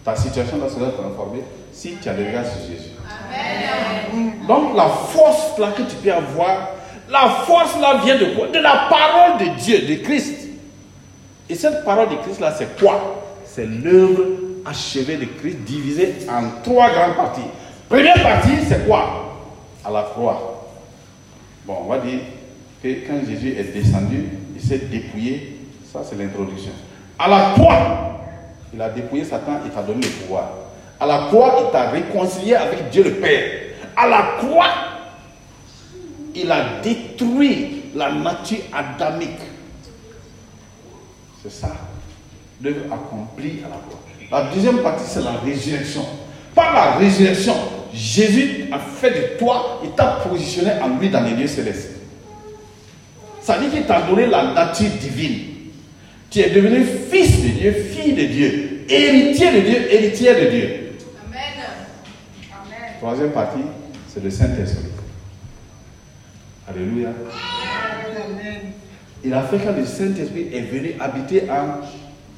Ta 0.03 0.15
situation 0.15 0.57
là 0.57 0.69
sera 0.69 0.91
transformée 0.91 1.41
si 1.71 1.95
tu 1.95 2.07
as 2.07 2.13
le 2.13 2.27
regard 2.27 2.45
sur 2.45 2.61
Jésus. 2.69 2.91
Donc 4.47 4.75
la 4.75 4.87
force 4.87 5.57
là 5.57 5.69
que 5.75 5.81
tu 5.81 5.95
peux 5.95 6.13
avoir, 6.13 6.69
la 7.09 7.27
force 7.47 7.79
là 7.81 8.01
vient 8.03 8.17
de 8.17 8.25
quoi? 8.35 8.47
De 8.47 8.59
la 8.59 8.87
parole 8.89 9.39
de 9.39 9.59
Dieu, 9.59 9.79
de 9.79 9.95
Christ. 10.03 10.44
Et 11.49 11.55
cette 11.55 11.85
parole 11.85 12.09
de 12.09 12.15
Christ 12.15 12.39
là, 12.39 12.53
c'est 12.57 12.77
quoi? 12.79 13.23
C'est 13.45 13.65
l'œuvre 13.65 14.23
achevée 14.65 15.17
de 15.17 15.25
Christ 15.25 15.57
divisée 15.59 16.15
en 16.29 16.61
trois 16.63 16.89
grandes 16.89 17.15
parties. 17.15 17.41
Première 17.87 18.21
partie, 18.21 18.65
c'est 18.67 18.87
quoi? 18.87 19.43
À 19.83 19.91
la 19.91 20.01
croix. 20.01 20.67
Bon, 21.65 21.77
on 21.83 21.87
va 21.87 21.99
dire 21.99 22.19
que 22.81 22.87
quand 23.07 23.19
Jésus 23.27 23.55
est 23.57 23.73
descendu, 23.73 24.25
il 24.55 24.61
s'est 24.61 24.79
dépouillé. 24.79 25.59
Ça, 25.91 26.01
c'est 26.03 26.17
l'introduction. 26.17 26.71
À 27.17 27.29
la 27.29 27.53
croix, 27.53 28.19
il 28.73 28.81
a 28.81 28.89
dépouillé 28.89 29.23
Satan, 29.23 29.59
il 29.63 29.71
t'a 29.71 29.83
donné 29.83 30.01
le 30.01 30.23
pouvoir. 30.23 30.49
À 30.99 31.05
la 31.05 31.27
croix, 31.27 31.59
il 31.65 31.71
t'a 31.71 31.89
réconcilié 31.89 32.55
avec 32.55 32.89
Dieu 32.89 33.03
le 33.03 33.11
Père. 33.11 33.43
À 33.95 34.07
la 34.07 34.21
croix, 34.39 34.73
il 36.33 36.51
a 36.51 36.81
détruit 36.81 37.83
la 37.95 38.11
nature 38.11 38.59
adamique. 38.73 39.39
C'est 41.47 41.61
ça, 41.61 41.75
l'œuvre 42.59 42.85
accomplie 42.91 43.59
à 43.63 43.69
la 43.69 43.75
croix. 43.75 44.01
La 44.31 44.51
deuxième 44.51 44.79
partie, 44.79 45.03
c'est 45.07 45.21
la 45.21 45.33
résurrection. 45.33 46.03
Par 46.55 46.73
la 46.73 46.91
résurrection, 46.93 47.53
Jésus 47.93 48.65
a 48.71 48.79
fait 48.79 49.11
de 49.11 49.37
toi, 49.37 49.79
il 49.83 49.91
t'a 49.91 50.23
positionné 50.27 50.71
en 50.81 50.97
lui 50.97 51.09
dans 51.09 51.21
les 51.21 51.35
lieux 51.35 51.45
célestes. 51.45 51.91
Ça 53.41 53.59
dire 53.59 53.69
qu'il 53.69 53.85
t'a 53.85 54.01
donné 54.01 54.25
la 54.25 54.53
nature 54.53 54.89
divine. 54.99 55.39
Tu 56.31 56.39
es 56.39 56.49
devenu 56.49 56.83
fils 56.83 57.43
de 57.43 57.49
Dieu, 57.49 57.71
fille 57.71 58.13
de 58.13 58.25
Dieu, 58.25 58.85
héritier 58.89 59.51
de 59.51 59.59
Dieu, 59.59 59.93
héritière 59.93 60.35
de 60.39 60.49
Dieu. 60.49 60.97
Amen. 61.27 61.39
Troisième 62.97 63.31
partie, 63.31 63.61
c'est 64.07 64.23
le 64.23 64.31
Saint-Esprit. 64.31 64.85
Alléluia. 66.67 67.09
Il 69.25 69.33
a 69.33 69.41
fait 69.41 69.57
que 69.57 69.69
le 69.69 69.85
Saint-Esprit 69.85 70.49
est 70.53 70.61
venu 70.61 70.93
habiter 70.99 71.49
en 71.49 71.81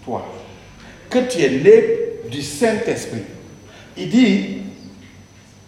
toi. 0.05 0.25
Que 1.09 1.19
tu 1.29 1.41
es 1.41 1.49
né 1.49 1.83
du 2.31 2.41
Saint-Esprit. 2.41 3.23
Il 3.97 4.09
dit, 4.09 4.57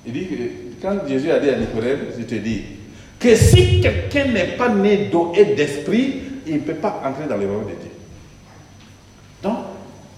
il 0.06 0.14
dit 0.14 0.28
que 0.28 0.36
quand 0.82 1.06
Jésus 1.08 1.30
a 1.30 1.40
dit 1.40 1.50
à 1.50 1.58
Nicodème, 1.58 2.00
je 2.18 2.24
te 2.24 2.36
dis, 2.36 2.62
que 3.20 3.36
si 3.36 3.82
quelqu'un 3.82 4.32
n'est 4.32 4.56
pas 4.56 4.70
né 4.70 5.10
d'eau 5.12 5.34
et 5.36 5.44
d'esprit, 5.56 6.22
il 6.48 6.54
ne 6.54 6.60
peut 6.60 6.76
pas 6.76 7.02
entrer 7.06 7.28
dans 7.28 7.36
le 7.36 7.46
royaume 7.46 7.66
de 7.66 7.72
Dieu. 7.72 7.92
Donc, 9.44 9.58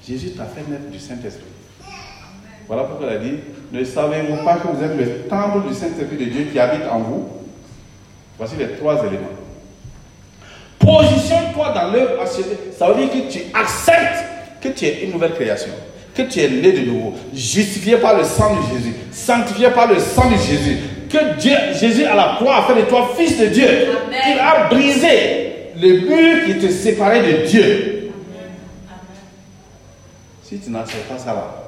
Jésus 0.08 0.32
t'a 0.32 0.46
fait 0.46 0.70
naître 0.70 0.90
du 0.92 1.00
Saint-Esprit. 1.00 1.46
Voilà 2.68 2.84
pourquoi 2.84 3.08
il 3.08 3.14
a 3.14 3.18
dit, 3.18 3.38
ne 3.72 3.84
savez-vous 3.84 4.44
pas 4.44 4.58
que 4.58 4.68
vous 4.68 4.84
êtes 4.84 4.98
le 4.98 5.28
temple 5.28 5.68
du 5.68 5.74
Saint-Esprit 5.74 6.18
de 6.18 6.26
Dieu 6.26 6.48
qui 6.52 6.60
habite 6.60 6.88
en 6.88 7.00
vous? 7.00 7.28
Voici 8.38 8.56
les 8.56 8.74
trois 8.74 9.04
éléments. 9.06 9.41
Positionne-toi 10.82 11.74
dans 11.74 11.92
l'œuvre 11.92 12.22
achevée. 12.22 12.58
Ça 12.78 12.88
veut 12.92 13.06
dire 13.06 13.12
que 13.12 13.32
tu 13.32 13.40
acceptes 13.54 14.26
que 14.62 14.70
tu 14.70 14.86
es 14.86 15.04
une 15.04 15.12
nouvelle 15.12 15.34
création, 15.34 15.72
que 16.16 16.24
tu 16.24 16.40
es 16.40 16.50
né 16.50 16.72
de 16.72 16.86
nouveau, 16.92 17.14
justifié 17.34 17.98
par 17.98 18.18
le 18.18 18.24
sang 18.24 18.56
de 18.56 18.76
Jésus, 18.76 18.96
sanctifié 19.12 19.70
par 19.70 19.88
le 19.88 20.00
sang 20.00 20.30
de 20.30 20.36
Jésus, 20.36 20.78
que 21.10 21.40
Dieu, 21.40 21.56
Jésus 21.80 22.06
à 22.06 22.16
la 22.16 22.36
croix 22.38 22.58
a 22.58 22.64
fait 22.64 22.82
de 22.82 22.88
toi 22.88 23.12
fils 23.18 23.38
de 23.40 23.48
Dieu, 23.48 23.68
qu'il 23.68 24.40
a 24.40 24.68
brisé 24.70 25.52
le 25.80 26.02
mur 26.02 26.46
qui 26.46 26.60
te 26.60 26.72
séparait 26.72 27.22
de 27.22 27.48
Dieu. 27.48 28.12
Si 30.44 30.60
tu 30.60 30.70
n'acceptes 30.70 31.08
pas 31.08 31.18
ça 31.18 31.34
là, 31.34 31.64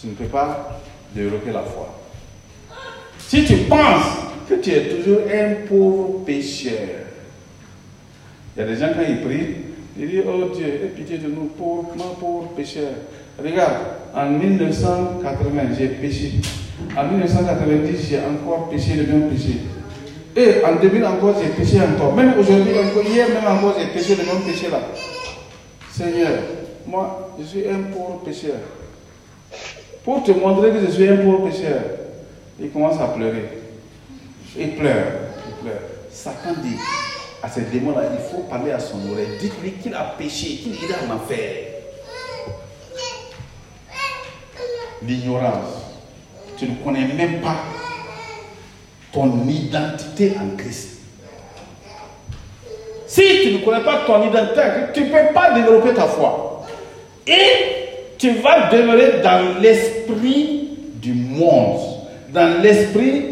tu 0.00 0.08
ne 0.08 0.12
peux 0.12 0.24
pas 0.24 0.80
développer 1.14 1.52
la 1.52 1.62
foi. 1.62 1.96
Si 3.18 3.44
tu 3.44 3.56
penses 3.68 4.06
que 4.48 4.54
tu 4.54 4.70
es 4.70 4.88
toujours 4.88 5.20
un 5.32 5.66
pauvre 5.68 6.24
pécheur, 6.24 7.09
il 8.56 8.60
y 8.60 8.62
a 8.62 8.66
des 8.66 8.76
gens 8.76 8.88
quand 8.94 9.04
ils 9.08 9.20
prient, 9.20 9.56
ils 9.98 10.08
disent 10.08 10.22
Oh 10.26 10.54
Dieu, 10.54 10.66
aie 10.66 10.88
pitié 10.88 11.18
de 11.18 11.28
nous, 11.28 11.46
pauvres, 11.56 11.92
pauvre 12.18 12.48
pécheur. 12.56 12.90
Regarde, 13.42 13.76
en 14.14 14.30
1980, 14.30 15.62
j'ai 15.78 15.88
péché. 15.88 16.32
En 16.96 17.06
1990, 17.06 18.08
j'ai 18.08 18.18
encore 18.18 18.68
péché 18.70 18.94
le 18.94 19.06
même 19.06 19.30
péché. 19.30 19.60
Et 20.36 20.64
en 20.64 20.80
2000 20.80 21.04
encore, 21.04 21.36
j'ai 21.40 21.48
péché 21.50 21.80
encore. 21.80 22.14
Même 22.14 22.34
aujourd'hui, 22.38 22.72
encore, 22.78 23.04
hier 23.04 23.28
même 23.28 23.46
encore, 23.46 23.76
j'ai 23.78 23.86
péché 23.86 24.14
le 24.16 24.24
même 24.24 24.42
péché 24.42 24.68
là. 24.70 24.80
Seigneur, 25.90 26.38
moi, 26.86 27.34
je 27.38 27.44
suis 27.44 27.68
un 27.68 27.92
pauvre 27.92 28.20
pécheur. 28.24 28.56
Pour 30.04 30.22
te 30.22 30.32
montrer 30.32 30.70
que 30.70 30.80
je 30.86 30.90
suis 30.90 31.08
un 31.08 31.16
pauvre 31.18 31.48
pécheur, 31.48 31.82
il 32.60 32.70
commence 32.70 33.00
à 33.00 33.08
pleurer. 33.08 33.44
Il 34.58 34.70
pleure, 34.70 35.06
il 35.48 35.54
pleure. 35.62 35.80
Satan 36.10 36.54
dit 36.62 36.76
à 37.42 37.48
ces 37.48 37.62
démons-là, 37.62 38.02
il 38.12 38.30
faut 38.30 38.42
parler 38.42 38.72
à 38.72 38.78
son 38.78 38.98
oreille. 39.10 39.38
Dites-lui 39.40 39.72
qu'il 39.72 39.94
a 39.94 40.14
péché, 40.18 40.56
qu'il 40.56 40.74
est 40.74 40.94
en 41.08 41.14
enfer. 41.14 41.66
L'ignorance. 45.02 45.80
Tu 46.58 46.66
ne 46.66 46.74
connais 46.84 47.06
même 47.06 47.40
pas 47.40 47.56
ton 49.12 49.46
identité 49.48 50.34
en 50.38 50.56
Christ. 50.56 50.98
Si 53.06 53.22
tu 53.42 53.52
ne 53.54 53.64
connais 53.64 53.82
pas 53.82 54.02
ton 54.06 54.28
identité 54.28 54.60
tu 54.94 55.04
ne 55.04 55.06
peux 55.06 55.32
pas 55.34 55.52
développer 55.52 55.94
ta 55.94 56.04
foi. 56.04 56.66
Et 57.26 57.80
tu 58.18 58.32
vas 58.34 58.68
demeurer 58.70 59.22
dans 59.22 59.58
l'esprit 59.60 60.68
du 60.94 61.14
monde, 61.14 61.80
dans 62.28 62.60
l'esprit 62.62 63.24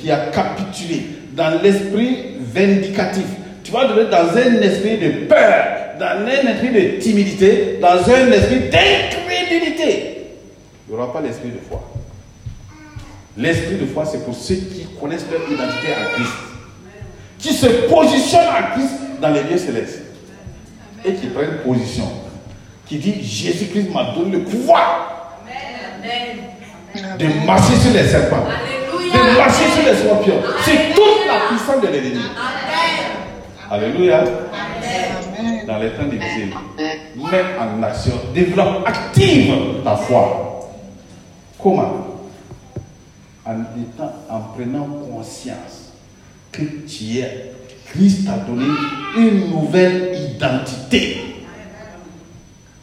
qui 0.00 0.10
a 0.10 0.26
capitulé, 0.26 1.02
dans 1.32 1.60
l'esprit 1.62 2.36
vindicatif. 2.40 3.24
Tu 3.64 3.72
vas 3.72 3.86
demeurer 3.86 4.10
dans 4.10 4.36
un 4.36 4.60
esprit 4.62 4.98
de 4.98 5.26
peur, 5.26 5.64
dans 5.98 6.26
un 6.26 6.48
esprit 6.50 6.70
de 6.70 7.00
timidité, 7.00 7.78
dans 7.80 8.10
un 8.12 8.32
esprit 8.32 8.60
d'incrédulité. 8.70 10.26
Il 10.88 10.94
n'y 10.94 11.00
aura 11.00 11.12
pas 11.12 11.20
l'esprit 11.20 11.50
de 11.50 11.58
foi. 11.68 11.82
L'esprit 13.36 13.76
de 13.76 13.86
foi, 13.86 14.04
c'est 14.04 14.24
pour 14.24 14.34
ceux 14.34 14.56
qui 14.56 14.86
connaissent 15.00 15.24
leur 15.30 15.40
identité 15.50 15.88
en 15.94 16.14
Christ, 16.16 16.32
qui 17.38 17.52
se 17.54 17.66
positionnent 17.88 18.48
en 18.48 18.74
Christ 18.74 18.92
dans 19.20 19.30
les 19.30 19.42
lieux 19.44 19.56
célestes 19.58 20.02
et 21.04 21.14
qui 21.14 21.28
prennent 21.28 21.58
position, 21.64 22.04
qui 22.86 22.98
dit 22.98 23.22
Jésus-Christ 23.22 23.88
m'a 23.92 24.12
donné 24.14 24.32
le 24.38 24.42
pouvoir 24.44 25.38
Amen. 26.02 27.16
de 27.18 27.46
marcher 27.46 27.74
sur 27.76 27.92
les 27.92 28.06
serpents, 28.06 28.44
Alléluia. 28.44 29.32
de 29.32 29.38
marcher 29.38 29.64
sur 29.74 29.90
les 29.90 29.96
scorpions. 29.98 30.42
C'est 30.64 30.94
toute 30.94 31.21
la 31.32 31.48
puissance 31.48 31.80
de 31.82 31.88
l'ennemi. 31.88 32.22
Alléluia. 33.70 34.20
Amen. 34.20 35.66
Dans 35.66 35.78
les 35.78 35.90
temps 35.90 36.04
difficiles, 36.04 36.52
mets 37.16 37.44
en 37.58 37.82
action, 37.82 38.12
développe, 38.34 38.86
active 38.86 39.82
ta 39.84 39.96
foi. 39.96 40.68
Comment? 41.62 42.06
En 43.44 43.60
étant, 43.80 44.12
en 44.28 44.40
prenant 44.54 44.86
conscience 45.10 45.92
que 46.50 46.62
tu 46.86 47.18
es, 47.18 47.52
Christ 47.86 48.26
t'a 48.26 48.36
donné 48.36 48.66
une 49.16 49.50
nouvelle 49.50 50.16
identité 50.36 51.16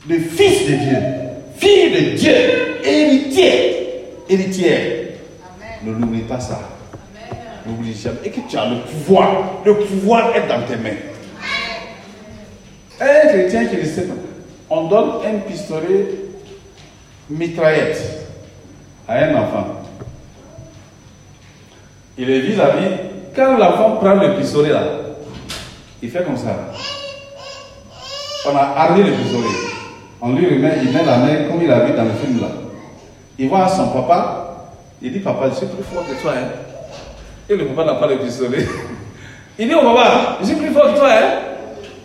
de 0.08 0.16
fils 0.16 0.68
de 0.68 0.76
Dieu, 0.76 0.97
fille 1.58 1.91
de 1.91 2.18
Dieu, 2.18 2.36
héritier, 2.84 4.06
héritière. 4.28 5.08
Ne 5.84 5.91
l'oublie 5.93 6.22
pas 6.22 6.39
ça. 6.39 6.79
Et 8.24 8.30
que 8.30 8.39
tu 8.49 8.57
as 8.57 8.66
le 8.66 8.82
pouvoir. 8.82 9.28
Le 9.66 9.76
pouvoir 9.76 10.36
est 10.36 10.47
dans 10.47 10.62
tes 10.66 10.78
mains. 10.78 10.97
Un 13.01 13.28
chrétien 13.30 13.66
qui 13.66 13.78
ne 13.78 13.86
sait 13.86 14.07
pas, 14.07 14.14
on 14.70 14.88
donne 14.88 15.12
un 15.26 15.39
pistolet 15.39 16.05
mitraillette 17.30 18.28
à 19.07 19.20
un 19.20 19.36
enfant. 19.36 19.68
Il 22.18 22.30
est 22.30 22.39
vis-à-vis. 22.41 22.95
Quand 23.36 23.57
l'enfant 23.57 23.97
prend 23.97 24.16
le 24.16 24.36
pistolet 24.36 24.72
là, 24.72 24.84
il 26.01 26.10
fait 26.10 26.24
comme 26.24 26.36
ça. 26.36 26.74
On 28.45 28.55
a 28.55 28.62
armé 28.62 29.03
le 29.03 29.14
pistolet. 29.14 29.47
On 30.22 30.34
lui 30.34 30.45
remet, 30.47 30.80
il 30.84 30.91
met 30.91 31.05
la 31.05 31.18
main 31.18 31.47
comme 31.49 31.62
il 31.62 31.72
a 31.72 31.86
vu 31.86 31.93
dans 31.93 32.03
le 32.03 32.12
film 32.12 32.41
là. 32.41 32.47
Il 33.38 33.47
voit 33.47 33.70
son 33.70 33.88
papa. 33.89 34.45
Il 35.01 35.14
dit 35.14 35.20
Papa, 35.20 35.49
je 35.49 35.55
suis 35.55 35.68
plus 35.68 35.84
fort 35.84 36.05
que 36.05 36.22
toi. 36.22 36.34
Hein. 36.36 36.68
Et 37.50 37.56
le 37.56 37.66
papa 37.66 37.84
n'a 37.84 37.95
pas 37.95 38.08
le 38.08 38.18
pistolet. 38.20 38.68
Il 39.58 39.68
dit 39.68 39.74
au 39.74 39.82
papa, 39.82 40.38
je 40.39 40.45
suis 40.45 40.56
plus 40.56 40.72
fort 40.72 40.93
que 40.93 41.00
toi. 41.00 41.10
Hein. 41.12 41.39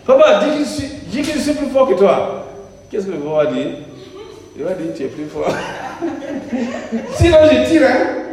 Papa, 0.05 0.43
dis 0.43 0.57
que, 0.57 0.63
je 0.63 0.69
suis, 0.69 0.87
dis 1.05 1.21
que 1.21 1.33
je 1.33 1.39
suis 1.39 1.53
plus 1.53 1.67
fort 1.67 1.87
que 1.87 1.93
toi. 1.93 2.47
Qu'est-ce 2.89 3.05
que 3.05 3.11
le 3.11 3.19
papa 3.19 3.45
va 3.45 3.51
dire? 3.51 3.67
Il 4.57 4.63
va 4.63 4.73
dire 4.73 4.93
Tu 4.95 5.03
es 5.03 5.07
plus 5.07 5.27
fort. 5.27 5.47
Sinon, 7.15 7.37
je 7.43 7.69
tire. 7.69 7.87
Hein. 7.87 8.25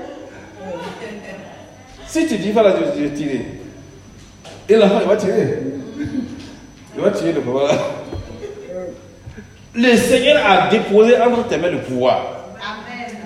Si 2.07 2.27
tu 2.27 2.39
dis 2.39 2.53
voilà, 2.53 2.75
je 2.97 3.03
vais 3.03 3.11
tirer. 3.11 3.47
Et 4.69 4.77
l'enfant, 4.77 5.01
il 5.03 5.09
va 5.09 5.17
tirer. 5.17 5.59
Il 6.97 7.03
va 7.03 7.11
tirer 7.11 7.33
le 7.33 7.41
papa. 7.41 7.75
Le 9.75 9.97
Seigneur 9.97 10.41
a 10.47 10.69
déposé 10.69 11.19
entre 11.21 11.47
tes 11.49 11.57
mains 11.59 11.71
le 11.71 11.81
pouvoir. 11.81 12.55
Amen. 12.61 13.17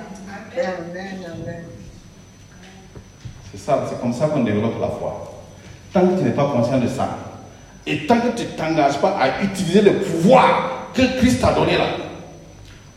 Amen. 0.56 0.95
C'est 3.66 3.72
ça, 3.72 3.84
c'est 3.88 4.00
comme 4.00 4.12
ça 4.12 4.28
qu'on 4.28 4.44
développe 4.44 4.80
la 4.80 4.86
foi. 4.86 5.32
Tant 5.92 6.06
que 6.06 6.18
tu 6.18 6.22
n'es 6.22 6.30
pas 6.30 6.44
conscient 6.44 6.78
de 6.78 6.86
ça, 6.86 7.08
et 7.84 8.06
tant 8.06 8.20
que 8.20 8.28
tu 8.28 8.44
ne 8.44 8.50
t'engages 8.50 9.00
pas 9.00 9.16
à 9.18 9.42
utiliser 9.42 9.80
le 9.82 9.94
pouvoir 9.94 10.92
que 10.94 11.02
Christ 11.18 11.40
t'a 11.40 11.52
donné 11.52 11.76
là, 11.76 11.86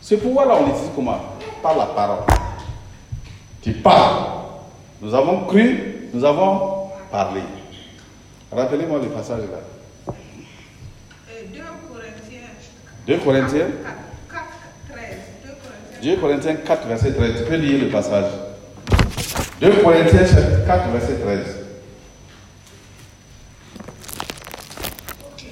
ce 0.00 0.14
pouvoir-là, 0.14 0.58
on 0.60 0.66
l'utilise 0.66 0.90
comment? 0.94 1.18
Par 1.60 1.76
la 1.76 1.86
parole. 1.86 2.18
Tu 3.60 3.72
parles. 3.72 4.26
Nous 5.02 5.12
avons 5.12 5.40
cru, 5.46 6.08
nous 6.14 6.24
avons 6.24 6.90
parlé. 7.10 7.40
Rappelez-moi 8.52 9.00
le 9.02 9.08
passage 9.08 9.40
là. 9.40 10.14
Et 11.30 11.48
2 11.48 11.58
Corinthiens 11.88 12.46
2 13.08 13.16
Corinthiens 13.18 13.66
4, 14.30 14.44
13. 14.92 15.02
2 15.44 15.50
Corinthiens 15.50 16.14
2 16.14 16.20
Corinthiens 16.20 16.54
4, 16.64 16.86
verset 16.86 17.12
13. 17.12 17.34
Tu 17.38 17.50
peux 17.50 17.56
lire 17.56 17.80
le 17.84 17.90
passage. 17.90 18.49
2 19.60 19.82
Corinthiens 19.82 20.24
chapitre 20.26 20.64
4, 20.66 20.88
verset 20.92 21.16
13. 21.22 21.56
Ok. 25.26 25.44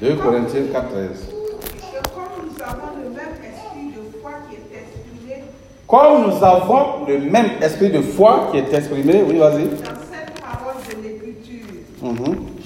2 0.00 0.14
Corinthiens 0.16 0.62
4, 0.72 0.88
13. 0.90 1.28
Et 1.28 2.08
comme 2.14 2.46
nous 2.46 2.62
avons 2.62 2.96
le 3.02 3.10
même 3.10 3.34
esprit 3.44 3.92
de 3.94 4.20
foi 4.22 4.32
qui 4.48 4.54
est 4.56 4.78
exprimé 4.80 5.44
Comme 5.86 6.30
nous 6.30 6.42
avons 6.44 7.04
le 7.06 7.18
même 7.18 7.50
esprit 7.62 7.90
de 7.90 8.00
foi 8.00 8.48
qui 8.50 8.58
est 8.58 8.72
exprimé, 8.72 9.22
oui, 9.22 9.36
vas-y. 9.38 9.64
dans 9.68 10.00
cette 10.10 10.40
parole 10.40 10.76
de 10.88 11.02
l'Écriture, 11.02 11.66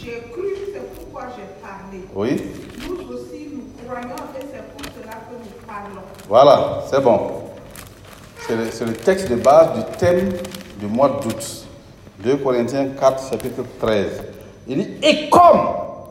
j'ai 0.00 0.22
cru, 0.30 0.46
c'est 0.72 0.94
pourquoi 0.94 1.22
j'ai 1.36 1.48
parlé. 1.60 2.04
Oui, 2.14 2.40
Nous 2.86 3.14
aussi, 3.14 3.48
nous 3.52 3.64
croyons 3.84 4.14
et 4.38 4.46
c'est 4.52 4.62
pour 4.76 4.86
cela 4.94 5.14
que 5.26 5.34
nous 5.34 5.66
parlons. 5.66 6.02
voilà, 6.28 6.84
c'est 6.88 7.02
bon. 7.02 7.39
C'est 8.72 8.84
le, 8.84 8.92
texte 8.94 9.30
de 9.30 9.36
base 9.36 9.74
du 9.74 9.96
thème 9.96 10.28
du 10.80 10.86
mois 10.86 11.20
d'août. 11.22 11.66
2 12.24 12.36
Corinthiens 12.38 12.88
4, 12.98 13.30
chapitre 13.30 13.62
13. 13.78 14.06
Il 14.66 14.78
dit, 14.78 14.88
et 15.04 15.30
comme, 15.30 15.60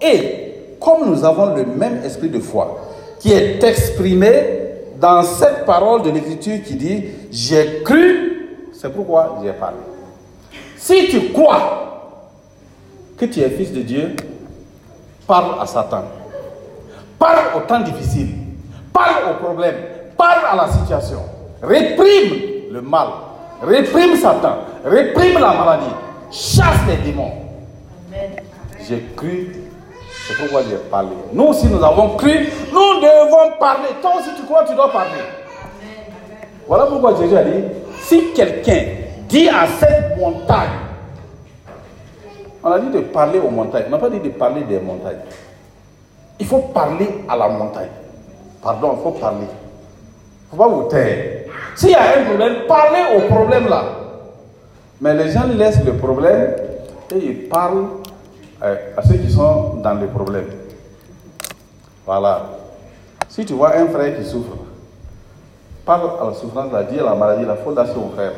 et 0.01 0.75
comme 0.79 1.09
nous 1.09 1.25
avons 1.25 1.53
le 1.53 1.65
même 1.65 2.01
esprit 2.05 2.29
de 2.29 2.39
foi 2.39 2.79
qui 3.19 3.33
est 3.33 3.61
exprimé 3.61 4.31
dans 5.01 5.21
cette 5.23 5.65
parole 5.65 6.01
de 6.03 6.11
l'Écriture 6.11 6.63
qui 6.65 6.75
dit, 6.75 7.03
j'ai 7.29 7.81
cru, 7.83 8.69
c'est 8.71 8.93
pourquoi 8.93 9.39
j'ai 9.43 9.51
parlé. 9.51 9.77
Si 10.77 11.09
tu 11.09 11.33
crois 11.33 12.15
que 13.17 13.25
tu 13.25 13.41
es 13.41 13.49
fils 13.49 13.73
de 13.73 13.81
Dieu, 13.81 14.15
parle 15.27 15.61
à 15.61 15.65
Satan. 15.65 16.03
Parle 17.17 17.57
au 17.57 17.59
temps 17.67 17.81
difficile. 17.81 18.29
Parle 18.93 19.33
au 19.33 19.43
problème. 19.43 19.75
Parle 20.15 20.45
à 20.49 20.55
la 20.55 20.71
situation. 20.71 21.19
Réprime 21.61 22.71
le 22.71 22.81
mal. 22.81 23.07
Réprime 23.61 24.15
Satan. 24.15 24.57
Réprime 24.85 25.39
la 25.39 25.53
maladie. 25.53 25.85
Chasse 26.31 26.81
les 26.87 26.97
démons. 26.97 27.31
J'ai 28.87 29.03
cru. 29.15 29.55
C'est 30.27 30.37
pourquoi 30.37 30.61
j'ai 30.69 30.77
parlé. 30.89 31.09
Nous 31.33 31.43
aussi, 31.43 31.67
nous 31.67 31.83
avons 31.83 32.15
cru. 32.15 32.47
Nous 32.71 33.01
devons 33.01 33.57
parler. 33.59 33.89
Toi 34.01 34.11
aussi, 34.19 34.29
tu 34.37 34.43
crois, 34.43 34.63
tu 34.63 34.75
dois 34.75 34.91
parler. 34.91 35.21
Voilà 36.67 36.85
pourquoi 36.85 37.15
Jésus 37.15 37.35
a 37.35 37.43
dit, 37.43 37.63
si 37.99 38.31
quelqu'un 38.33 38.85
dit 39.27 39.49
à 39.49 39.65
cette 39.67 40.17
montagne, 40.17 40.69
on 42.63 42.71
a 42.71 42.79
dit 42.79 42.89
de 42.91 42.99
parler 42.99 43.39
aux 43.39 43.49
montagnes, 43.49 43.85
on 43.87 43.91
n'a 43.91 43.97
pas 43.97 44.09
dit 44.09 44.19
de 44.19 44.29
parler 44.29 44.61
des 44.63 44.79
montagnes. 44.79 45.17
Il 46.39 46.45
faut 46.45 46.59
parler 46.59 47.07
à 47.27 47.35
la 47.35 47.49
montagne. 47.49 47.89
Pardon, 48.61 48.97
il 48.97 49.03
faut 49.03 49.11
parler. 49.11 49.47
Il 50.51 50.55
ne 50.55 50.57
faut 50.57 50.57
pas 50.57 50.67
vous 50.67 50.83
taire. 50.89 51.38
S'il 51.75 51.91
y 51.91 51.95
a 51.95 52.19
un 52.19 52.25
problème, 52.25 52.53
parlez 52.67 53.17
au 53.17 53.33
problème 53.33 53.67
là. 53.67 53.83
Mais 55.01 55.13
les 55.13 55.31
gens 55.31 55.47
laissent 55.47 55.83
le 55.83 55.93
problème 55.93 56.55
et 57.15 57.17
ils 57.17 57.47
parlent 57.47 57.85
euh, 58.61 58.75
à 58.97 59.01
ceux 59.03 59.15
qui 59.15 59.31
sont 59.31 59.75
dans 59.75 59.93
le 59.93 60.07
problème. 60.07 60.47
Voilà. 62.05 62.49
Si 63.29 63.45
tu 63.45 63.53
vois 63.53 63.77
un 63.77 63.87
frère 63.87 64.17
qui 64.17 64.25
souffre, 64.25 64.57
parle 65.85 66.09
à 66.21 66.25
la 66.25 66.33
souffrance, 66.33 66.71
là, 66.71 66.83
dis 66.83 66.99
à 66.99 67.03
la 67.03 67.15
maladie, 67.15 67.45
la 67.45 67.55
faute 67.55 67.77
à 67.77 67.85
son 67.85 68.09
frère. 68.09 68.33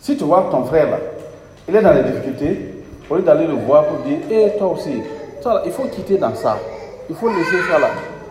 Si 0.00 0.16
tu 0.16 0.24
vois 0.24 0.48
ton 0.50 0.64
frère 0.64 0.90
là, 0.90 0.98
il 1.68 1.76
est 1.76 1.82
dans 1.82 1.92
les 1.92 2.02
difficultés, 2.02 2.84
au 3.08 3.16
lieu 3.16 3.22
d'aller 3.22 3.46
le 3.46 3.54
voir 3.54 3.84
pour 3.84 3.98
dire, 3.98 4.18
hé 4.30 4.52
toi 4.58 4.68
aussi, 4.68 5.02
toi, 5.42 5.54
là, 5.54 5.62
il 5.64 5.72
faut 5.72 5.84
quitter 5.84 6.18
dans 6.18 6.34
ça, 6.34 6.58
il 7.08 7.14
faut 7.14 7.28
laisser 7.28 7.56
ça 7.70 7.78
là. 7.78 7.88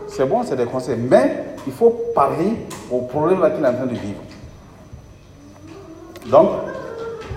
C'est 0.08 0.26
bon, 0.26 0.44
c'est 0.44 0.56
des 0.56 0.66
conseils, 0.66 0.98
mais 0.98 1.53
il 1.66 1.74
faut 1.74 1.96
parler 2.14 2.56
au 2.92 3.00
problème 3.00 3.40
qu'il 3.40 3.64
est 3.64 3.68
en 3.68 3.74
train 3.74 3.86
de 3.86 3.92
vivre. 3.92 4.22
Donc, 6.28 6.50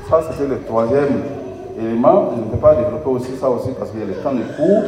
ça 0.08 0.20
c'était 0.30 0.48
le 0.48 0.62
troisième 0.62 1.22
élément. 1.78 2.32
Je 2.36 2.40
ne 2.40 2.46
peux 2.50 2.58
pas 2.58 2.74
développer 2.74 3.08
aussi 3.08 3.36
ça 3.40 3.48
aussi 3.48 3.70
parce 3.78 3.90
que 3.90 3.98
le 3.98 4.14
temps 4.22 4.32
est 4.32 4.56
court. 4.56 4.84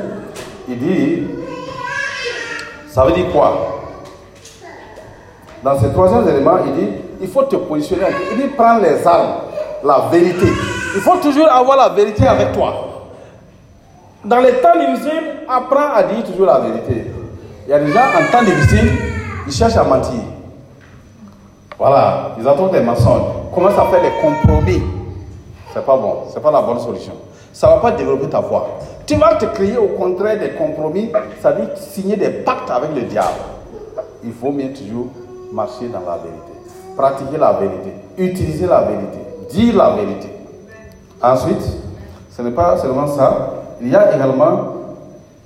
Il 0.68 0.78
dit, 0.78 1.26
ça 2.89 3.05
veut 3.05 3.12
dire 3.12 3.30
quoi? 3.32 3.80
Dans 5.62 5.78
ce 5.80 5.86
troisième 5.86 6.28
élément, 6.28 6.59
il 6.66 6.72
dit, 6.72 6.91
il 7.20 7.28
faut 7.28 7.43
te 7.43 7.57
positionner. 7.57 8.05
Il 8.32 8.43
dit, 8.43 8.49
prends 8.57 8.78
les 8.78 9.05
armes, 9.07 9.41
la 9.84 10.09
vérité. 10.11 10.47
Il 10.95 11.01
faut 11.01 11.16
toujours 11.16 11.51
avoir 11.51 11.76
la 11.76 11.89
vérité 11.89 12.26
avec 12.26 12.53
toi. 12.53 12.74
Dans 14.24 14.41
les 14.41 14.53
temps 14.55 14.78
difficiles, 14.78 15.22
apprends 15.49 15.93
à 15.95 16.03
dire 16.03 16.24
toujours 16.24 16.47
la 16.47 16.59
vérité. 16.59 17.07
Il 17.66 17.70
y 17.70 17.72
a 17.72 17.78
des 17.78 17.93
gens 17.93 18.01
en 18.01 18.32
temps 18.32 18.45
difficile, 18.45 18.91
ils 19.49 19.55
cherchent 19.55 19.76
à 19.78 19.84
mentir. 19.84 20.20
Voilà, 21.78 22.32
ils 22.38 22.46
attendent 22.46 22.72
des 22.72 22.80
mensonges. 22.80 23.22
Commencent 23.55 23.78
à 23.78 23.86
faire 23.86 24.03
des 24.03 24.12
compromis? 24.20 24.82
C'est 25.72 25.84
pas 25.84 25.96
bon, 25.96 26.24
c'est 26.32 26.42
pas 26.42 26.51
la 26.51 26.61
bonne 26.61 26.78
solution. 26.78 27.14
Ça 27.53 27.68
va 27.68 27.76
pas 27.78 27.92
développer 27.92 28.28
ta 28.28 28.42
foi. 28.42 28.78
Tu 29.07 29.16
vas 29.16 29.36
te 29.36 29.46
créer 29.46 29.78
au 29.78 29.88
contraire 29.88 30.38
des 30.38 30.51
compromis, 30.51 31.11
c'est-à-dire 31.40 31.70
signer 31.76 32.16
des 32.16 32.28
pactes 32.28 32.70
avec 32.70 32.94
le 32.94 33.03
diable. 33.03 33.28
Il 34.22 34.32
faut 34.32 34.53
mieux 34.53 34.70
toujours 34.72 35.07
marcher 35.51 35.88
dans 35.88 36.01
la 36.01 36.18
vérité, 36.18 36.53
pratiquer 36.94 37.38
la 37.38 37.53
vérité, 37.53 37.94
utiliser 38.18 38.66
la 38.66 38.82
vérité, 38.82 39.18
dire 39.51 39.76
la 39.76 39.90
vérité. 39.90 40.28
Ensuite, 41.22 41.62
ce 42.36 42.42
n'est 42.42 42.51
pas 42.51 42.76
seulement 42.76 43.07
ça, 43.07 43.51
il 43.80 43.88
y 43.88 43.96
a 43.96 44.14
également 44.14 44.59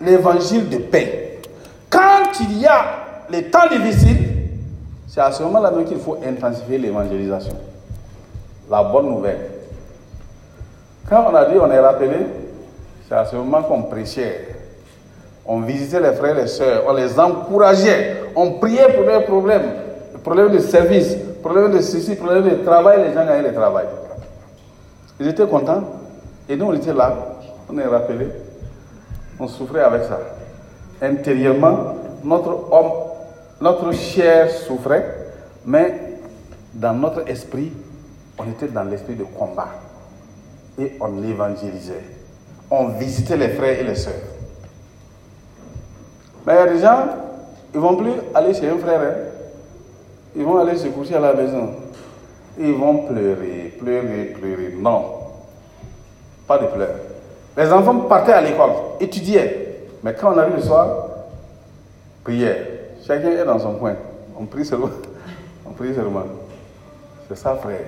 l'évangile 0.00 0.68
de 0.68 0.78
paix. 0.78 1.40
Quand 1.88 2.40
il 2.40 2.58
y 2.58 2.66
a 2.66 3.01
les 3.30 3.44
temps 3.44 3.68
difficiles, 3.70 4.32
c'est 5.08 5.20
à 5.20 5.30
ce 5.30 5.42
moment-là 5.42 5.72
qu'il 5.86 5.98
faut 5.98 6.18
intensifier 6.26 6.78
l'évangélisation. 6.78 7.54
La 8.70 8.82
bonne 8.82 9.10
nouvelle. 9.10 9.50
Quand 11.08 11.26
on 11.30 11.34
a 11.34 11.44
dit, 11.44 11.56
on 11.60 11.70
est 11.70 11.78
rappelé, 11.78 12.16
c'est 13.08 13.14
à 13.14 13.24
ce 13.24 13.36
moment 13.36 13.62
qu'on 13.62 13.82
prêchait. 13.82 14.48
On 15.44 15.60
visitait 15.60 16.00
les 16.00 16.12
frères 16.12 16.38
et 16.38 16.42
les 16.42 16.46
sœurs, 16.48 16.84
on 16.86 16.94
les 16.94 17.18
encourageait, 17.18 18.22
on 18.36 18.52
priait 18.52 18.92
pour 18.94 19.04
leurs 19.04 19.24
problèmes, 19.24 19.72
problèmes 20.22 20.52
de 20.52 20.60
service, 20.60 21.16
problèmes 21.42 21.72
de 21.72 21.80
ceci, 21.80 22.14
problèmes 22.14 22.48
de 22.48 22.64
travail, 22.64 23.02
les 23.08 23.12
gens 23.12 23.26
gagnaient 23.26 23.48
le 23.48 23.54
travail. 23.54 23.86
Ils 25.18 25.28
étaient 25.28 25.46
contents 25.46 25.82
et 26.48 26.56
nous 26.56 26.66
on 26.66 26.72
était 26.72 26.94
là, 26.94 27.14
on 27.68 27.76
est 27.76 27.84
rappelé, 27.84 28.28
on 29.38 29.48
souffrait 29.48 29.82
avec 29.82 30.04
ça. 30.04 30.18
Intérieurement, 31.02 31.94
notre 32.24 32.72
homme, 32.72 32.92
notre 33.62 33.92
chair 33.92 34.50
souffrait, 34.50 35.06
mais 35.64 35.94
dans 36.74 36.94
notre 36.94 37.28
esprit, 37.28 37.70
on 38.36 38.50
était 38.50 38.66
dans 38.66 38.82
l'esprit 38.82 39.14
de 39.14 39.22
combat 39.22 39.68
et 40.78 40.96
on 41.00 41.22
évangélisait. 41.22 42.02
On 42.68 42.88
visitait 42.88 43.36
les 43.36 43.50
frères 43.50 43.78
et 43.78 43.84
les 43.84 43.94
sœurs. 43.94 44.14
Mais 46.44 46.54
il 46.54 46.56
y 46.56 46.58
a 46.58 46.66
des 46.72 46.80
gens, 46.80 47.06
ils 47.72 47.76
ne 47.76 47.82
vont 47.82 47.96
plus 47.96 48.14
aller 48.34 48.52
chez 48.52 48.68
un 48.68 48.78
frère. 48.78 49.00
hein. 49.00 49.14
Ils 50.34 50.42
vont 50.44 50.58
aller 50.58 50.76
se 50.76 50.88
coucher 50.88 51.14
à 51.14 51.20
la 51.20 51.32
maison. 51.34 51.70
Ils 52.58 52.74
vont 52.74 53.06
pleurer, 53.06 53.74
pleurer, 53.78 54.34
pleurer. 54.40 54.74
Non. 54.76 55.04
Pas 56.48 56.58
de 56.58 56.66
pleurs. 56.66 56.96
Les 57.56 57.70
enfants 57.72 57.96
partaient 58.00 58.32
à 58.32 58.40
l'école, 58.40 58.72
étudiaient. 58.98 59.86
Mais 60.02 60.14
quand 60.14 60.34
on 60.34 60.38
arrive 60.38 60.56
le 60.56 60.62
soir, 60.62 61.06
prière. 62.24 62.71
Chacun 63.12 63.30
est 63.30 63.44
dans 63.44 63.58
son 63.58 63.74
coin. 63.74 63.94
On 64.38 64.46
prie 64.46 64.64
seulement. 64.64 64.88
On 65.66 65.72
prie 65.72 65.94
seulement. 65.94 66.24
C'est 67.28 67.36
ça, 67.36 67.54
frère. 67.56 67.78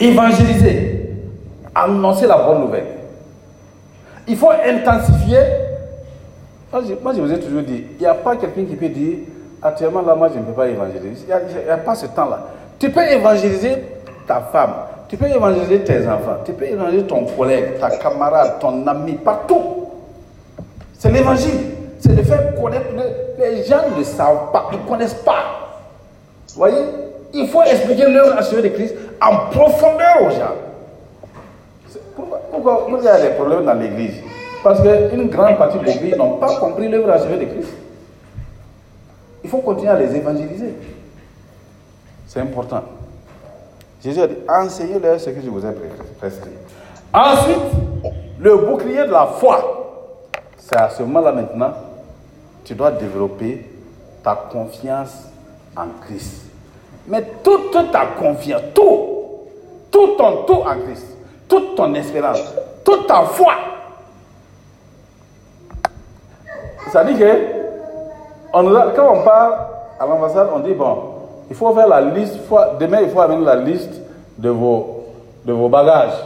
évangéliser, 0.00 1.12
annoncer 1.74 2.26
la 2.26 2.36
bonne 2.38 2.62
nouvelle. 2.62 2.86
Il 4.26 4.36
faut 4.36 4.50
intensifier. 4.50 5.40
Moi 6.72 7.12
je, 7.14 7.20
vous 7.20 7.32
ai 7.32 7.38
toujours 7.38 7.62
dit, 7.62 7.84
il 7.92 8.00
n'y 8.00 8.06
a 8.06 8.14
pas 8.14 8.36
quelqu'un 8.36 8.64
qui 8.64 8.74
peut 8.74 8.88
dire, 8.88 9.18
actuellement 9.62 10.02
là, 10.02 10.16
moi, 10.16 10.28
je 10.34 10.40
ne 10.40 10.44
peux 10.44 10.52
pas 10.52 10.68
évangéliser. 10.68 11.26
Il 11.28 11.64
n'y 11.64 11.70
a 11.70 11.76
pas 11.76 11.94
ce 11.94 12.06
temps-là. 12.06 12.48
Tu 12.78 12.90
peux 12.90 13.02
évangéliser 13.02 13.76
ta 14.26 14.40
femme, 14.40 14.72
tu 15.14 15.18
peux 15.18 15.28
évangéliser 15.28 15.78
tes 15.84 16.08
enfants, 16.08 16.38
tu 16.44 16.52
peux 16.54 16.64
évangéliser 16.64 17.06
ton 17.06 17.24
collègue, 17.24 17.78
ta 17.78 17.88
camarade, 17.88 18.58
ton 18.58 18.84
ami, 18.84 19.12
partout. 19.12 19.86
C'est 20.98 21.12
l'évangile. 21.12 21.54
C'est 22.00 22.16
de 22.16 22.22
faire 22.24 22.52
connaître. 22.60 22.86
Les 23.38 23.62
gens 23.62 23.82
ne 23.96 24.02
savent 24.02 24.50
pas, 24.52 24.70
ils 24.72 24.78
ne 24.80 24.88
connaissent 24.88 25.14
pas. 25.14 25.44
Vous 26.48 26.56
voyez? 26.56 26.82
Il 27.32 27.46
faut 27.46 27.62
expliquer 27.62 28.08
l'œuvre 28.08 28.36
achevée 28.36 28.62
de 28.62 28.74
Christ 28.74 28.96
en 29.22 29.50
profondeur 29.52 30.22
aux 30.22 30.30
gens. 30.30 30.56
Pourquoi, 32.50 32.88
il 32.88 33.04
y 33.04 33.08
a 33.08 33.20
des 33.20 33.34
problèmes 33.36 33.66
dans 33.66 33.74
l'église? 33.74 34.16
Parce 34.64 34.80
qu'une 34.80 35.28
grande 35.28 35.58
partie 35.58 35.78
de 35.78 35.84
l'église 35.84 36.16
n'ont 36.16 36.38
pas 36.38 36.56
compris 36.56 36.88
l'œuvre 36.88 37.10
achevée 37.10 37.36
de 37.36 37.52
Christ. 37.52 37.70
Il 39.44 39.50
faut 39.50 39.58
continuer 39.58 39.92
à 39.92 39.96
les 39.96 40.16
évangéliser. 40.16 40.74
C'est 42.26 42.40
important. 42.40 42.82
Jésus 44.04 44.20
a 44.20 44.26
dit, 44.26 44.36
enseignez-leur 44.46 45.18
ce 45.18 45.30
que 45.30 45.40
je 45.40 45.48
vous 45.48 45.64
ai 45.64 45.72
prescrit. 46.18 46.50
Ensuite, 47.12 47.56
le 48.38 48.56
bouclier 48.58 49.06
de 49.06 49.10
la 49.10 49.24
foi. 49.24 49.80
C'est 50.58 50.76
à 50.76 50.90
ce 50.90 51.02
moment-là 51.04 51.32
maintenant, 51.32 51.72
tu 52.64 52.74
dois 52.74 52.90
développer 52.90 53.66
ta 54.22 54.34
confiance 54.34 55.28
en 55.74 55.86
Christ. 56.02 56.42
Mais 57.06 57.22
toute 57.42 57.72
ta 57.90 58.06
confiance, 58.18 58.60
tout, 58.74 59.08
tout 59.90 60.08
ton 60.18 60.42
tout 60.44 60.52
en 60.60 60.80
Christ, 60.84 61.06
toute 61.48 61.74
ton 61.74 61.94
espérance, 61.94 62.42
toute 62.84 63.06
ta 63.06 63.22
foi. 63.22 63.54
Ça 66.92 67.04
dit 67.04 67.18
que 67.18 67.24
quand 68.52 69.14
on 69.14 69.22
part 69.22 69.68
à 69.98 70.06
l'ambassade, 70.06 70.48
on 70.54 70.60
dit 70.60 70.74
bon, 70.74 71.13
il 71.50 71.56
faut 71.56 71.72
faire 71.74 71.88
la 71.88 72.00
liste, 72.00 72.38
demain 72.80 73.00
il 73.02 73.10
faut 73.10 73.20
amener 73.20 73.44
la 73.44 73.56
liste 73.56 74.00
de 74.38 74.48
vos, 74.50 75.04
de 75.44 75.52
vos 75.52 75.68
bagages 75.68 76.18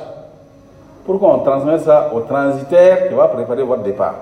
pour 1.05 1.19
qu'on 1.19 1.39
transmette 1.41 1.81
ça 1.81 2.11
au 2.15 2.21
transitaire 2.21 3.09
qui 3.09 3.15
va 3.15 3.29
préparer 3.29 3.63
votre 3.63 3.83
départ. 3.83 4.15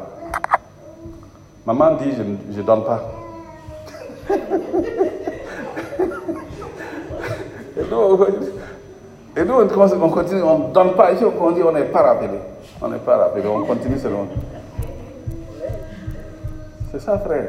Maman 1.67 1.97
dit, 1.97 2.13
je 2.13 2.61
ne 2.61 2.63
donne 2.63 2.85
pas. 2.85 3.03
et 9.37 9.45
nous, 9.45 9.55
on 9.55 10.09
continue, 10.09 10.43
on 10.43 10.59
ne 10.59 10.73
donne 10.73 10.95
pas. 10.95 11.13
Ici, 11.13 11.25
on 11.25 11.51
dit, 11.51 11.63
on 11.63 11.73
n'est 11.73 11.85
pas 11.85 12.03
rappelé. 12.03 12.39
On 12.81 12.89
n'est 12.89 12.99
pas 12.99 13.17
rappelé, 13.17 13.49
on 13.49 13.65
continue 13.65 13.99
selon. 13.99 14.29
C'est 16.93 17.01
ça, 17.01 17.19
frère. 17.19 17.49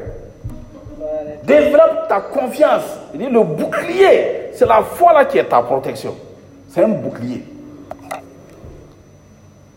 Développe 1.44 2.08
ta 2.08 2.20
confiance. 2.20 2.98
Il 3.14 3.20
dit 3.20 3.30
le 3.30 3.42
bouclier, 3.42 4.50
c'est 4.52 4.66
la 4.66 4.82
foi 4.82 5.12
là 5.12 5.24
qui 5.24 5.38
est 5.38 5.44
ta 5.44 5.62
protection. 5.62 6.14
C'est 6.68 6.84
un 6.84 6.88
bouclier. 6.88 7.44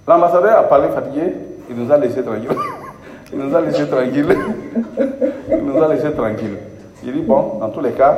L'ambassadeur 0.08 0.58
a 0.58 0.64
parlé 0.64 0.90
fatigué, 0.90 1.34
il 1.70 1.76
nous 1.76 1.92
a 1.92 1.98
laissé 1.98 2.24
tranquille. 2.24 2.50
Il 3.34 3.40
nous 3.40 3.56
a 3.56 3.62
laissé 3.62 3.88
tranquille. 3.88 4.28
Il 5.50 5.58
nous 5.64 5.82
a 5.82 5.88
laissé 5.94 6.12
tranquille. 6.12 6.58
Il 7.02 7.14
dit 7.14 7.22
bon, 7.22 7.60
dans 7.62 7.70
tous 7.70 7.80
les 7.80 7.92
cas, 7.92 8.14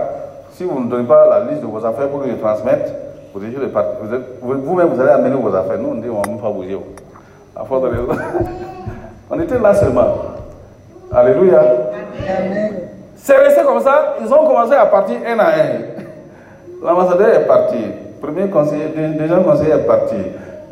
si 0.54 0.64
vous 0.64 0.80
ne 0.80 0.90
donnez 0.90 1.04
pas 1.04 1.28
la 1.28 1.52
liste 1.52 1.62
de 1.62 1.68
vos 1.68 1.86
affaires 1.86 2.10
pour 2.10 2.24
que 2.24 2.30
je 2.30 2.34
transmette, 2.34 2.92
vous 3.34 3.40
vous-même 4.42 4.88
vous 4.88 5.02
allez 5.02 5.12
amener 5.12 5.36
vos 5.36 5.54
affaires. 5.56 5.78
Nous, 5.78 5.90
on 5.90 5.96
dit 5.96 6.10
on 6.10 6.20
ne 6.20 6.26
va 6.26 6.32
même 6.32 6.40
pas 6.40 6.50
bouger. 6.50 6.78
À 7.56 7.64
force 7.64 7.84
de 7.84 7.90
On 9.30 9.40
était 9.40 9.60
là 9.60 9.74
seulement. 9.74 10.16
Alléluia. 11.12 11.62
C'est 13.24 13.38
resté 13.38 13.64
comme 13.64 13.80
ça. 13.80 14.16
Ils 14.22 14.34
ont 14.34 14.46
commencé 14.46 14.74
à 14.74 14.86
partir 14.86 15.16
un 15.26 15.40
à 15.40 15.48
un. 15.48 15.80
L'ambassadeur 16.84 17.30
est 17.30 17.48
parti. 17.48 17.78
Premier 18.22 18.50
conseiller, 18.50 18.88
deuxième 19.18 19.46
conseiller 19.46 19.72
est 19.72 19.88
parti. 19.88 20.16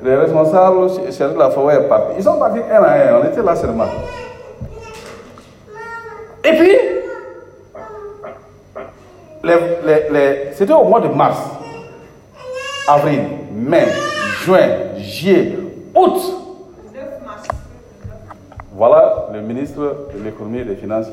Les 0.04 0.16
responsables 0.16 0.90
chargés 1.12 1.34
de 1.34 1.40
la 1.40 1.50
forêt 1.50 1.76
est 1.76 1.88
parti. 1.88 2.16
Ils 2.18 2.24
sont 2.24 2.38
partis 2.38 2.60
un 2.70 2.84
à 2.84 2.92
un. 2.92 3.22
On 3.22 3.26
était 3.26 3.42
là 3.42 3.56
seulement. 3.56 3.86
Et 6.44 6.58
puis, 6.58 6.76
c'était 10.54 10.74
au 10.74 10.84
mois 10.84 11.00
de 11.00 11.08
mars, 11.08 11.40
avril, 12.86 13.22
mai, 13.54 13.86
juin, 14.44 14.68
juillet, 14.98 15.58
août. 15.96 16.20
Voilà 18.74 19.28
le 19.34 19.40
ministre 19.40 19.80
de 20.14 20.24
l'économie 20.24 20.60
et 20.60 20.66
des 20.66 20.76
finances 20.76 21.08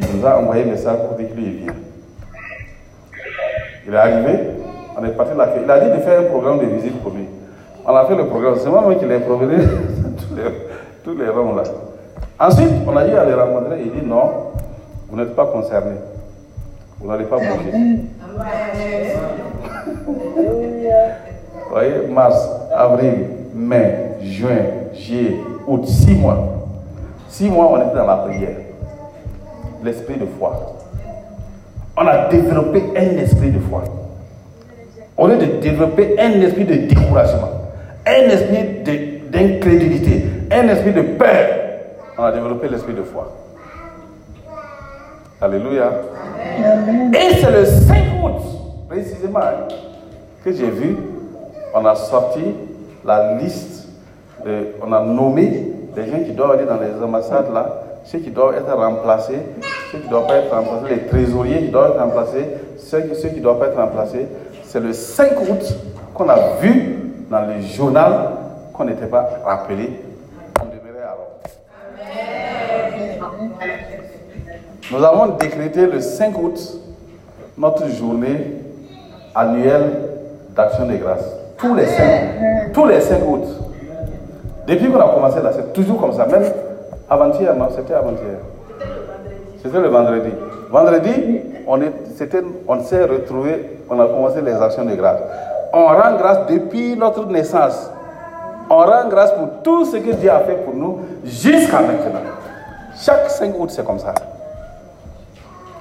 qui 0.00 0.16
nous 0.16 0.26
a 0.26 0.38
envoyé 0.38 0.64
un 0.64 0.66
message 0.66 0.98
pour 1.06 1.16
dire 1.16 1.28
qu'il 1.28 1.50
vient. 1.50 1.74
Il 3.86 3.94
est 3.94 3.96
arrivé, 3.96 4.38
on 4.98 5.04
est 5.04 5.10
parti 5.10 5.36
là. 5.36 5.48
Il 5.62 5.70
a 5.70 5.80
dit 5.80 5.90
de 5.90 6.02
faire 6.02 6.20
un 6.20 6.24
programme 6.24 6.58
de 6.60 6.66
visite 6.66 7.00
pour 7.02 7.12
lui. 7.12 7.26
On 7.86 7.94
a 7.94 8.04
fait 8.06 8.16
le 8.16 8.26
programme. 8.26 8.54
C'est 8.58 8.70
moi 8.70 8.94
qui 8.94 9.04
l'ai 9.04 9.20
promené 9.20 9.56
tous 11.04 11.16
les, 11.16 11.28
rangs 11.28 11.54
là. 11.54 11.62
Ensuite, 12.40 12.70
on 12.86 12.96
a 12.96 13.04
dit 13.04 13.12
à 13.12 13.24
les 13.24 13.34
rencontrer. 13.34 13.82
Il 13.84 13.92
dit 13.92 14.06
non, 14.06 14.52
vous 15.08 15.16
n'êtes 15.16 15.36
pas 15.36 15.46
concerné. 15.46 15.96
Vous 16.98 17.08
n'allez 17.10 17.24
pas 17.24 17.36
bouger. 17.36 17.72
Vous 20.06 21.70
voyez, 21.70 22.06
mars, 22.10 22.48
avril, 22.74 23.26
mai, 23.54 24.12
juin, 24.22 24.56
juillet, 24.94 25.36
août, 25.66 25.86
six 25.86 26.14
mois. 26.14 26.38
Six 27.28 27.50
mois, 27.50 27.70
on 27.72 27.86
était 27.86 27.96
dans 27.96 28.06
la 28.06 28.16
prière. 28.16 28.63
L'esprit 29.84 30.16
de 30.16 30.24
foi. 30.38 30.76
On 31.96 32.06
a 32.06 32.28
développé 32.28 32.82
un 32.96 33.18
esprit 33.18 33.50
de 33.50 33.58
foi. 33.60 33.84
Au 35.16 35.28
lieu 35.28 35.36
de 35.36 35.60
développer 35.60 36.16
un 36.18 36.40
esprit 36.40 36.64
de 36.64 36.74
découragement, 36.74 37.50
un 38.06 38.30
esprit 38.30 38.82
d'incrédulité, 39.30 40.24
un 40.50 40.68
esprit 40.68 40.92
de 40.92 41.02
peur, 41.02 41.46
on 42.18 42.24
a 42.24 42.32
développé 42.32 42.68
l'esprit 42.68 42.94
de 42.94 43.02
foi. 43.02 43.30
Alléluia. 45.40 45.90
Et 47.12 47.34
c'est 47.34 47.50
le 47.50 47.64
5 47.66 47.96
août, 48.24 48.42
précisément, 48.88 49.40
que 50.42 50.50
j'ai 50.50 50.70
vu, 50.70 50.96
on 51.74 51.84
a 51.84 51.94
sorti 51.94 52.54
la 53.04 53.34
liste, 53.34 53.88
on 54.82 54.92
a 54.92 55.00
nommé 55.04 55.72
les 55.94 56.06
gens 56.06 56.24
qui 56.24 56.32
doivent 56.32 56.52
aller 56.52 56.64
dans 56.64 56.80
les 56.80 57.04
ambassades 57.04 57.52
là, 57.52 57.83
ceux 58.04 58.18
qui 58.18 58.30
doivent 58.30 58.54
être 58.54 58.72
remplacés, 58.72 59.40
ceux 59.90 59.98
qui 59.98 60.06
ne 60.06 60.10
doivent 60.10 60.26
pas 60.26 60.36
être 60.36 60.54
remplacés, 60.54 60.94
les 60.94 61.06
trésoriers 61.06 61.58
qui 61.64 61.70
doivent 61.70 61.92
être 61.92 62.00
remplacés, 62.00 62.46
ceux, 62.78 63.00
qui 63.00 63.36
ne 63.36 63.42
doivent 63.42 63.58
pas 63.58 63.66
être 63.68 63.80
remplacés. 63.80 64.26
C'est 64.64 64.80
le 64.80 64.92
5 64.92 65.40
août 65.40 65.74
qu'on 66.12 66.28
a 66.28 66.56
vu 66.60 66.98
dans 67.30 67.42
le 67.42 67.60
journal 67.62 68.30
qu'on 68.72 68.84
n'était 68.84 69.06
pas 69.06 69.28
rappelé. 69.44 70.00
On 70.60 70.64
demeurait 70.64 71.02
alors. 71.02 71.40
Nous 74.92 75.02
avons 75.02 75.36
décrété 75.36 75.86
le 75.86 76.00
5 76.00 76.38
août 76.38 76.80
notre 77.56 77.88
journée 77.88 78.52
annuelle 79.34 79.92
d'action 80.54 80.86
de 80.86 80.96
grâce. 80.96 81.24
Tous 81.56 81.74
les 81.74 81.86
5, 81.86 82.72
tous 82.72 82.86
les 82.86 83.00
5 83.00 83.20
août. 83.26 83.44
Depuis 84.66 84.90
qu'on 84.90 85.00
a 85.00 85.14
commencé 85.14 85.40
là, 85.42 85.50
c'est 85.54 85.72
toujours 85.72 86.00
comme 86.00 86.12
ça. 86.12 86.26
Même 86.26 86.44
avant-hier, 87.08 87.54
non, 87.54 87.68
c'était 87.74 87.94
avant-hier. 87.94 88.38
C'était 89.62 89.80
le 89.80 89.88
vendredi. 89.88 90.30
Vendredi, 90.70 91.40
on, 91.66 91.80
on 92.68 92.80
s'est 92.82 93.04
retrouvé, 93.04 93.78
on 93.88 94.00
a 94.00 94.06
commencé 94.06 94.40
les 94.42 94.52
actions 94.52 94.84
de 94.84 94.94
grâce. 94.94 95.20
On 95.72 95.86
rend 95.86 96.16
grâce 96.18 96.46
depuis 96.48 96.96
notre 96.96 97.26
naissance. 97.26 97.90
On 98.70 98.76
rend 98.76 99.08
grâce 99.08 99.32
pour 99.32 99.62
tout 99.62 99.84
ce 99.84 99.96
que 99.96 100.12
Dieu 100.12 100.30
a 100.30 100.40
fait 100.40 100.64
pour 100.64 100.74
nous 100.74 101.00
jusqu'à 101.24 101.80
maintenant. 101.80 102.20
Chaque 102.96 103.28
5 103.30 103.58
août, 103.58 103.70
c'est 103.70 103.84
comme 103.84 103.98
ça. 103.98 104.14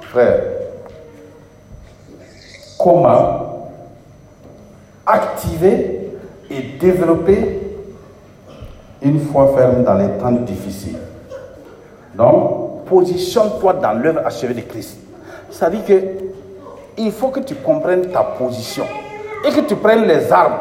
Frère, 0.01 0.41
comment 2.79 3.69
activer 5.05 6.11
et 6.49 6.61
développer 6.79 7.61
une 9.01 9.19
foi 9.19 9.53
ferme 9.55 9.83
dans 9.83 9.95
les 9.95 10.09
temps 10.19 10.31
difficiles? 10.31 10.97
Donc, 12.15 12.85
positionne-toi 12.85 13.73
dans 13.73 13.93
l'œuvre 13.93 14.21
achevée 14.25 14.53
de 14.53 14.61
Christ. 14.61 14.97
Ça 15.49 15.69
dit 15.69 15.81
que 15.83 15.93
il 16.97 17.11
faut 17.11 17.29
que 17.29 17.39
tu 17.39 17.55
comprennes 17.55 18.11
ta 18.11 18.21
position 18.21 18.85
et 19.45 19.51
que 19.51 19.61
tu 19.61 19.75
prennes 19.75 20.05
les 20.05 20.31
armes. 20.31 20.59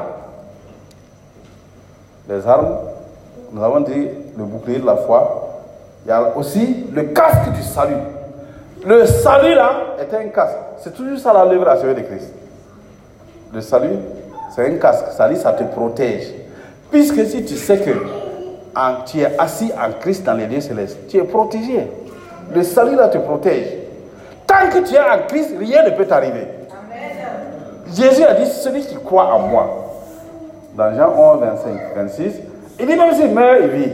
Les 2.29 2.47
armes, 2.47 2.79
nous 3.53 3.63
avons 3.63 3.81
dit 3.81 4.09
le 4.37 4.45
bouclier 4.45 4.79
de 4.79 4.87
la 4.87 4.97
foi. 4.97 5.49
Il 6.05 6.09
y 6.09 6.13
a 6.13 6.37
aussi 6.37 6.87
le 6.93 7.03
casque 7.05 7.53
du 7.53 7.63
salut. 7.63 7.97
Le 8.85 9.07
salut 9.07 9.55
là 9.55 9.97
est 10.01 10.15
un 10.15 10.29
casque. 10.29 10.57
C'est 10.79 10.95
toujours 10.95 11.19
ça 11.19 11.33
la 11.33 11.45
l'œuvre 11.45 11.69
achevée 11.69 11.95
de 11.95 12.01
Christ. 12.01 12.33
Le 13.53 13.61
salut, 13.61 13.99
c'est 14.55 14.67
un 14.67 14.79
casque. 14.79 15.05
Dit, 15.29 15.37
ça 15.37 15.53
te 15.53 15.63
protège. 15.65 16.29
Puisque 16.91 17.25
si 17.27 17.45
tu 17.45 17.57
sais 17.57 17.79
que 17.79 17.91
tu 19.07 19.21
es 19.21 19.39
assis 19.39 19.73
en 19.73 19.93
Christ 20.01 20.25
dans 20.25 20.35
les 20.35 20.47
lieux 20.47 20.61
célestes, 20.61 20.99
tu 21.09 21.19
es 21.19 21.25
protégé. 21.25 21.89
Le 22.55 22.63
salut 22.63 22.97
là 22.97 23.09
te 23.09 23.19
protège. 23.19 23.67
Tant 24.47 24.69
que 24.71 24.87
tu 24.87 24.95
es 24.95 24.99
en 24.99 25.27
Christ, 25.29 25.55
rien 25.59 25.85
ne 25.85 25.91
peut 25.91 26.07
t'arriver. 26.07 26.47
Jésus 27.95 28.25
a 28.25 28.35
dit, 28.35 28.47
celui 28.47 28.83
qui 28.83 28.97
croit 28.97 29.35
en 29.35 29.41
moi, 29.41 29.91
dans 30.75 30.95
Jean 30.97 31.13
11, 31.35 31.41
25, 31.41 31.73
26, 31.97 32.33
il 32.81 32.87
dit 32.87 32.97
même 32.97 33.15
s'il 33.15 33.31
meurt, 33.33 33.59
il 33.63 33.69
vit. 33.69 33.93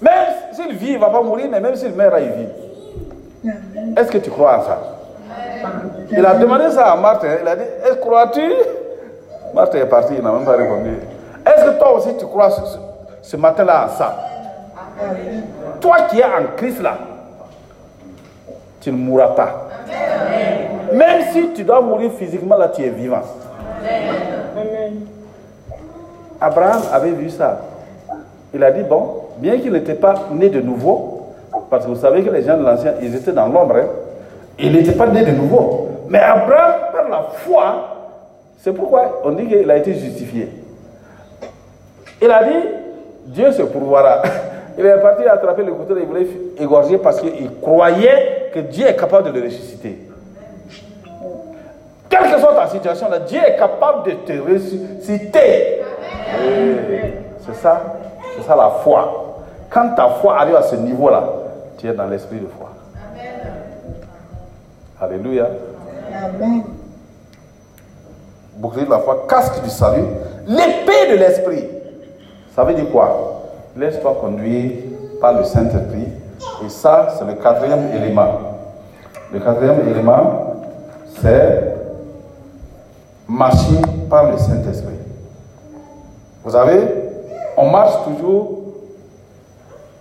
Même 0.00 0.12
s'il 0.52 0.76
vit, 0.76 0.92
il 0.92 0.94
ne 0.94 1.00
va 1.00 1.10
pas 1.10 1.22
mourir, 1.22 1.48
mais 1.50 1.60
même 1.60 1.74
s'il 1.74 1.92
meurt, 1.92 2.14
il 2.20 2.30
vit. 2.30 3.50
Est-ce 3.96 4.10
que 4.10 4.18
tu 4.18 4.30
crois 4.30 4.54
à 4.54 4.62
ça? 4.62 4.78
Il 6.10 6.24
a 6.24 6.34
demandé 6.34 6.70
ça 6.70 6.92
à 6.92 6.96
Marthe. 6.96 7.24
Il 7.40 7.46
a 7.46 7.56
dit 7.56 7.62
Est-ce 7.84 7.94
que 7.94 8.00
crois-tu 8.00 8.42
Marthe 9.54 9.74
est 9.74 9.86
partie, 9.86 10.14
il 10.16 10.22
n'a 10.22 10.32
même 10.32 10.44
pas 10.44 10.56
répondu. 10.56 10.90
Est-ce 11.46 11.64
que 11.64 11.78
toi 11.78 11.92
aussi 11.96 12.16
tu 12.16 12.26
crois 12.26 12.50
ce, 13.22 13.36
matin-là 13.36 13.84
à 13.84 13.88
ça? 13.88 14.16
Toi 15.80 15.96
qui 16.10 16.20
es 16.20 16.24
en 16.24 16.56
Christ 16.56 16.82
là, 16.82 16.98
tu 18.80 18.90
ne 18.92 18.96
mourras 18.96 19.28
pas. 19.28 19.68
Même 20.92 21.22
si 21.32 21.50
tu 21.54 21.64
dois 21.64 21.80
mourir 21.80 22.10
physiquement, 22.12 22.56
là, 22.56 22.68
tu 22.68 22.82
es 22.82 22.88
vivant. 22.88 23.22
Abraham 26.40 26.82
avait 26.92 27.10
vu 27.10 27.30
ça. 27.30 27.60
Il 28.52 28.64
a 28.64 28.70
dit, 28.72 28.82
bon, 28.82 29.26
bien 29.38 29.58
qu'il 29.58 29.72
n'était 29.72 29.94
pas 29.94 30.14
né 30.32 30.48
de 30.48 30.60
nouveau, 30.60 31.34
parce 31.68 31.84
que 31.84 31.90
vous 31.90 31.96
savez 31.96 32.22
que 32.22 32.30
les 32.30 32.42
gens 32.42 32.56
de 32.56 32.64
l'ancien, 32.64 32.94
ils 33.00 33.14
étaient 33.14 33.32
dans 33.32 33.46
l'ombre, 33.46 33.76
hein, 33.76 33.86
il 34.58 34.72
n'était 34.72 34.92
pas 34.92 35.06
né 35.06 35.24
de 35.24 35.32
nouveau. 35.32 35.88
Mais 36.08 36.18
Abraham, 36.18 36.74
par 36.92 37.08
la 37.08 37.22
foi, 37.34 37.96
c'est 38.58 38.72
pourquoi 38.72 39.20
on 39.24 39.32
dit 39.32 39.46
qu'il 39.46 39.70
a 39.70 39.76
été 39.76 39.94
justifié. 39.94 40.48
Il 42.22 42.30
a 42.30 42.44
dit, 42.44 42.68
Dieu 43.26 43.52
se 43.52 43.62
pourvoira. 43.62 44.22
Il 44.78 44.86
est 44.86 45.00
parti 45.00 45.24
attraper 45.24 45.62
le 45.62 45.74
couteau, 45.74 45.94
il 45.98 46.06
voulait 46.06 46.26
égorger 46.58 46.96
parce 46.96 47.20
qu'il 47.20 47.50
croyait 47.60 48.50
que 48.54 48.60
Dieu 48.60 48.86
est 48.86 48.96
capable 48.96 49.30
de 49.30 49.38
le 49.38 49.44
ressusciter. 49.44 49.98
Quelle 52.08 52.32
que 52.32 52.40
soit 52.40 52.54
ta 52.54 52.66
situation, 52.68 53.10
là, 53.10 53.18
Dieu 53.18 53.40
est 53.46 53.56
capable 53.56 54.04
de 54.04 54.12
te 54.12 54.32
ressusciter. 54.40 55.82
C'est 57.44 57.54
ça, 57.56 57.82
c'est 58.36 58.46
ça 58.46 58.56
la 58.56 58.70
foi. 58.82 59.36
Quand 59.68 59.94
ta 59.94 60.08
foi 60.08 60.40
arrive 60.40 60.56
à 60.56 60.62
ce 60.62 60.76
niveau-là, 60.76 61.24
tu 61.76 61.86
es 61.86 61.92
dans 61.92 62.06
l'esprit 62.06 62.38
de 62.38 62.46
foi. 62.46 62.70
Alléluia. 65.00 65.48
Amen. 66.12 66.64
Bouclier 68.56 68.84
de 68.84 68.90
la 68.90 68.98
foi, 68.98 69.26
casque 69.28 69.62
du 69.62 69.70
salut, 69.70 70.04
l'épée 70.46 71.10
de 71.10 71.16
l'esprit. 71.16 71.79
Ça 72.54 72.64
veut 72.64 72.74
dire 72.74 72.90
quoi? 72.90 73.42
Laisse-toi 73.76 74.16
conduire 74.20 74.72
par 75.20 75.34
le 75.34 75.44
Saint-Esprit. 75.44 76.08
Et 76.64 76.68
ça, 76.68 77.08
c'est 77.16 77.24
le 77.24 77.34
quatrième 77.34 77.90
élément. 77.94 78.28
Le 79.32 79.38
quatrième 79.38 79.88
élément, 79.88 80.54
c'est 81.20 81.74
marcher 83.28 83.80
par 84.08 84.30
le 84.30 84.38
Saint-Esprit. 84.38 84.94
Vous 86.42 86.50
savez, 86.50 86.80
on 87.56 87.68
marche 87.68 87.94
toujours 88.04 88.58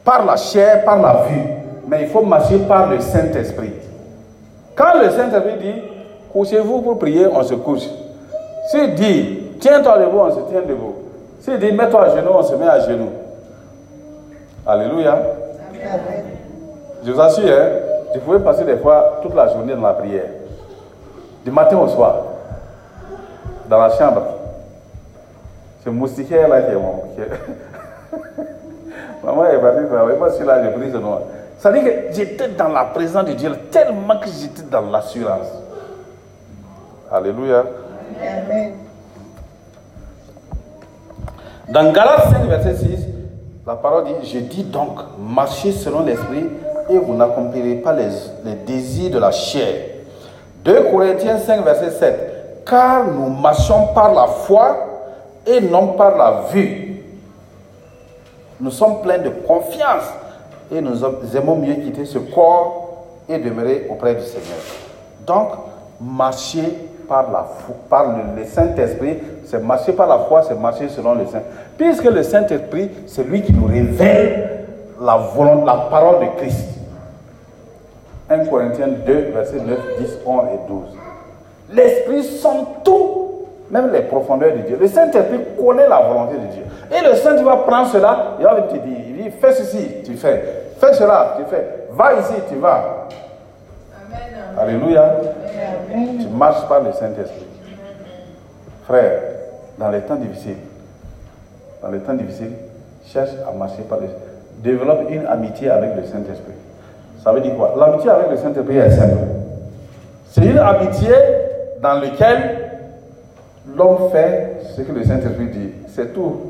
par 0.03 0.25
la 0.25 0.37
chair, 0.37 0.83
par 0.83 0.99
la 0.99 1.25
vue, 1.27 1.43
mais 1.87 2.03
il 2.03 2.07
faut 2.07 2.23
marcher 2.23 2.57
par 2.59 2.89
le 2.89 2.99
Saint-Esprit. 2.99 3.73
Quand 4.75 4.99
le 4.99 5.09
Saint-Esprit 5.11 5.57
dit, 5.59 5.81
couchez-vous 6.31 6.81
pour 6.81 6.97
prier, 6.97 7.27
on 7.27 7.43
se 7.43 7.53
couche. 7.53 7.87
S'il 8.71 8.95
dit, 8.95 9.39
tiens-toi 9.59 9.99
debout, 9.99 10.19
on 10.19 10.31
se 10.31 10.49
tient 10.49 10.61
debout. 10.61 10.95
S'il 11.39 11.57
dit, 11.59 11.71
mets-toi 11.71 12.05
à 12.05 12.09
genoux, 12.15 12.31
on 12.33 12.43
se 12.43 12.55
met 12.55 12.67
à 12.67 12.79
genoux. 12.81 13.11
Alléluia. 14.65 15.13
Amen. 15.13 16.23
Je 17.03 17.11
vous 17.11 17.21
assure, 17.21 17.47
hein, 17.47 17.69
je 18.13 18.19
pouvais 18.19 18.39
passer 18.39 18.65
des 18.65 18.77
fois 18.77 19.19
toute 19.21 19.33
la 19.33 19.47
journée 19.47 19.73
dans 19.73 19.81
la 19.81 19.93
prière. 19.93 20.25
Du 21.45 21.51
matin 21.51 21.77
au 21.77 21.87
soir. 21.87 22.15
Dans 23.69 23.79
la 23.79 23.89
chambre. 23.91 24.23
C'est 25.83 25.91
moustiquaire 25.91 26.49
là 26.49 26.61
qui 26.61 26.71
est 26.71 26.75
mon. 26.75 27.03
Maman 29.23 29.45
est 29.45 29.59
partie 29.59 29.85
travailler. 29.85 30.17
Moi, 30.17 30.29
je 30.29 30.35
suis 30.35 30.45
là, 30.45 30.63
je 30.63 30.69
prie 30.77 30.91
ce 30.91 30.97
nom. 30.97 31.19
Ça 31.59 31.71
veut 31.71 31.81
dire 31.81 31.93
que 31.93 32.13
j'étais 32.13 32.49
dans 32.49 32.67
la 32.69 32.85
présence 32.85 33.25
de 33.25 33.33
Dieu 33.33 33.51
tellement 33.71 34.17
que 34.19 34.27
j'étais 34.27 34.63
dans 34.63 34.89
l'assurance. 34.89 35.47
Alléluia. 37.11 37.63
Amen. 38.21 38.73
Dans 41.71 41.91
Galates 41.91 42.31
5, 42.31 42.45
verset 42.47 42.77
6, 42.77 43.05
la 43.67 43.75
parole 43.75 44.05
dit 44.05 44.27
Je 44.27 44.39
dis 44.39 44.63
donc, 44.63 44.97
marchez 45.19 45.71
selon 45.71 46.03
l'esprit 46.03 46.47
et 46.89 46.97
vous 46.97 47.13
n'accomplirez 47.13 47.75
pas 47.75 47.93
les, 47.93 48.55
désirs 48.65 49.11
de 49.11 49.19
la 49.19 49.31
chair. 49.31 49.75
2 50.65 50.85
Corinthiens 50.91 51.37
5, 51.37 51.63
verset 51.63 51.91
7 51.91 52.63
Car 52.65 53.05
nous 53.05 53.29
marchons 53.29 53.93
par 53.93 54.15
la 54.15 54.25
foi 54.25 54.77
et 55.45 55.61
non 55.61 55.89
par 55.89 56.17
la 56.17 56.45
vue. 56.51 57.03
Nous 58.59 58.71
sommes 58.71 59.01
pleins 59.03 59.19
de 59.19 59.29
confiance 59.29 60.05
et 60.71 60.81
nous 60.81 61.05
aimons 61.35 61.55
mieux 61.55 61.75
quitter 61.75 62.05
ce 62.05 62.17
corps 62.17 63.05
et 63.29 63.37
demeurer 63.37 63.85
auprès 63.91 64.15
du 64.15 64.23
Seigneur. 64.23 64.57
Donc, 65.27 65.49
marcher 66.01 66.88
par 67.09 67.31
la 67.31 67.43
foi, 67.43 67.75
par 67.89 68.15
le, 68.15 68.41
le 68.41 68.45
Saint-Esprit, 68.45 69.17
c'est 69.45 69.61
marcher 69.61 69.93
par 69.93 70.07
la 70.07 70.19
foi, 70.19 70.43
c'est 70.43 70.57
marcher 70.57 70.87
selon 70.87 71.15
le 71.15 71.25
Saint. 71.25 71.41
Puisque 71.77 72.05
le 72.05 72.21
Saint-Esprit, 72.21 72.91
c'est 73.07 73.23
lui 73.23 73.41
qui 73.41 73.51
nous 73.51 73.65
révèle 73.65 74.67
la 75.01 75.17
volonté, 75.17 75.65
la 75.65 75.87
parole 75.89 76.19
de 76.19 76.37
Christ. 76.37 76.67
1 78.29 78.45
Corinthiens 78.45 78.89
2, 79.05 79.13
versets 79.33 79.57
9, 79.57 79.79
10, 79.99 80.17
11 80.25 80.41
et 80.53 80.67
12. 80.67 80.83
L'Esprit 81.71 82.23
sent 82.23 82.65
tout, 82.83 83.45
même 83.71 83.91
les 83.91 84.01
profondeurs 84.01 84.53
de 84.53 84.59
Dieu. 84.59 84.77
Le 84.79 84.87
Saint-Esprit 84.87 85.39
connaît 85.57 85.87
la 85.87 86.01
volonté 86.01 86.35
de 86.35 86.53
Dieu. 86.53 86.63
Et 86.95 87.03
le 87.03 87.15
Saint 87.15 87.41
va 87.43 87.57
prendre 87.57 87.87
cela, 87.89 88.35
il 88.39 88.43
va 88.45 88.61
te 88.61 88.73
dire, 88.73 88.81
il 88.85 89.23
dit, 89.23 89.29
fais 89.31 89.53
ceci, 89.53 90.03
tu 90.05 90.13
fais. 90.15 90.43
Fais 90.79 90.93
cela, 90.93 91.35
tu 91.37 91.43
fais. 91.49 91.87
Va 91.91 92.13
ici, 92.13 92.33
tu 92.49 92.55
vas. 92.55 93.07
Alléluia. 94.57 95.15
Tu 96.19 96.27
marches 96.27 96.67
par 96.67 96.81
le 96.81 96.91
Saint-Esprit. 96.93 97.47
Frère, 98.85 99.21
dans 99.77 99.89
les 99.89 100.01
temps 100.01 100.15
difficiles, 100.15 100.57
dans 101.81 101.89
les 101.89 101.99
temps 101.99 102.13
difficiles, 102.13 102.53
cherche 103.05 103.31
à 103.47 103.55
marcher 103.55 103.83
par 103.83 103.99
le 103.99 104.07
Développe 104.63 105.09
une 105.09 105.25
amitié 105.25 105.69
avec 105.69 105.95
le 105.95 106.03
Saint-Esprit. 106.03 106.53
Ça 107.23 107.31
veut 107.31 107.41
dire 107.41 107.55
quoi? 107.55 107.75
L'amitié 107.77 108.09
avec 108.09 108.29
le 108.31 108.37
Saint-Esprit 108.37 108.77
est 108.77 108.91
simple. 108.91 109.17
C'est 110.31 110.45
une 110.45 110.57
amitié 110.57 111.13
dans 111.81 111.93
laquelle 111.99 112.71
l'homme 113.75 114.09
fait 114.11 114.61
ce 114.75 114.81
que 114.81 114.91
le 114.91 115.03
Saint-Esprit 115.03 115.47
dit. 115.47 115.71
C'est 115.87 116.13
tout. 116.13 116.41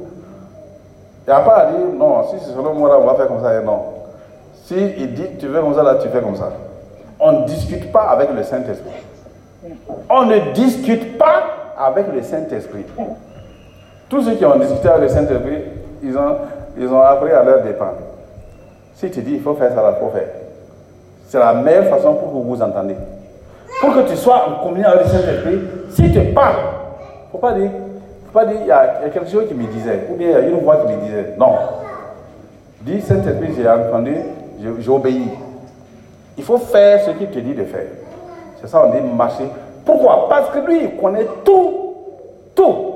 Il 1.27 1.29
n'y 1.31 1.35
a 1.35 1.41
pas 1.41 1.57
à 1.57 1.71
dire, 1.71 1.85
non, 1.95 2.23
si 2.29 2.39
c'est 2.39 2.51
selon 2.51 2.73
moi, 2.73 2.89
là, 2.89 2.99
on 2.99 3.05
va 3.05 3.13
faire 3.15 3.27
comme 3.27 3.41
ça, 3.41 3.59
et 3.59 3.63
non. 3.63 3.79
Si 4.65 4.75
il 4.97 5.13
dit, 5.13 5.27
tu 5.39 5.47
fais 5.47 5.59
comme 5.59 5.75
ça, 5.75 5.83
là, 5.83 5.95
tu 6.01 6.07
fais 6.09 6.21
comme 6.21 6.35
ça. 6.35 6.51
On 7.19 7.41
ne 7.41 7.45
discute 7.45 7.91
pas 7.91 8.09
avec 8.09 8.31
le 8.33 8.41
Saint-Esprit. 8.43 8.89
On 10.09 10.25
ne 10.25 10.53
discute 10.53 11.17
pas 11.17 11.73
avec 11.77 12.05
le 12.13 12.21
Saint-Esprit. 12.21 12.85
Tous 14.09 14.23
ceux 14.23 14.35
qui 14.35 14.45
ont 14.45 14.57
discuté 14.57 14.87
avec 14.87 15.09
le 15.09 15.09
Saint-Esprit, 15.09 15.63
ils 16.03 16.17
ont, 16.17 16.35
ils 16.77 16.87
ont 16.87 17.01
appris 17.01 17.31
à 17.31 17.43
leur 17.43 17.61
dépend. 17.63 17.91
Si 18.95 19.09
tu 19.11 19.21
dis, 19.21 19.35
il 19.35 19.41
faut 19.41 19.53
faire 19.55 19.73
ça, 19.73 19.95
il 19.95 19.99
faut 19.99 20.11
faire. 20.11 20.27
C'est 21.27 21.39
la 21.39 21.53
meilleure 21.53 21.85
façon 21.85 22.15
pour 22.15 22.29
que 22.29 22.33
vous 22.33 22.43
vous 22.43 22.61
entendez. 22.61 22.95
Pour 23.81 23.93
que 23.93 24.09
tu 24.09 24.15
sois 24.15 24.49
en 24.49 24.63
communion 24.63 24.89
avec 24.89 25.05
le 25.05 25.11
Saint-Esprit, 25.11 25.59
si 25.91 26.11
tu 26.11 26.19
parles, 26.33 26.55
il 26.55 27.25
ne 27.27 27.31
faut 27.31 27.37
pas 27.37 27.53
dire, 27.53 27.69
faut 28.25 28.39
pas 28.39 28.45
dire, 28.45 28.57
il 28.61 28.65
y, 28.65 28.69
y 28.69 28.71
a 28.71 29.09
quelque 29.13 29.29
chose 29.29 29.47
qui 29.47 29.53
me 29.53 29.67
disait, 29.67 30.07
ou 30.11 30.15
bien 30.15 30.27
il 30.29 30.33
y 30.33 30.35
a 30.35 30.39
une 30.41 30.59
voix 30.59 30.77
qui 30.77 30.93
me 30.93 31.01
disait. 31.01 31.35
Non. 31.37 31.55
Dis, 32.81 33.01
Saint-Esprit, 33.01 33.53
j'ai 33.55 33.69
entendu, 33.69 34.15
obéi. 34.87 35.29
Il 36.37 36.43
faut 36.43 36.57
faire 36.57 37.01
ce 37.01 37.11
qu'il 37.11 37.27
te 37.27 37.39
dit 37.39 37.53
de 37.53 37.65
faire. 37.65 37.85
C'est 38.61 38.67
ça, 38.67 38.85
on 38.85 38.91
dit 38.91 39.01
marcher. 39.01 39.45
Pourquoi? 39.85 40.27
Parce 40.29 40.49
que 40.49 40.59
lui, 40.59 40.83
il 40.83 40.97
connaît 40.97 41.25
tout. 41.43 41.95
Tout. 42.55 42.95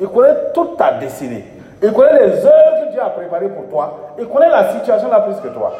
Il 0.00 0.08
connaît 0.08 0.34
toute 0.52 0.76
ta 0.76 0.94
destinée. 0.94 1.44
Il 1.82 1.92
connaît 1.92 2.26
les 2.26 2.44
œuvres 2.44 2.86
que 2.86 2.92
Dieu 2.92 3.00
a 3.00 3.10
préparées 3.10 3.48
pour 3.48 3.68
toi. 3.68 4.14
Il 4.18 4.26
connaît 4.26 4.50
la 4.50 4.72
situation 4.72 5.08
là 5.08 5.20
plus 5.20 5.36
que 5.36 5.54
toi. 5.54 5.72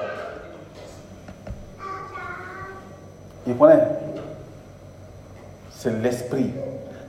Il 3.46 3.56
connaît. 3.56 3.82
C'est 5.70 5.90
l'esprit 6.02 6.52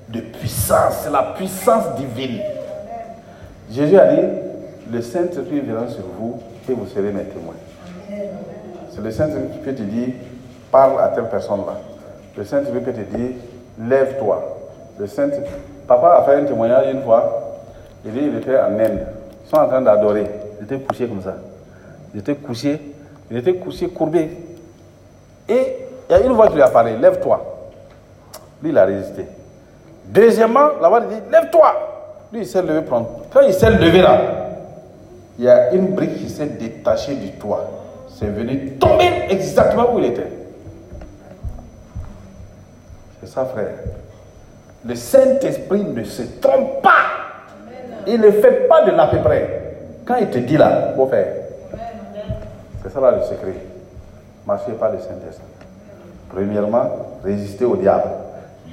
de 0.10 0.20
puissance. 0.20 1.02
C'est 1.04 1.12
la 1.12 1.34
puissance 1.36 1.96
divine. 1.96 2.42
Jésus 3.72 3.98
a 3.98 4.08
dit, 4.08 4.22
le 4.92 5.02
Saint-Esprit 5.02 5.62
viendra 5.62 5.88
sur 5.88 6.04
vous 6.20 6.40
et 6.70 6.74
vous 6.74 6.86
serez 6.88 7.12
mes 7.12 7.24
témoins. 7.24 7.56
C'est 8.92 9.02
le 9.02 9.12
Saint-Esprit 9.12 9.50
qui 9.54 9.58
peut 9.60 9.74
te 9.74 9.82
dire, 9.82 10.16
parle 10.72 11.00
à 11.02 11.10
telle 11.10 11.30
personne-là. 11.30 11.95
Le 12.38 12.44
Saint-Esprit 12.44 12.80
peut 12.80 12.92
te 12.92 13.02
dire, 13.16 13.32
lève-toi. 13.80 14.58
Le 15.00 15.08
Saint 15.08 15.30
Papa 15.88 16.18
a 16.20 16.24
fait 16.24 16.36
un 16.36 16.44
témoignage 16.46 16.94
une 16.94 17.04
fois. 17.04 17.60
Il 18.06 18.12
dit, 18.12 18.20
il 18.24 18.38
était 18.38 18.58
en 18.58 18.78
Inde. 18.80 19.08
Ils 19.46 19.50
sont 19.50 19.58
en 19.58 19.68
train 19.68 19.82
d'adorer. 19.82 20.26
Il 20.60 20.66
était 20.66 20.80
couché 20.80 21.08
comme 21.08 21.22
ça. 21.22 21.36
Il 22.14 22.20
était 22.20 22.36
couché. 22.36 22.80
Il 23.32 23.38
était 23.38 23.56
couché, 23.56 23.88
courbé. 23.88 24.30
Et 25.48 25.76
il 26.10 26.12
y 26.12 26.16
a 26.16 26.22
une 26.22 26.34
voix 26.34 26.48
qui 26.48 26.56
lui 26.56 26.62
a 26.62 26.70
parlé, 26.70 26.98
lève-toi. 26.98 27.44
Lui, 28.62 28.70
il 28.70 28.78
a 28.78 28.86
résisté. 28.86 29.26
Deuxièmement, 30.06 30.70
là-bas, 30.82 31.02
il 31.10 31.16
dit 31.16 31.22
Lève-toi. 31.32 31.74
Lui, 32.32 32.42
il 32.42 32.46
s'est 32.46 32.62
levé 32.62 32.82
prendre. 32.82 33.10
Quand 33.32 33.42
il 33.42 33.54
s'est 33.54 33.70
levé 33.72 34.02
là, 34.02 34.22
il 35.38 35.46
y 35.46 35.50
a 35.50 35.74
une 35.74 35.88
brique 35.94 36.16
qui 36.16 36.30
s'est 36.30 36.46
détachée 36.46 37.16
du 37.16 37.32
toit. 37.32 37.66
C'est 38.08 38.28
venu 38.28 38.74
tomber 38.80 39.10
exactement 39.30 39.94
où 39.94 40.00
il 40.00 40.06
était. 40.06 40.28
C'est 43.26 43.32
ça, 43.32 43.46
frère. 43.46 43.74
Le 44.86 44.94
Saint-Esprit 44.94 45.84
ne 45.84 46.04
se 46.04 46.22
trompe 46.40 46.84
pas. 46.84 46.92
Il 48.06 48.22
ne 48.22 48.30
fait 48.30 48.68
pas 48.68 48.84
de 48.84 48.92
l'à 48.92 49.08
peu 49.08 49.18
près. 49.18 49.78
Quand 50.06 50.18
il 50.18 50.30
te 50.30 50.38
dit 50.38 50.58
là, 50.58 50.94
faut 50.96 51.08
faire. 51.08 51.26
C'est 52.84 52.92
ça 52.92 53.02
là 53.02 53.12
le 53.12 53.24
secret. 53.24 53.56
Marchez 54.46 54.74
pas 54.74 54.92
le 54.92 55.00
Saint-Esprit. 55.00 55.44
Premièrement, 56.30 56.88
résister 57.24 57.66
au 57.66 57.76
diable. 57.76 58.10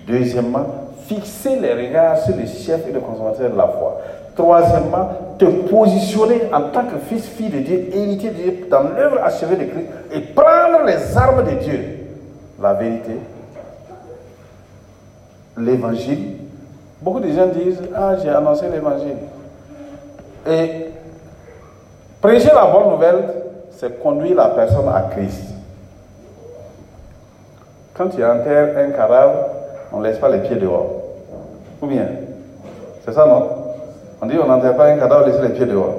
Deuxièmement, 0.07 0.67
fixer 1.07 1.59
les 1.59 1.73
regards 1.73 2.19
sur 2.19 2.37
le 2.37 2.45
chef 2.45 2.87
et 2.87 2.93
le 2.93 3.01
consommateur 3.01 3.51
de 3.51 3.57
la 3.57 3.69
foi. 3.69 4.03
Troisièmement, 4.37 5.09
te 5.39 5.47
positionner 5.47 6.43
en 6.53 6.69
tant 6.69 6.85
que 6.85 6.99
fils, 7.09 7.27
fille 7.27 7.49
de 7.49 7.61
Dieu, 7.61 7.89
héritier 7.91 8.31
de 8.31 8.35
Dieu 8.35 8.67
dans 8.71 8.83
l'œuvre 8.83 9.19
achevée 9.25 9.57
de 9.57 9.65
Christ 9.65 9.87
et 10.13 10.21
prendre 10.21 10.85
les 10.85 11.17
armes 11.17 11.43
de 11.43 11.53
Dieu. 11.53 11.85
La 12.61 12.75
vérité, 12.75 13.17
l'évangile. 15.57 16.37
Beaucoup 17.01 17.21
de 17.21 17.29
gens 17.29 17.47
disent 17.47 17.81
Ah, 17.95 18.15
j'ai 18.23 18.29
annoncé 18.29 18.67
l'évangile. 18.69 19.17
Et 20.49 20.87
prêcher 22.21 22.51
la 22.55 22.67
bonne 22.67 22.91
nouvelle, 22.91 23.25
c'est 23.73 24.01
conduire 24.03 24.37
la 24.37 24.49
personne 24.49 24.89
à 24.89 25.03
Christ. 25.11 25.43
Quand 27.95 28.09
tu 28.09 28.25
enterres 28.25 28.77
un 28.79 28.91
cadavre, 28.91 29.35
on 29.93 29.99
ne 29.99 30.05
laisse 30.05 30.19
pas 30.19 30.29
les 30.29 30.39
pieds 30.39 30.57
dehors. 30.57 30.87
Ou 31.81 31.87
bien 31.87 32.07
C'est 33.05 33.13
ça, 33.13 33.27
non? 33.27 33.49
On 34.21 34.27
dit 34.27 34.37
on 34.43 34.47
n'enterre 34.47 34.77
pas 34.77 34.87
un 34.87 34.97
cadavre, 34.97 35.25
on 35.25 35.27
laisse 35.27 35.41
les 35.41 35.51
pieds 35.51 35.67
dehors. 35.67 35.95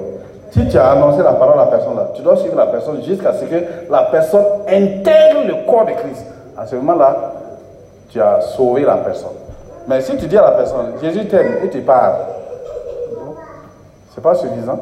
Si 0.50 0.68
tu 0.68 0.78
as 0.78 0.92
annoncé 0.92 1.22
la 1.22 1.32
parole 1.32 1.58
à 1.58 1.64
la 1.64 1.70
personne 1.70 1.96
là, 1.96 2.10
tu 2.14 2.22
dois 2.22 2.36
suivre 2.36 2.56
la 2.56 2.66
personne 2.66 3.02
jusqu'à 3.02 3.32
ce 3.32 3.44
que 3.44 3.56
la 3.90 4.02
personne 4.04 4.44
intègre 4.68 5.44
le 5.46 5.66
corps 5.68 5.84
de 5.84 5.92
Christ. 5.92 6.24
À 6.56 6.66
ce 6.66 6.76
moment-là, 6.76 7.32
tu 8.08 8.20
as 8.20 8.40
sauvé 8.40 8.82
la 8.82 8.96
personne. 8.98 9.30
Mais 9.86 10.00
si 10.00 10.16
tu 10.16 10.26
dis 10.26 10.36
à 10.36 10.42
la 10.42 10.52
personne, 10.52 10.92
Jésus 11.02 11.26
t'aime 11.26 11.58
et 11.62 11.68
tu 11.68 11.80
pars, 11.80 12.16
c'est 14.14 14.22
pas 14.22 14.34
suffisant. 14.34 14.80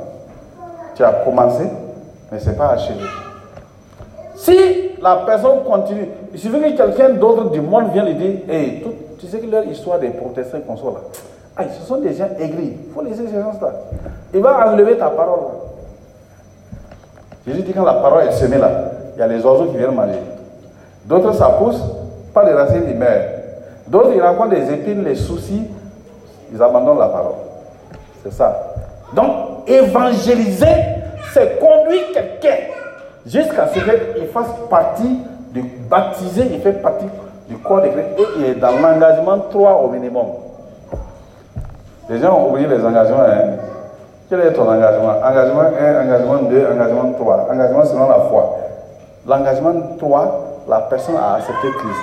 Tu 0.95 1.03
as 1.03 1.13
commencé, 1.25 1.65
mais 2.31 2.39
ce 2.39 2.51
n'est 2.51 2.57
pas 2.57 2.71
achevé. 2.71 3.01
Si 4.37 4.57
la 5.01 5.17
personne 5.27 5.65
continue, 5.65 6.09
il 6.33 6.39
suffit 6.39 6.61
que 6.61 6.77
quelqu'un 6.77 7.11
d'autre 7.11 7.51
du 7.51 7.61
monde 7.61 7.93
vienne 7.93 8.07
lui 8.07 8.15
dire, 8.15 8.39
tu 9.19 9.27
sais 9.27 9.39
que 9.39 9.51
leur 9.51 9.65
histoire 9.65 9.99
des 9.99 10.11
protestants 10.11 10.61
qu'on 10.61 10.77
soit 10.77 10.93
là, 10.93 10.99
ah, 11.57 11.65
ce 11.69 11.87
sont 11.87 11.99
des 11.99 12.15
gens 12.15 12.29
aigris, 12.39 12.77
il 12.87 12.93
faut 12.95 13.03
laisser 13.03 13.27
ces 13.27 13.35
gens-là. 13.35 13.73
Il 14.33 14.41
va 14.41 14.73
enlever 14.73 14.97
ta 14.97 15.11
parole. 15.11 15.41
Jésus 17.47 17.63
dit 17.63 17.73
quand 17.73 17.85
la 17.85 17.95
parole 17.95 18.25
est 18.27 18.33
semée 18.33 18.59
là, 18.59 18.71
il 19.17 19.21
y 19.21 19.23
a 19.23 19.27
les 19.27 19.45
oiseaux 19.45 19.67
qui 19.67 19.77
viennent 19.77 19.95
manger. 19.95 20.19
D'autres 21.05 21.35
ça 21.35 21.49
pousse, 21.59 21.83
pas 22.33 22.45
les 22.45 22.53
racines, 22.53 22.85
ils 22.89 22.97
meurent. 22.97 23.32
D'autres 23.93 24.13
ils 24.15 24.23
rencontrent 24.23 24.57
des 24.57 24.73
épines, 24.73 25.05
les 25.05 25.15
soucis, 25.15 25.65
ils 26.51 26.63
abandonnent 26.63 26.99
la 26.99 27.09
parole. 27.09 27.35
C'est 28.23 28.33
ça. 28.33 28.73
Donc, 29.13 29.69
évangéliser, 29.69 30.67
c'est 31.35 31.61
conduire 31.61 32.05
quelqu'un 32.15 32.57
jusqu'à 33.27 33.69
ce 33.69 33.75
qu'il 33.75 34.29
fasse 34.29 34.49
partie 34.71 35.19
du 35.53 35.63
baptisé, 35.91 36.49
il 36.53 36.61
fait 36.63 36.73
partie 36.73 37.05
du 37.51 37.57
corps 37.59 37.83
de 37.83 37.89
Christ 37.89 38.09
et 38.17 38.23
il 38.39 38.45
est 38.47 38.55
dans 38.55 38.71
l'engagement 38.71 39.39
3 39.51 39.83
au 39.85 39.89
minimum. 39.89 40.27
Les 42.09 42.19
gens 42.19 42.35
ont 42.35 42.51
oublié 42.51 42.67
les 42.69 42.83
engagements. 42.83 43.21
Hein. 43.21 43.57
Quel 44.31 44.41
est 44.41 44.53
ton 44.55 44.71
engagement? 44.71 45.17
Engagement 45.23 45.65
1, 45.79 46.05
engagement 46.07 46.37
2, 46.49 46.67
engagement 46.73 47.13
3. 47.19 47.49
Engagement 47.53 47.85
selon 47.85 48.09
la 48.09 48.21
foi. 48.31 48.57
L'engagement 49.27 49.75
3, 49.99 50.65
la 50.71 50.79
personne 50.81 51.17
a 51.17 51.35
accepté 51.35 51.69
Christ, 51.69 52.01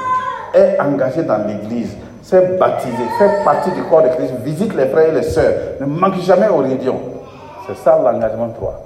est 0.53 0.79
engagée 0.79 1.23
dans 1.23 1.45
l'église, 1.45 1.95
s'est 2.21 2.57
baptisée, 2.59 2.93
fait 3.17 3.43
partie 3.43 3.71
du 3.71 3.83
corps 3.83 4.03
de 4.03 4.09
Christ, 4.09 4.33
visite 4.43 4.75
les 4.75 4.87
frères 4.87 5.09
et 5.09 5.15
les 5.15 5.23
sœurs, 5.23 5.53
ne 5.79 5.85
manque 5.85 6.19
jamais 6.21 6.47
aux 6.47 6.57
réunions. 6.57 6.99
C'est 7.67 7.77
ça 7.77 7.99
l'engagement 8.03 8.49
3. 8.49 8.85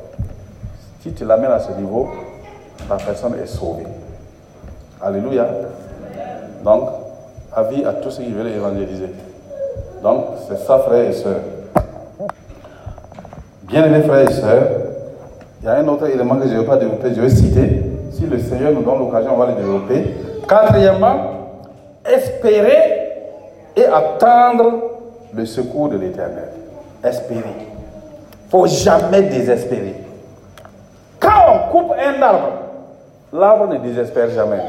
Si 1.01 1.11
tu 1.13 1.25
l'amènes 1.25 1.51
à 1.51 1.59
ce 1.59 1.71
niveau, 1.73 2.09
la 2.89 2.95
personne 2.95 3.35
est 3.41 3.47
sauvée. 3.47 3.87
Alléluia. 5.01 5.47
Donc, 6.63 6.89
avis 7.53 7.83
à 7.85 7.93
tous 7.93 8.11
ceux 8.11 8.23
qui 8.23 8.31
veulent 8.31 8.47
évangéliser. 8.47 9.09
Donc, 10.01 10.25
c'est 10.47 10.57
ça, 10.59 10.79
frères 10.79 11.09
et 11.09 11.13
sœurs. 11.13 11.41
Bien 13.63 13.85
aimés 13.85 14.03
frères 14.03 14.29
et 14.29 14.33
sœurs, 14.33 14.63
il 15.61 15.65
y 15.65 15.69
a 15.69 15.75
un 15.75 15.87
autre 15.87 16.07
élément 16.07 16.35
que 16.35 16.47
je 16.47 16.53
ne 16.53 16.59
vais 16.59 16.65
pas 16.65 16.77
développer, 16.77 17.13
je 17.15 17.21
vais 17.21 17.29
citer. 17.29 17.83
Si 18.11 18.25
le 18.25 18.37
Seigneur 18.37 18.73
nous 18.73 18.83
donne 18.83 18.99
l'occasion, 18.99 19.33
on 19.33 19.37
va 19.37 19.47
le 19.47 19.53
développer. 19.53 20.13
Quatrièmement, 20.47 21.15
espérer 22.05 23.11
et 23.75 23.85
attendre 23.85 24.73
le 25.33 25.45
secours 25.45 25.89
de 25.89 25.97
l'éternel. 25.97 26.49
Espérer. 27.03 27.67
Faut 28.49 28.67
jamais 28.67 29.23
désespérer. 29.23 29.95
Quand 31.19 31.29
on 31.53 31.71
coupe 31.71 31.93
un 31.97 32.21
arbre, 32.21 32.49
l'arbre 33.31 33.67
ne 33.67 33.77
désespère 33.77 34.29
jamais. 34.29 34.61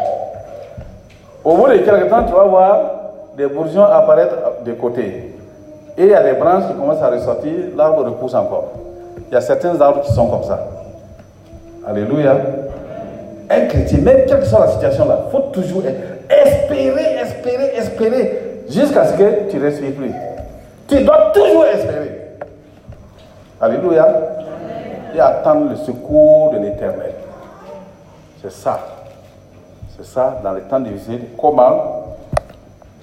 Au 1.44 1.56
bout 1.56 1.68
de 1.68 1.78
quelques 1.78 2.08
temps, 2.08 2.24
tu 2.24 2.32
vas 2.32 2.44
voir 2.44 2.80
des 3.36 3.46
bourgeons 3.46 3.84
apparaître 3.84 4.36
de 4.64 4.72
côté. 4.72 5.34
Et 5.96 6.02
il 6.04 6.08
y 6.08 6.14
a 6.14 6.22
des 6.22 6.32
branches 6.38 6.66
qui 6.68 6.74
commencent 6.74 7.02
à 7.02 7.10
ressortir, 7.10 7.52
l'arbre 7.76 8.04
repousse 8.04 8.34
encore. 8.34 8.72
Il 9.28 9.34
y 9.34 9.36
a 9.36 9.40
certains 9.40 9.78
arbres 9.80 10.00
qui 10.02 10.12
sont 10.12 10.26
comme 10.28 10.44
ça. 10.44 10.66
Alléluia. 11.86 12.36
Un 13.50 13.66
chrétien, 13.66 13.98
même 13.98 14.24
quelle 14.26 14.40
que 14.40 14.46
soit 14.46 14.60
la 14.60 14.68
situation 14.68 15.04
là, 15.06 15.18
il 15.26 15.30
faut 15.30 15.50
toujours 15.52 15.82
espérer, 16.46 17.16
espérer, 17.20 17.76
espérer, 17.76 18.40
jusqu'à 18.68 19.06
ce 19.06 19.14
que 19.14 19.50
tu 19.50 19.56
ne 19.56 19.64
respires 19.64 19.92
plus. 19.92 20.12
Tu 20.88 21.02
dois 21.02 21.32
toujours 21.34 21.66
espérer. 21.66 22.20
Alléluia. 23.60 24.08
Et 25.14 25.20
attendre 25.20 25.70
le 25.70 25.76
secours 25.76 26.50
de 26.52 26.58
l'éternel. 26.58 27.12
C'est 28.42 28.52
ça. 28.52 28.80
C'est 29.96 30.04
ça, 30.04 30.40
dans 30.42 30.52
les 30.52 30.62
temps 30.62 30.80
difficiles, 30.80 31.20
comment 31.40 32.16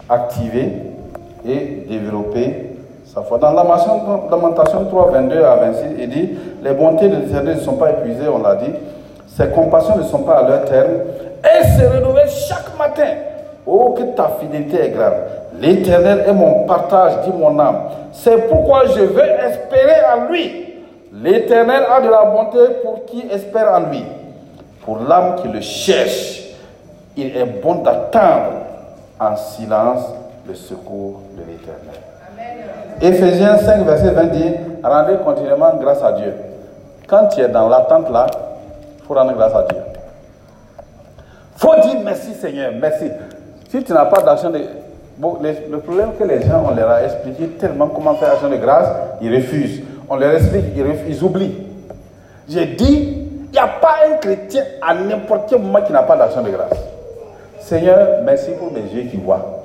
activer 0.10 0.74
et 1.46 1.86
développer 1.88 2.72
sa 3.06 3.22
foi. 3.22 3.38
Dans 3.38 3.52
Lamentation 3.54 4.86
3, 4.86 5.12
22 5.12 5.44
à 5.44 5.56
26, 5.56 5.82
il 6.00 6.10
dit 6.10 6.30
Les 6.62 6.74
bontés 6.74 7.08
de 7.10 7.16
l'éternel 7.16 7.58
ne 7.58 7.62
sont 7.62 7.78
pas 7.78 7.92
épuisées, 7.92 8.28
on 8.28 8.42
l'a 8.42 8.56
dit. 8.56 8.72
Ses 9.38 9.48
compassions 9.50 9.98
ne 9.98 10.04
sont 10.04 10.24
pas 10.24 10.40
à 10.40 10.48
leur 10.50 10.66
terme. 10.66 10.92
Elles 11.44 11.66
se 11.66 11.86
renouvellent 11.86 12.30
chaque 12.30 12.78
matin. 12.78 13.14
Oh, 13.66 13.96
que 13.98 14.04
ta 14.16 14.30
fidélité 14.40 14.86
est 14.86 14.90
grave. 14.90 15.14
L'éternel 15.60 16.24
est 16.28 16.34
mon 16.34 16.66
partage, 16.66 17.14
dit 17.26 17.32
mon 17.32 17.58
âme. 17.60 17.82
C'est 18.12 18.50
pourquoi 18.50 18.86
je 18.88 19.02
veux 19.02 19.24
espérer 19.24 20.02
en 20.14 20.30
lui. 20.30 20.76
L'éternel 21.14 21.84
a 21.90 22.02
de 22.02 22.10
la 22.10 22.26
bonté 22.26 22.60
pour 22.84 23.06
qui 23.06 23.26
espère 23.32 23.72
en 23.74 23.92
lui. 23.92 24.04
Pour 24.84 24.98
l'âme 25.08 25.36
qui 25.36 25.48
le 25.48 25.62
cherche, 25.62 26.42
il 27.16 27.36
est 27.38 27.46
bon 27.46 27.76
d'attendre 27.76 28.54
en 29.20 29.36
silence 29.36 30.06
le 30.48 30.56
secours 30.56 31.22
de 31.38 31.44
l'éternel. 31.52 32.02
Éphésiens 33.02 33.58
5, 33.58 33.86
verset 33.86 34.12
20 34.12 34.24
dit 34.26 34.54
Rendez 34.84 35.18
continuellement 35.24 35.74
grâce 35.80 36.02
à 36.04 36.14
Dieu. 36.14 36.34
Quand 37.08 37.28
tu 37.28 37.42
es 37.42 37.48
dans 37.48 37.70
l'attente 37.70 38.10
là, 38.10 38.28
rendre 39.16 39.34
grâce 39.34 39.54
à 39.54 39.64
Dieu. 39.70 39.78
Faut 41.58 41.76
dire 41.82 42.00
merci 42.04 42.34
Seigneur, 42.34 42.72
merci. 42.80 43.06
Si 43.70 43.84
tu 43.84 43.94
n'as 43.94 44.06
pas 44.06 44.22
d'action 44.22 44.50
de. 44.50 44.60
Le 45.22 45.78
problème 45.78 46.14
que 46.18 46.24
les 46.24 46.42
gens, 46.42 46.64
on 46.68 46.74
leur 46.76 46.90
a 46.90 47.04
expliqué 47.04 47.48
tellement 47.60 47.88
comment 47.88 48.16
faire 48.16 48.32
action 48.32 48.50
de 48.50 48.56
grâce, 48.56 48.88
ils 49.22 49.34
refusent. 49.34 49.82
On 50.10 50.16
leur 50.16 50.34
explique, 50.34 50.66
ils, 50.76 50.86
ils 51.10 51.24
oublient. 51.24 51.68
J'ai 52.50 52.66
dit, 52.66 53.28
il 53.46 53.52
n'y 53.52 53.60
a 53.60 53.68
pas 53.68 53.98
un 54.10 54.16
chrétien 54.18 54.64
à 54.82 54.96
n'importe 54.96 55.50
quel 55.50 55.60
moment 55.60 55.82
qui 55.84 55.94
n'a 55.94 56.04
pas 56.04 56.18
d'action 56.18 56.42
de 56.42 56.50
grâce. 56.50 56.78
Seigneur, 57.60 58.24
merci 58.24 58.52
pour 58.60 58.72
mes 58.72 58.82
yeux 58.82 59.10
qui 59.10 59.18
voient. 59.18 59.64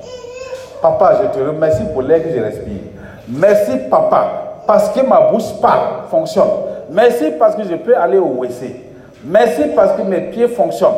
Papa, 0.83 1.21
je 1.23 1.39
te 1.39 1.45
remercie 1.45 1.85
pour 1.93 2.03
l'air 2.03 2.23
que 2.23 2.31
je 2.31 2.41
respire. 2.41 2.81
Merci, 3.29 3.73
papa, 3.91 4.63
parce 4.67 4.91
que 4.91 5.01
ma 5.01 5.21
bouche 5.33 5.59
parle, 5.61 6.07
fonctionne. 6.11 6.49
Merci 6.91 7.33
parce 7.39 7.57
que 7.57 7.65
je 7.65 7.75
peux 7.75 7.97
aller 7.97 8.19
au 8.19 8.27
WC. 8.43 8.86
Merci 9.25 9.63
parce 9.75 9.93
que 9.97 10.03
mes 10.03 10.21
pieds 10.31 10.49
fonctionnent. 10.49 10.91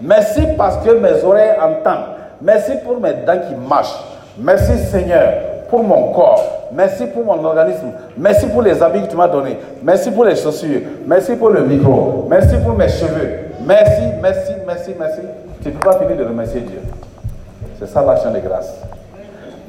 Merci 0.00 0.40
parce 0.56 0.78
que 0.78 0.90
mes 0.92 1.22
oreilles 1.24 1.52
entendent. 1.60 2.04
Merci 2.42 2.72
pour 2.84 3.00
mes 3.00 3.12
dents 3.26 3.38
qui 3.48 3.54
marchent. 3.68 3.98
Merci, 4.38 4.78
Seigneur, 4.90 5.28
pour 5.68 5.82
mon 5.82 6.12
corps. 6.12 6.68
Merci 6.72 7.06
pour 7.06 7.24
mon 7.24 7.44
organisme. 7.44 7.90
Merci 8.16 8.46
pour 8.46 8.62
les 8.62 8.82
habits 8.82 9.02
que 9.02 9.08
tu 9.10 9.16
m'as 9.16 9.28
donnés. 9.28 9.58
Merci 9.82 10.10
pour 10.10 10.24
les 10.24 10.36
chaussures. 10.36 10.80
Merci 11.06 11.36
pour 11.36 11.50
le 11.50 11.64
micro. 11.64 12.26
Merci 12.28 12.56
pour 12.64 12.74
mes 12.74 12.88
cheveux. 12.88 13.50
Merci, 13.66 14.02
merci, 14.22 14.52
merci, 14.66 14.94
merci. 14.98 15.20
Tu 15.62 15.68
ne 15.68 15.74
peux 15.74 15.80
pas 15.80 15.98
finir 15.98 16.16
de 16.16 16.24
remercier 16.24 16.60
Dieu. 16.60 16.80
C'est 17.78 17.86
ça 17.88 18.02
l'action 18.02 18.30
de 18.32 18.38
grâce. 18.38 18.74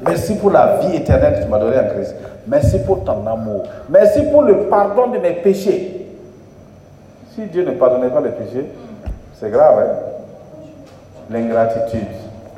Merci 0.05 0.35
pour 0.35 0.51
la 0.51 0.77
vie 0.77 0.95
éternelle 0.95 1.35
que 1.39 1.43
tu 1.43 1.49
m'as 1.49 1.59
donnée 1.59 1.77
en 1.77 1.93
Christ. 1.93 2.15
Merci 2.47 2.79
pour 2.79 3.03
ton 3.03 3.25
amour. 3.27 3.63
Merci 3.89 4.21
pour 4.31 4.43
le 4.43 4.63
pardon 4.69 5.07
de 5.07 5.17
mes 5.17 5.33
péchés. 5.33 6.00
Si 7.35 7.41
Dieu 7.47 7.63
ne 7.65 7.71
pardonnait 7.71 8.09
pas 8.09 8.21
les 8.21 8.29
péchés, 8.31 8.65
c'est 9.39 9.49
grave. 9.49 9.79
Hein? 9.79 9.95
L'ingratitude. 11.29 12.07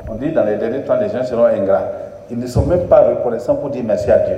On 0.10 0.16
dit 0.16 0.32
dans 0.32 0.44
les 0.44 0.56
derniers 0.58 0.82
temps, 0.82 0.96
les 1.00 1.10
gens 1.10 1.24
seront 1.24 1.46
ingrats. 1.46 1.84
Ils 2.32 2.40
ne 2.40 2.48
sont 2.48 2.66
même 2.66 2.88
pas 2.88 3.02
reconnaissants 3.02 3.56
pour 3.56 3.70
dire 3.70 3.84
merci 3.86 4.10
à 4.12 4.18
Dieu. 4.20 4.38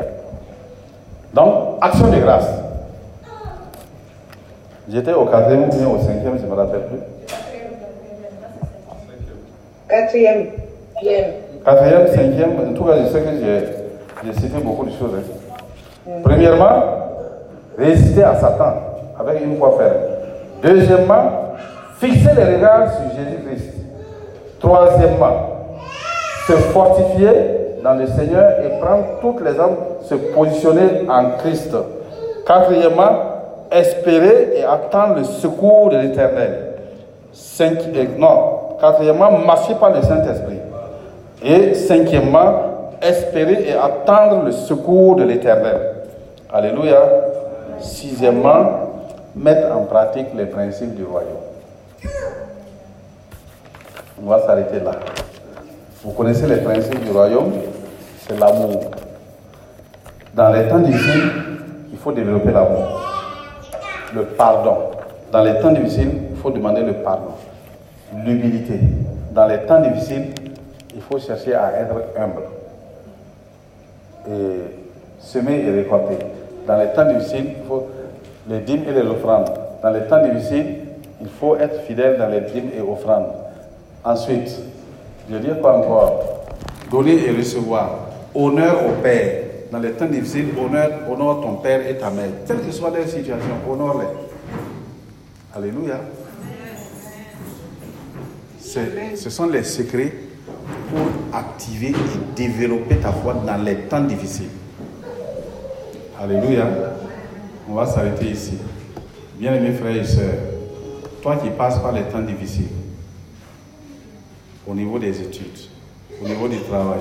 Donc, 1.33 1.77
action 1.81 2.07
de 2.09 2.17
grâce. 2.17 2.49
J'étais 4.89 5.13
au 5.13 5.25
quatrième 5.25 5.63
ou 5.63 5.67
bien 5.75 5.87
au 5.87 5.97
cinquième, 5.99 6.37
je 6.37 6.45
ne 6.45 6.49
me 6.51 6.55
rappelle 6.55 6.81
plus. 6.81 6.99
Quatrième. 9.87 10.47
Quatrième. 10.93 11.31
Quatrième, 11.63 12.07
cinquième, 12.07 12.69
en 12.69 12.73
tout 12.73 12.83
cas, 12.83 12.93
je 13.03 13.07
sais 13.07 13.21
que 13.21 13.29
j'ai- 13.39 13.65
j'ai 14.25 14.33
cité 14.33 14.59
beaucoup 14.61 14.85
de 14.85 14.91
choses. 14.91 15.11
hein. 15.17 16.11
Premièrement, 16.23 16.83
résister 17.77 18.23
à 18.23 18.35
Satan 18.35 18.73
avec 19.19 19.43
une 19.43 19.57
foi 19.57 19.75
ferme. 19.77 20.14
Deuxièmement, 20.65 21.53
fixer 21.99 22.31
les 22.35 22.55
regards 22.55 22.89
sur 22.91 23.03
Jésus-Christ. 23.15 23.71
Troisièmement, 24.59 25.35
se 26.47 26.53
fortifier 26.53 27.29
dans 27.83 27.93
le 27.93 28.07
Seigneur 28.07 28.49
et 28.65 28.79
prendre 28.79 29.03
toutes 29.21 29.45
les 29.45 29.59
armes, 29.59 29.75
se 30.01 30.15
positionner 30.15 31.07
en 31.07 31.37
Christ. 31.37 31.75
Quatrièmement, 32.47 33.11
espérer 33.71 34.53
et 34.57 34.63
attendre 34.63 35.17
le 35.17 35.23
secours 35.23 35.89
de 35.89 35.97
l'Éternel. 35.97 36.53
Cinq, 37.31 37.77
et- 37.93 38.19
non, 38.19 38.77
quatrièmement, 38.81 39.31
marcher 39.45 39.75
par 39.79 39.91
le 39.91 40.01
Saint-Esprit. 40.01 40.59
Et 41.43 41.75
cinquièmement, 41.75 42.53
espérer 43.03 43.65
et 43.67 43.73
attendre 43.73 44.45
le 44.45 44.51
secours 44.51 45.15
de 45.17 45.25
l'Éternel. 45.25 45.77
Alléluia. 46.51 47.01
Sixièmement, 47.81 48.84
mettre 49.35 49.75
en 49.75 49.83
pratique 49.83 50.27
les 50.35 50.45
principes 50.45 50.95
du 50.95 51.03
royaume. 51.03 51.29
On 54.21 54.29
va 54.29 54.39
s'arrêter 54.45 54.79
là. 54.79 54.91
Vous 56.03 56.11
connaissez 56.11 56.47
les 56.47 56.57
principes 56.57 57.03
du 57.03 57.11
royaume 57.11 57.51
C'est 58.19 58.39
l'amour. 58.39 58.91
Dans 60.33 60.49
les 60.49 60.67
temps 60.67 60.79
difficiles, 60.79 61.31
il 61.91 61.97
faut 61.97 62.11
développer 62.11 62.51
l'amour. 62.51 63.01
Le 64.13 64.23
pardon. 64.23 64.91
Dans 65.31 65.43
les 65.43 65.59
temps 65.59 65.71
difficiles, 65.71 66.11
il 66.31 66.37
faut 66.37 66.51
demander 66.51 66.81
le 66.81 66.93
pardon. 66.93 67.33
L'humilité. 68.23 68.79
Dans 69.31 69.47
les 69.47 69.59
temps 69.65 69.81
difficiles, 69.81 70.27
il 70.95 71.01
faut 71.01 71.19
chercher 71.19 71.55
à 71.55 71.73
être 71.81 71.95
humble. 72.17 72.43
Et 74.29 74.61
semer 75.19 75.65
et 75.65 75.71
récolter. 75.71 76.17
Dans 76.65 76.77
les 76.77 76.87
temps 76.93 77.05
difficiles, 77.05 77.47
il 77.61 77.67
faut 77.67 77.87
les 78.47 78.59
dîmes 78.59 78.83
et 78.87 78.91
les 78.91 79.01
offrandes. 79.01 79.49
Dans 79.81 79.89
les 79.91 80.01
temps 80.07 80.23
difficiles, 80.23 80.75
il 81.21 81.27
faut 81.27 81.55
être 81.55 81.81
fidèle 81.83 82.17
dans 82.17 82.27
les 82.27 82.41
dîmes 82.41 82.69
et 82.77 82.81
offrandes. 82.81 83.27
Ensuite, 84.03 84.49
je 85.29 85.33
veux 85.33 85.39
dire 85.39 85.59
quoi 85.59 85.77
encore 85.77 86.23
Donner 86.91 87.25
et 87.25 87.31
recevoir. 87.35 88.09
Honneur 88.33 88.77
au 88.87 89.01
Père. 89.01 89.43
Dans 89.71 89.79
les 89.79 89.91
temps 89.91 90.05
difficiles, 90.05 90.49
honneur, 90.57 90.89
honore 91.09 91.41
ton 91.41 91.55
Père 91.55 91.87
et 91.87 91.97
ta 91.97 92.09
mère. 92.11 92.29
Quelle 92.47 92.61
que 92.61 92.71
soit 92.71 92.91
leur 92.91 93.07
situation, 93.07 93.55
honore-les. 93.67 94.05
Alléluia. 95.55 95.99
Ce 98.59 99.29
sont 99.29 99.47
les 99.47 99.63
secrets 99.63 100.13
pour 100.89 101.37
activer 101.37 101.89
et 101.89 102.35
développer 102.35 102.97
ta 102.97 103.11
foi 103.11 103.33
dans 103.45 103.63
les 103.63 103.75
temps 103.75 104.01
difficiles. 104.01 104.49
Alléluia. 106.21 106.65
On 107.67 107.73
va 107.73 107.85
s'arrêter 107.85 108.29
ici. 108.29 108.57
Bien-aimés 109.35 109.73
frères 109.73 109.95
et 109.95 110.05
sœurs, 110.05 110.37
toi 111.21 111.37
qui 111.37 111.49
passes 111.49 111.79
par 111.79 111.91
les 111.91 112.03
temps 112.03 112.21
difficiles, 112.21 112.69
au 114.67 114.73
niveau 114.73 114.97
des 114.99 115.21
études, 115.21 115.59
au 116.21 116.27
niveau 116.27 116.47
du 116.47 116.59
travail, 116.61 116.99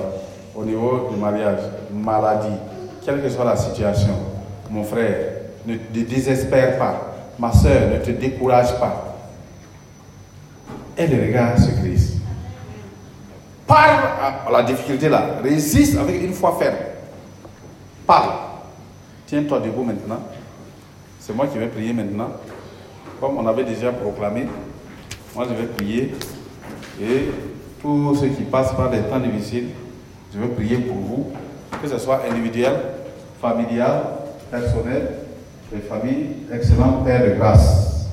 au 0.55 0.63
niveau 0.63 1.09
du 1.11 1.17
mariage, 1.17 1.59
maladie, 1.93 2.55
quelle 3.05 3.21
que 3.21 3.29
soit 3.29 3.45
la 3.45 3.55
situation, 3.55 4.15
mon 4.69 4.83
frère, 4.83 5.17
ne 5.65 5.75
te 5.75 5.99
désespère 5.99 6.77
pas. 6.77 7.15
Ma 7.37 7.51
soeur, 7.51 7.89
ne 7.91 7.97
te 7.97 8.11
décourage 8.11 8.79
pas. 8.79 9.17
Et 10.97 11.07
le 11.07 11.21
regard 11.27 11.59
sur 11.59 11.75
Christ. 11.81 12.13
Parle 13.67 14.03
à 14.47 14.51
la 14.51 14.63
difficulté 14.63 15.09
là. 15.09 15.25
Résiste 15.43 15.97
avec 15.97 16.21
une 16.23 16.33
foi 16.33 16.55
ferme. 16.57 16.75
Parle. 18.07 18.31
Tiens-toi 19.27 19.59
debout 19.59 19.83
maintenant. 19.83 20.19
C'est 21.25 21.33
moi 21.33 21.47
qui 21.47 21.57
vais 21.57 21.65
prier 21.65 21.91
maintenant. 21.91 22.29
Comme 23.19 23.39
on 23.39 23.47
avait 23.47 23.63
déjà 23.63 23.91
proclamé, 23.91 24.45
moi 25.33 25.45
je 25.49 25.55
vais 25.55 25.65
prier. 25.65 26.13
Et 27.01 27.31
tous 27.81 28.15
ceux 28.15 28.27
qui 28.27 28.43
passent 28.43 28.75
par 28.75 28.91
des 28.91 28.99
temps 28.99 29.19
difficiles, 29.19 29.69
je 30.31 30.39
vais 30.39 30.49
prier 30.49 30.77
pour 30.77 30.97
vous. 30.97 31.31
Que 31.81 31.87
ce 31.87 31.97
soit 31.97 32.21
individuel, 32.29 32.73
familial, 33.41 34.03
personnel, 34.51 35.13
les 35.73 35.79
familles, 35.79 36.27
excellent 36.53 37.01
Père 37.03 37.25
de 37.25 37.31
grâce. 37.31 38.05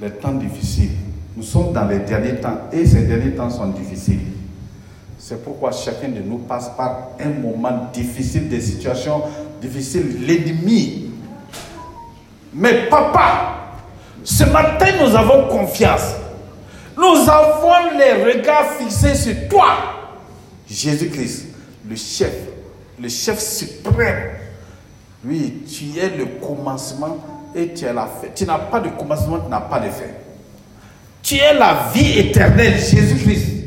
Les 0.00 0.12
temps 0.12 0.32
difficiles. 0.32 0.92
Nous 1.36 1.42
sommes 1.42 1.74
dans 1.74 1.84
les 1.84 1.98
derniers 1.98 2.36
temps 2.36 2.70
et 2.72 2.86
ces 2.86 3.02
derniers 3.02 3.32
temps 3.32 3.50
sont 3.50 3.68
difficiles. 3.68 4.20
C'est 5.18 5.44
pourquoi 5.44 5.72
chacun 5.72 6.08
de 6.08 6.20
nous 6.20 6.38
passe 6.38 6.70
par 6.74 7.08
un 7.20 7.28
moment 7.28 7.90
difficile, 7.92 8.48
des 8.48 8.62
situations 8.62 9.22
difficiles, 9.60 10.26
l'ennemi. 10.26 11.10
Mais 12.52 12.88
papa, 12.88 13.56
ce 14.24 14.44
matin 14.44 14.86
nous 15.00 15.14
avons 15.14 15.48
confiance. 15.48 16.14
Nous 16.96 17.28
avons 17.28 17.96
les 17.98 18.32
regards 18.32 18.72
fixés 18.78 19.14
sur 19.14 19.48
toi, 19.48 19.76
Jésus-Christ, 20.68 21.48
le 21.88 21.96
chef, 21.96 22.32
le 23.00 23.08
chef 23.08 23.38
suprême. 23.38 24.30
Oui, 25.24 25.64
tu 25.68 25.98
es 25.98 26.16
le 26.16 26.26
commencement 26.40 27.18
et 27.54 27.74
tu 27.74 27.84
es 27.84 27.92
la 27.92 28.06
fin. 28.06 28.28
Tu 28.34 28.44
n'as 28.46 28.58
pas 28.58 28.80
de 28.80 28.88
commencement, 28.90 29.40
tu 29.40 29.50
n'as 29.50 29.60
pas 29.60 29.80
de 29.80 29.90
fin. 29.90 30.04
Tu 31.22 31.36
es 31.36 31.52
la 31.54 31.90
vie 31.92 32.18
éternelle, 32.18 32.74
Jésus-Christ. 32.74 33.64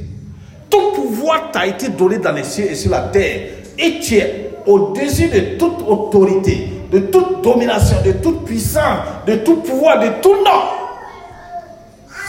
Tout 0.69 0.93
pouvoir 0.93 1.51
t'a 1.51 1.67
été 1.67 1.89
donné 1.89 2.17
dans 2.17 2.31
les 2.31 2.43
cieux 2.43 2.71
et 2.71 2.75
sur 2.75 2.89
la 2.89 3.01
terre. 3.01 3.49
Et 3.77 3.99
tu 3.99 4.15
es 4.15 4.48
au-dessus 4.65 5.27
de 5.27 5.57
toute 5.57 5.81
autorité, 5.87 6.83
de 6.91 6.99
toute 6.99 7.43
domination, 7.43 7.97
de 8.05 8.13
toute 8.13 8.45
puissance, 8.45 8.99
de 9.25 9.35
tout 9.35 9.57
pouvoir, 9.57 9.99
de 9.99 10.21
tout 10.21 10.35
nom. 10.35 10.61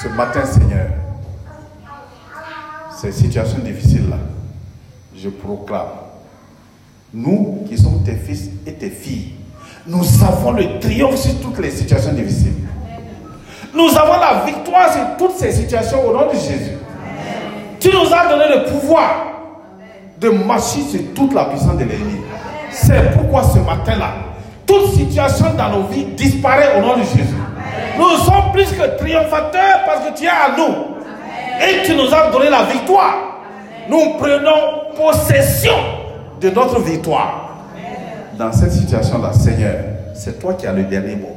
Ce 0.03 0.09
matin, 0.09 0.45
Seigneur, 0.45 0.89
ces 3.01 3.13
situations 3.13 3.59
difficiles-là, 3.59 4.17
je 5.17 5.29
proclame, 5.29 5.89
nous 7.13 7.65
qui 7.69 7.77
sommes 7.77 8.03
tes 8.05 8.15
fils 8.15 8.51
et 8.67 8.73
tes 8.73 8.91
filles, 8.91 9.35
nous 9.87 10.05
avons 10.23 10.53
le 10.53 10.79
triomphe 10.79 11.17
sur 11.17 11.41
toutes 11.41 11.59
les 11.59 11.71
situations 11.71 12.13
difficiles. 12.13 12.53
Nous 13.75 13.89
avons 13.97 14.19
la 14.21 14.45
victoire 14.45 14.93
sur 14.93 15.17
toutes 15.19 15.37
ces 15.37 15.53
situations 15.53 16.07
au 16.07 16.13
nom 16.13 16.27
de 16.27 16.35
Jésus. 16.35 16.77
Tu 17.79 17.89
nous 17.89 18.13
as 18.13 18.29
donné 18.29 18.45
le 18.57 18.71
pouvoir 18.71 19.27
de 20.21 20.29
marcher 20.29 20.83
sur 20.83 21.01
toute 21.15 21.33
la 21.33 21.47
puissance 21.47 21.79
de 21.79 21.85
l'ennemi. 21.85 22.20
C'est 22.71 23.13
pourquoi 23.15 23.43
ce 23.45 23.59
matin-là, 23.59 24.13
toute 24.67 24.95
situation 24.95 25.47
dans 25.57 25.71
nos 25.71 25.83
vies 25.85 26.05
disparaît 26.17 26.79
au 26.79 26.83
nom 26.83 26.97
de 26.97 27.03
Jésus. 27.03 27.35
Nous 27.99 28.17
sommes 28.25 28.53
plus 28.53 28.71
que 28.73 28.97
triomphateurs 28.99 29.85
parce 29.85 30.09
que 30.09 30.17
tu 30.17 30.25
es 30.25 30.29
à 30.29 30.57
nous. 30.57 30.97
Et 31.61 31.83
tu 31.85 31.95
nous 31.95 32.13
as 32.15 32.31
donné 32.31 32.49
la 32.49 32.63
victoire. 32.65 33.15
Nous 33.89 34.15
prenons 34.19 34.95
possession 34.97 35.75
de 36.41 36.51
notre 36.51 36.81
victoire. 36.81 37.59
Dans 38.39 38.53
cette 38.53 38.73
situation-là, 38.73 39.33
Seigneur, 39.33 39.75
c'est 40.15 40.41
toi 40.41 40.55
qui 40.55 40.67
as 40.67 40.73
le 40.73 40.85
dernier 40.85 41.17
mot. 41.17 41.37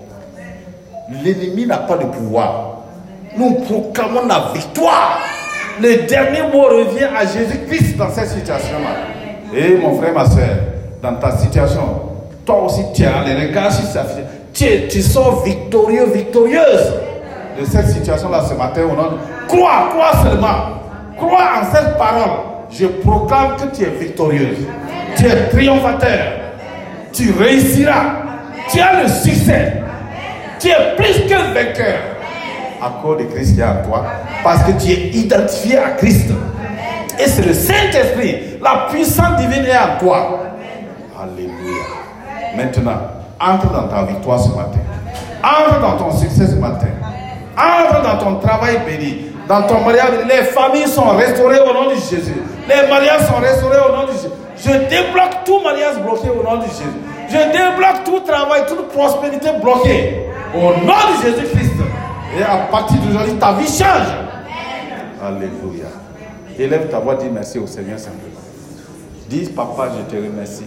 L'ennemi 1.23 1.65
n'a 1.65 1.77
pas 1.77 1.97
de 1.97 2.05
pouvoir. 2.05 2.77
Nous 3.35 3.55
proclamons 3.55 4.25
la 4.27 4.51
victoire. 4.53 5.19
Le 5.81 6.07
dernier 6.07 6.43
mot 6.43 6.63
revient 6.63 7.09
à 7.15 7.25
Jésus-Christ 7.25 7.97
dans 7.97 8.09
cette 8.09 8.29
situation-là. 8.29 9.57
Et 9.57 9.75
mon 9.75 9.97
frère, 9.99 10.13
ma 10.13 10.25
soeur, 10.25 10.55
dans 11.03 11.15
ta 11.15 11.31
situation, 11.37 11.81
toi 12.45 12.63
aussi 12.63 12.81
tu 12.95 13.03
as 13.05 13.23
les 13.25 13.47
regards 13.47 13.71
sur 13.71 13.85
situation. 13.85 14.23
Tu, 14.53 14.87
tu 14.89 15.01
sors 15.01 15.43
victorieux, 15.43 16.05
victorieuse 16.13 16.93
de 17.59 17.65
cette 17.65 17.89
situation-là 17.89 18.41
ce 18.47 18.53
matin. 18.53 18.81
Au 18.83 18.95
nom 18.95 19.11
de- 19.11 19.17
Crois, 19.47 19.89
crois 19.91 20.23
seulement. 20.23 20.79
Crois 21.17 21.49
en 21.61 21.75
cette 21.75 21.97
parole. 21.97 22.39
Je 22.71 22.85
proclame 22.87 23.55
que 23.57 23.75
tu 23.75 23.83
es 23.83 23.89
victorieuse. 23.89 24.57
Tu 25.17 25.25
es 25.27 25.49
triomphateur. 25.49 26.19
Tu 27.11 27.31
réussiras. 27.37 28.05
Tu 28.71 28.79
as 28.79 29.03
le 29.03 29.07
succès. 29.09 29.73
Tu 30.59 30.69
es 30.69 30.95
plus 30.95 31.25
que 31.27 31.35
vainqueur 31.53 31.99
à 32.81 33.01
cause 33.01 33.17
de 33.17 33.23
Christ 33.25 33.55
qui 33.55 33.61
est 33.61 33.63
en 33.65 33.81
toi, 33.87 34.03
parce 34.43 34.63
que 34.63 34.71
tu 34.73 34.91
es 34.91 35.09
identifié 35.09 35.77
à 35.77 35.89
Christ. 35.91 36.29
Et 37.19 37.27
c'est 37.27 37.45
le 37.45 37.53
Saint-Esprit. 37.53 38.57
La 38.61 38.87
puissance 38.91 39.37
divine 39.39 39.65
est 39.65 39.77
en 39.77 39.99
toi. 39.99 40.39
Alléluia. 41.23 41.83
Maintenant, 42.57 42.99
entre 43.39 43.71
dans 43.71 43.87
ta 43.87 44.03
victoire 44.03 44.39
ce 44.39 44.49
matin. 44.49 44.79
Entre 45.43 45.79
dans 45.79 45.97
ton 45.97 46.17
succès 46.17 46.47
ce 46.47 46.55
matin. 46.55 46.87
Entre 47.57 48.01
dans 48.01 48.17
ton 48.17 48.35
travail 48.39 48.79
béni. 48.85 49.27
Dans 49.47 49.63
ton 49.63 49.81
mariage, 49.81 50.25
les 50.27 50.43
familles 50.43 50.87
sont 50.87 51.09
restaurées 51.09 51.59
au 51.59 51.73
nom 51.73 51.89
de 51.89 51.95
Jésus. 51.95 52.35
Les 52.67 52.89
mariages 52.89 53.27
sont 53.27 53.35
restaurés 53.41 53.79
au 53.89 53.95
nom 53.95 54.07
de 54.07 54.11
Jésus. 54.11 54.29
Je 54.57 54.71
débloque 54.71 55.43
tout 55.45 55.61
mariage 55.61 55.97
bloqué 56.01 56.29
au 56.29 56.43
nom 56.43 56.57
de 56.57 56.63
Jésus. 56.63 56.83
Je 57.29 57.37
débloque 57.37 58.03
tout 58.05 58.19
travail, 58.21 58.63
toute 58.67 58.89
prospérité 58.89 59.49
bloquée 59.61 60.25
au 60.53 60.85
nom 60.85 60.93
de 60.93 61.25
Jésus-Christ. 61.25 61.73
Et 62.37 62.43
à 62.43 62.57
partir 62.71 62.97
d'aujourd'hui, 62.97 63.35
ta 63.35 63.53
vie 63.53 63.67
change. 63.67 64.07
Alléluia. 65.25 65.87
Élève 66.57 66.89
ta 66.89 66.99
voix, 66.99 67.15
dis 67.15 67.29
merci 67.31 67.59
au 67.59 67.67
Seigneur 67.67 67.97
simplement. 67.99 68.33
Dis, 69.29 69.49
papa, 69.49 69.89
je 69.97 70.15
te 70.15 70.21
remercie. 70.21 70.65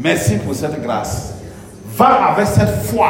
Merci 0.00 0.36
pour 0.36 0.54
cette 0.54 0.80
grâce. 0.82 1.34
Va 1.96 2.32
avec 2.32 2.46
cette 2.46 2.82
foi. 2.84 3.08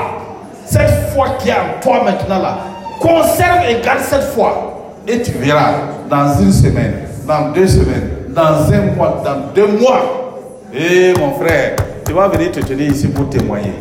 Cette 0.65 1.11
foi 1.15 1.27
qui 1.39 1.51
est 1.51 1.53
en 1.53 1.81
toi 1.83 2.03
maintenant 2.05 2.39
là. 2.39 2.59
Conserve 3.01 3.69
et 3.69 3.85
garde 3.85 4.01
cette 4.01 4.25
foi. 4.35 4.97
Et 5.07 5.21
tu 5.23 5.33
verras 5.33 5.73
dans 6.09 6.39
une 6.41 6.53
semaine, 6.53 6.95
dans 7.27 7.53
deux 7.53 7.67
semaines, 7.67 8.11
dans 8.31 8.73
un 8.73 8.95
mois, 8.95 9.23
dans 9.25 9.53
deux 9.55 9.79
mois. 9.79 10.65
Et 10.75 11.13
mon 11.19 11.33
frère, 11.33 11.77
tu 12.07 12.13
vas 12.13 12.29
venir 12.29 12.53
te 12.53 12.61
tenir 12.61 12.91
ici 12.91 13.09
pour 13.09 13.29
témoigner. 13.29 13.73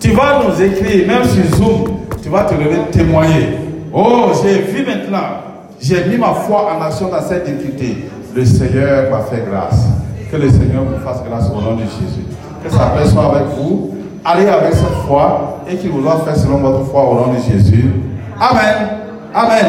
Tu 0.00 0.10
vas 0.10 0.42
nous 0.44 0.62
écrire, 0.62 1.06
même 1.06 1.24
sur 1.24 1.56
Zoom, 1.56 1.84
tu 2.22 2.28
vas 2.28 2.44
te 2.44 2.54
lever 2.54 2.78
témoigner. 2.92 3.58
Oh, 3.92 4.30
j'ai 4.42 4.60
vu 4.60 4.84
maintenant, 4.84 5.40
j'ai 5.80 6.04
mis 6.04 6.16
ma 6.16 6.32
foi 6.34 6.76
en 6.76 6.82
action 6.82 7.08
dans 7.08 7.22
cette 7.22 7.44
difficulté. 7.44 8.08
Le 8.34 8.44
Seigneur 8.44 9.10
m'a 9.10 9.22
fait 9.22 9.44
grâce. 9.48 9.86
Que 10.30 10.36
le 10.36 10.50
Seigneur 10.50 10.82
vous 10.82 11.04
fasse 11.04 11.22
grâce 11.24 11.48
au 11.48 11.60
nom 11.60 11.74
de 11.76 11.82
Jésus. 11.82 12.35
Que 12.66 12.72
sa 12.72 12.86
paix 12.86 13.08
soit 13.08 13.36
avec 13.36 13.46
vous. 13.56 13.94
Allez 14.24 14.48
avec 14.48 14.74
cette 14.74 15.06
foi 15.06 15.60
et 15.70 15.76
qu'il 15.76 15.90
vous 15.90 16.08
a 16.08 16.18
fait 16.24 16.36
selon 16.36 16.58
votre 16.58 16.84
foi 16.86 17.08
au 17.08 17.14
nom 17.14 17.34
de 17.34 17.38
Jésus. 17.38 17.92
Amen. 18.40 18.88
Amen. 19.32 19.66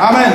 Amen. 0.00 0.32